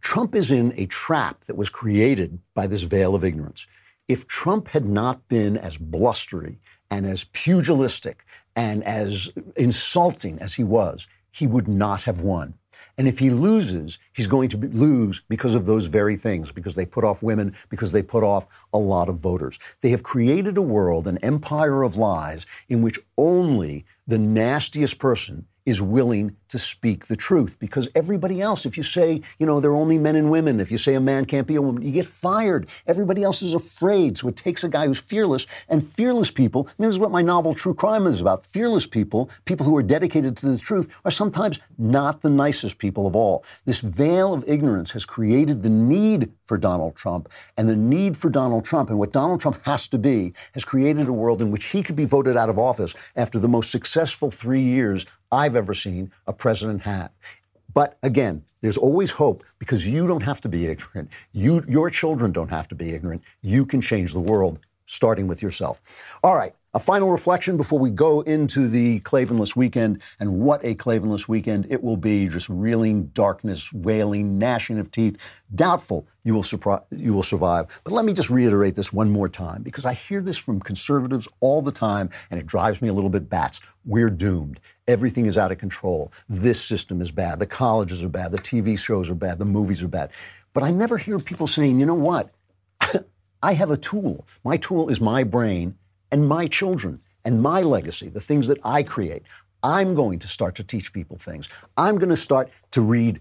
Trump 0.00 0.34
is 0.34 0.50
in 0.50 0.74
a 0.76 0.86
trap 0.86 1.44
that 1.44 1.56
was 1.56 1.70
created 1.70 2.36
by 2.54 2.66
this 2.66 2.82
veil 2.82 3.14
of 3.14 3.24
ignorance. 3.24 3.64
If 4.08 4.26
Trump 4.26 4.66
had 4.66 4.86
not 4.86 5.28
been 5.28 5.56
as 5.56 5.78
blustery 5.78 6.58
and 6.90 7.06
as 7.06 7.24
pugilistic 7.32 8.24
and 8.56 8.82
as 8.82 9.30
insulting 9.54 10.40
as 10.40 10.52
he 10.52 10.64
was, 10.64 11.06
he 11.30 11.46
would 11.46 11.68
not 11.68 12.02
have 12.02 12.22
won. 12.22 12.54
And 12.98 13.06
if 13.06 13.18
he 13.18 13.28
loses, 13.28 13.98
he's 14.14 14.26
going 14.26 14.48
to 14.50 14.56
lose 14.56 15.22
because 15.28 15.54
of 15.54 15.66
those 15.66 15.86
very 15.86 16.16
things, 16.16 16.50
because 16.50 16.74
they 16.74 16.86
put 16.86 17.04
off 17.04 17.22
women, 17.22 17.54
because 17.68 17.92
they 17.92 18.02
put 18.02 18.24
off 18.24 18.46
a 18.72 18.78
lot 18.78 19.08
of 19.08 19.18
voters. 19.18 19.58
They 19.82 19.90
have 19.90 20.02
created 20.02 20.56
a 20.56 20.62
world, 20.62 21.06
an 21.06 21.18
empire 21.18 21.82
of 21.82 21.96
lies, 21.96 22.46
in 22.68 22.80
which 22.80 22.98
only 23.18 23.84
the 24.06 24.18
nastiest 24.18 24.98
person 24.98 25.46
is 25.66 25.82
willing 25.82 26.36
to 26.48 26.58
speak 26.58 27.06
the 27.06 27.16
truth 27.16 27.58
because 27.58 27.88
everybody 27.96 28.40
else, 28.40 28.64
if 28.64 28.76
you 28.76 28.82
say, 28.84 29.20
you 29.38 29.46
know, 29.46 29.60
they're 29.60 29.74
only 29.74 29.98
men 29.98 30.14
and 30.14 30.30
women, 30.30 30.60
if 30.60 30.70
you 30.70 30.78
say 30.78 30.94
a 30.94 31.00
man 31.00 31.24
can't 31.24 31.46
be 31.46 31.56
a 31.56 31.62
woman, 31.62 31.82
you 31.82 31.90
get 31.90 32.06
fired. 32.06 32.68
Everybody 32.86 33.24
else 33.24 33.42
is 33.42 33.52
afraid. 33.52 34.16
So 34.16 34.28
it 34.28 34.36
takes 34.36 34.62
a 34.62 34.68
guy 34.68 34.86
who's 34.86 35.00
fearless 35.00 35.46
and 35.68 35.84
fearless 35.84 36.30
people. 36.30 36.68
this 36.78 36.86
is 36.86 36.98
what 36.98 37.10
my 37.10 37.20
novel 37.20 37.52
True 37.52 37.74
Crime 37.74 38.06
is 38.06 38.20
about. 38.20 38.46
Fearless 38.46 38.86
people, 38.86 39.28
people 39.44 39.66
who 39.66 39.76
are 39.76 39.82
dedicated 39.82 40.36
to 40.38 40.46
the 40.46 40.58
truth, 40.58 40.88
are 41.04 41.10
sometimes 41.10 41.58
not 41.78 42.22
the 42.22 42.30
nicest 42.30 42.78
people 42.78 43.06
of 43.06 43.16
all. 43.16 43.44
This 43.64 43.80
veil 43.80 44.32
of 44.32 44.44
ignorance 44.46 44.92
has 44.92 45.04
created 45.04 45.64
the 45.64 45.70
need 45.70 46.32
for 46.44 46.56
Donald 46.56 46.94
Trump 46.94 47.28
and 47.56 47.68
the 47.68 47.76
need 47.76 48.16
for 48.16 48.30
Donald 48.30 48.64
Trump 48.64 48.88
and 48.88 48.98
what 48.98 49.12
Donald 49.12 49.40
Trump 49.40 49.60
has 49.64 49.88
to 49.88 49.98
be 49.98 50.32
has 50.52 50.64
created 50.64 51.08
a 51.08 51.12
world 51.12 51.42
in 51.42 51.50
which 51.50 51.64
he 51.64 51.82
could 51.82 51.96
be 51.96 52.04
voted 52.04 52.36
out 52.36 52.48
of 52.48 52.58
office 52.58 52.94
after 53.16 53.38
the 53.38 53.48
most 53.48 53.70
successful 53.70 54.30
three 54.30 54.62
years 54.62 55.06
I've 55.30 55.56
ever 55.56 55.74
seen 55.74 56.12
a 56.26 56.32
president 56.32 56.82
have. 56.82 57.10
But 57.74 57.98
again, 58.02 58.42
there's 58.62 58.78
always 58.78 59.10
hope 59.10 59.44
because 59.58 59.86
you 59.86 60.06
don't 60.06 60.22
have 60.22 60.40
to 60.40 60.48
be 60.48 60.66
ignorant. 60.66 61.10
You, 61.32 61.62
your 61.68 61.90
children 61.90 62.32
don't 62.32 62.50
have 62.50 62.68
to 62.68 62.74
be 62.74 62.94
ignorant. 62.94 63.22
You 63.42 63.66
can 63.66 63.80
change 63.80 64.12
the 64.12 64.20
world, 64.20 64.60
starting 64.86 65.26
with 65.26 65.42
yourself. 65.42 65.80
All 66.24 66.34
right, 66.34 66.54
a 66.76 66.78
final 66.78 67.10
reflection 67.10 67.56
before 67.56 67.78
we 67.78 67.88
go 67.88 68.20
into 68.20 68.68
the 68.68 69.00
Klavanless 69.00 69.56
weekend, 69.56 70.02
and 70.20 70.40
what 70.40 70.62
a 70.62 70.74
Klavanless 70.74 71.26
weekend 71.26 71.66
it 71.70 71.82
will 71.82 71.96
be 71.96 72.28
just 72.28 72.50
reeling 72.50 73.06
darkness, 73.14 73.72
wailing, 73.72 74.36
gnashing 74.36 74.78
of 74.78 74.90
teeth. 74.90 75.16
Doubtful 75.54 76.06
you 76.22 76.34
will, 76.34 76.42
surpri- 76.42 76.84
you 76.90 77.14
will 77.14 77.22
survive. 77.22 77.80
But 77.82 77.94
let 77.94 78.04
me 78.04 78.12
just 78.12 78.28
reiterate 78.28 78.74
this 78.74 78.92
one 78.92 79.10
more 79.10 79.26
time 79.26 79.62
because 79.62 79.86
I 79.86 79.94
hear 79.94 80.20
this 80.20 80.36
from 80.36 80.60
conservatives 80.60 81.26
all 81.40 81.62
the 81.62 81.72
time, 81.72 82.10
and 82.30 82.38
it 82.38 82.44
drives 82.44 82.82
me 82.82 82.88
a 82.88 82.92
little 82.92 83.08
bit 83.08 83.30
bats. 83.30 83.60
We're 83.86 84.10
doomed. 84.10 84.60
Everything 84.86 85.24
is 85.24 85.38
out 85.38 85.52
of 85.52 85.56
control. 85.56 86.12
This 86.28 86.62
system 86.62 87.00
is 87.00 87.10
bad. 87.10 87.38
The 87.38 87.46
colleges 87.46 88.04
are 88.04 88.10
bad. 88.10 88.32
The 88.32 88.38
TV 88.38 88.78
shows 88.78 89.10
are 89.10 89.14
bad. 89.14 89.38
The 89.38 89.46
movies 89.46 89.82
are 89.82 89.88
bad. 89.88 90.10
But 90.52 90.62
I 90.62 90.72
never 90.72 90.98
hear 90.98 91.18
people 91.20 91.46
saying, 91.46 91.80
you 91.80 91.86
know 91.86 91.94
what? 91.94 92.34
I 93.42 93.54
have 93.54 93.70
a 93.70 93.78
tool. 93.78 94.26
My 94.44 94.58
tool 94.58 94.90
is 94.90 95.00
my 95.00 95.24
brain 95.24 95.74
and 96.16 96.26
my 96.26 96.46
children 96.46 96.98
and 97.26 97.42
my 97.42 97.60
legacy, 97.60 98.08
the 98.08 98.22
things 98.22 98.48
that 98.48 98.58
I 98.64 98.82
create. 98.82 99.24
I'm 99.62 99.94
going 99.94 100.18
to 100.20 100.26
start 100.26 100.54
to 100.54 100.64
teach 100.64 100.90
people 100.94 101.18
things. 101.18 101.50
I'm 101.76 101.98
going 101.98 102.08
to 102.08 102.16
start 102.16 102.48
to 102.70 102.80
read 102.80 103.20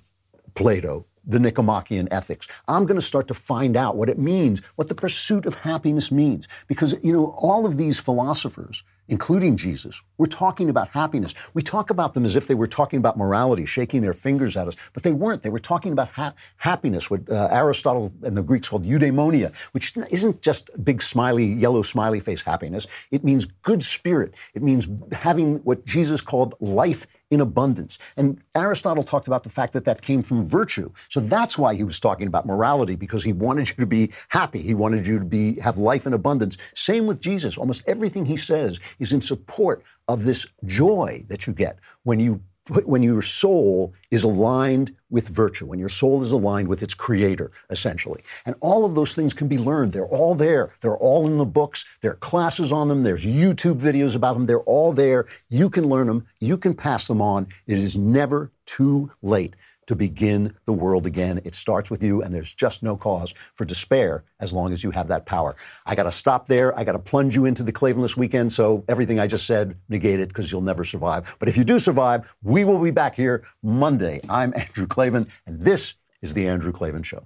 Plato, 0.54 1.06
the 1.28 1.40
Nicomachean 1.40 2.08
ethics. 2.12 2.48
I'm 2.68 2.86
going 2.86 3.00
to 3.00 3.06
start 3.06 3.28
to 3.30 3.34
find 3.34 3.76
out 3.76 3.96
what 3.96 4.10
it 4.10 4.20
means, 4.20 4.62
what 4.76 4.88
the 4.88 4.96
pursuit 4.96 5.46
of 5.46 5.56
happiness 5.56 6.12
means. 6.12 6.48
Because, 6.68 6.96
you 7.04 7.14
know, 7.14 7.36
all 7.38 7.66
of 7.66 7.78
these 7.78 8.00
philosophers, 8.00 8.84
including 9.08 9.56
Jesus, 9.56 10.02
were 10.18 10.26
talking 10.26 10.70
about 10.70 10.90
happiness. 10.90 11.34
We 11.54 11.62
talk 11.62 11.90
about 11.90 12.14
them 12.14 12.26
as 12.26 12.36
if 12.36 12.48
they 12.48 12.56
were 12.56 12.68
talking 12.68 13.00
about 13.00 13.18
morality, 13.18 13.66
shaking 13.66 14.02
their 14.02 14.14
fingers 14.14 14.58
at 14.58 14.68
us, 14.68 14.76
but 14.94 15.04
they 15.04 15.12
weren't. 15.12 15.44
They 15.44 15.50
were 15.50 15.60
talking 15.60 15.92
about 15.92 16.10
ha- 16.10 16.34
happiness, 16.58 17.10
what 17.10 17.30
uh, 17.30 17.50
Aristotle 17.52 18.12
and 18.24 18.36
the 18.36 18.44
Greeks 18.44 18.70
called 18.70 18.86
eudaimonia, 18.86 19.54
which 19.74 19.96
isn't 20.12 20.42
just 20.42 20.70
big 20.84 21.02
smiley, 21.02 21.46
yellow 21.46 21.82
smiley 21.82 22.20
face 22.20 22.42
happiness. 22.42 22.88
It 23.12 23.24
means 23.24 23.46
good 23.64 23.84
spirit. 23.84 24.34
It 24.54 24.64
means 24.64 24.88
having 25.12 25.58
what 25.58 25.86
Jesus 25.86 26.22
called 26.22 26.56
life 26.60 27.06
in 27.32 27.42
abundance. 27.42 27.98
And 28.18 28.42
Aristotle 28.56 29.04
talked 29.04 29.28
about 29.28 29.44
the 29.44 29.50
fact 29.50 29.74
that 29.74 29.86
that 29.86 30.02
came 30.02 30.22
from 30.22 30.46
virtue. 30.46 30.90
So 31.10 31.20
that's 31.20 31.58
why 31.58 31.76
he 31.76 31.84
was 31.84 32.00
talking 32.00 32.28
about 32.28 32.46
morality 32.46 32.96
because 32.96 33.24
he 33.24 33.34
wanted 33.34 33.70
you 33.70 33.76
to 33.76 33.86
be 33.86 34.12
happy. 34.30 34.62
He 34.62 34.74
wanted 34.74 35.08
you 35.08 35.20
to 35.20 35.26
be 35.26 35.60
have 35.60 35.78
life 35.78 36.06
in 36.06 36.14
abundance. 36.14 36.58
Same 36.76 37.08
with 37.08 37.22
Jesus. 37.22 37.58
Almost 37.58 37.84
everything 37.88 38.26
he 38.26 38.38
says 38.38 38.80
is 39.00 39.14
in 39.14 39.22
support 39.22 39.84
of 40.08 40.24
this 40.24 40.46
joy 40.66 41.26
that 41.30 41.48
you 41.48 41.54
get 41.54 41.80
when 42.04 42.20
you 42.20 42.42
when 42.70 43.04
your 43.04 43.22
soul 43.22 43.94
is 44.10 44.24
aligned 44.24 44.96
with 45.12 45.30
virtue, 45.30 45.66
when 45.68 45.80
your 45.80 45.90
soul 45.90 46.24
is 46.24 46.32
aligned 46.32 46.68
with 46.68 46.82
its 46.82 46.94
creator, 46.94 47.52
essentially. 47.70 48.24
And 48.46 48.56
all 48.60 48.86
of 48.86 48.96
those 48.96 49.14
things 49.14 49.34
can 49.34 49.48
be 49.48 49.58
learned. 49.58 49.92
They're 49.92 50.08
all 50.08 50.34
there. 50.34 50.74
They're 50.82 50.98
all 50.98 51.28
in 51.28 51.38
the 51.38 51.46
books. 51.46 51.86
There 52.02 52.12
are 52.12 52.16
classes 52.16 52.72
on 52.72 52.88
them. 52.88 53.04
There's 53.04 53.26
YouTube 53.26 53.80
videos 53.80 54.16
about 54.16 54.34
them. 54.34 54.48
They're 54.48 54.62
all 54.62 54.94
there. 54.94 55.28
You 55.50 55.70
can 55.70 55.88
learn 55.88 56.08
them. 56.08 56.26
You 56.40 56.58
can 56.58 56.74
pass 56.74 57.08
them 57.08 57.22
on. 57.22 57.48
It 57.68 57.78
is 57.78 57.96
never 57.96 58.52
too 58.66 59.12
late 59.22 59.56
to 59.88 59.96
begin 59.96 60.56
the 60.66 60.74
world 60.74 61.06
again. 61.06 61.40
It 61.44 61.56
starts 61.56 61.90
with 61.90 62.04
you, 62.04 62.22
and 62.22 62.34
there's 62.34 62.54
just 62.54 62.84
no 62.84 62.96
cause 62.96 63.34
for 63.56 63.66
despair 63.66 64.24
as 64.40 64.52
long 64.54 64.72
as 64.72 64.84
you 64.84 64.92
have 64.92 65.08
that 65.08 65.26
power. 65.26 65.56
I 65.86 65.96
got 65.96 66.04
to 66.04 66.12
stop 66.12 66.48
there. 66.48 66.78
I 66.78 66.84
got 66.84 66.94
to 66.94 67.00
plunge 67.00 67.36
you 67.36 67.46
into 67.46 67.64
the 67.64 67.74
Klavanless 67.74 68.18
weekend. 68.18 68.52
So 68.52 68.84
everything 68.88 69.20
I 69.20 69.28
just 69.28 69.46
said, 69.46 69.78
negate 69.90 70.20
it 70.20 70.30
because 70.30 70.52
you'll 70.52 70.62
never 70.62 70.84
survive. 70.84 71.36
But 71.40 71.50
if 71.50 71.58
you 71.58 71.64
do 71.64 71.80
survive, 71.80 72.36
we 72.44 72.66
will 72.66 72.80
be 72.80 72.92
back 72.92 73.16
here 73.16 73.44
Monday. 73.64 74.22
I'm 74.30 74.54
Andrew 74.56 74.88
Klavan, 74.88 75.28
and 75.46 75.60
this 75.60 75.96
is 76.22 76.34
The 76.34 76.48
Andrew 76.48 76.72
Klavan 76.72 77.04
Show. 77.04 77.26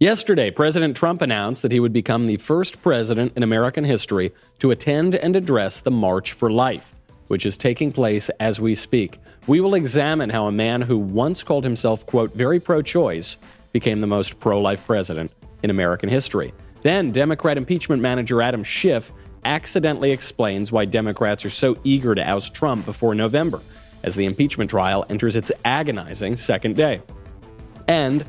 Yesterday, 0.00 0.52
President 0.52 0.96
Trump 0.96 1.22
announced 1.22 1.62
that 1.62 1.72
he 1.72 1.80
would 1.80 1.92
become 1.92 2.26
the 2.26 2.36
first 2.36 2.80
president 2.82 3.32
in 3.34 3.42
American 3.42 3.82
history 3.82 4.32
to 4.60 4.70
attend 4.70 5.16
and 5.16 5.34
address 5.34 5.80
the 5.80 5.90
March 5.90 6.34
for 6.34 6.52
Life, 6.52 6.94
which 7.26 7.44
is 7.44 7.58
taking 7.58 7.90
place 7.90 8.28
as 8.38 8.60
we 8.60 8.76
speak. 8.76 9.18
We 9.48 9.60
will 9.60 9.74
examine 9.74 10.30
how 10.30 10.46
a 10.46 10.52
man 10.52 10.82
who 10.82 10.98
once 10.98 11.42
called 11.42 11.64
himself, 11.64 12.06
quote, 12.06 12.32
very 12.32 12.60
pro 12.60 12.80
choice 12.80 13.38
became 13.72 14.00
the 14.00 14.06
most 14.06 14.38
pro 14.38 14.60
life 14.60 14.86
president 14.86 15.34
in 15.64 15.70
American 15.70 16.08
history. 16.08 16.54
Then, 16.82 17.10
Democrat 17.10 17.58
impeachment 17.58 18.00
manager 18.00 18.40
Adam 18.40 18.62
Schiff 18.62 19.10
accidentally 19.44 20.12
explains 20.12 20.70
why 20.70 20.84
Democrats 20.84 21.44
are 21.44 21.50
so 21.50 21.76
eager 21.82 22.14
to 22.14 22.22
oust 22.22 22.54
Trump 22.54 22.86
before 22.86 23.16
November 23.16 23.60
as 24.04 24.14
the 24.14 24.26
impeachment 24.26 24.70
trial 24.70 25.04
enters 25.10 25.34
its 25.34 25.50
agonizing 25.64 26.36
second 26.36 26.76
day. 26.76 27.02
And 27.88 28.24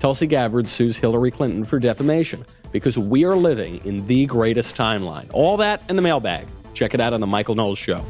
Tulsi 0.00 0.26
Gabbard 0.26 0.66
sues 0.66 0.96
Hillary 0.96 1.30
Clinton 1.30 1.62
for 1.62 1.78
defamation 1.78 2.46
because 2.72 2.96
we 2.96 3.26
are 3.26 3.36
living 3.36 3.84
in 3.84 4.06
the 4.06 4.24
greatest 4.24 4.74
timeline. 4.74 5.28
All 5.34 5.58
that 5.58 5.82
in 5.90 5.96
the 5.96 6.00
mailbag. 6.00 6.48
Check 6.72 6.94
it 6.94 7.00
out 7.00 7.12
on 7.12 7.20
The 7.20 7.26
Michael 7.26 7.54
Knowles 7.54 7.78
Show. 7.78 8.02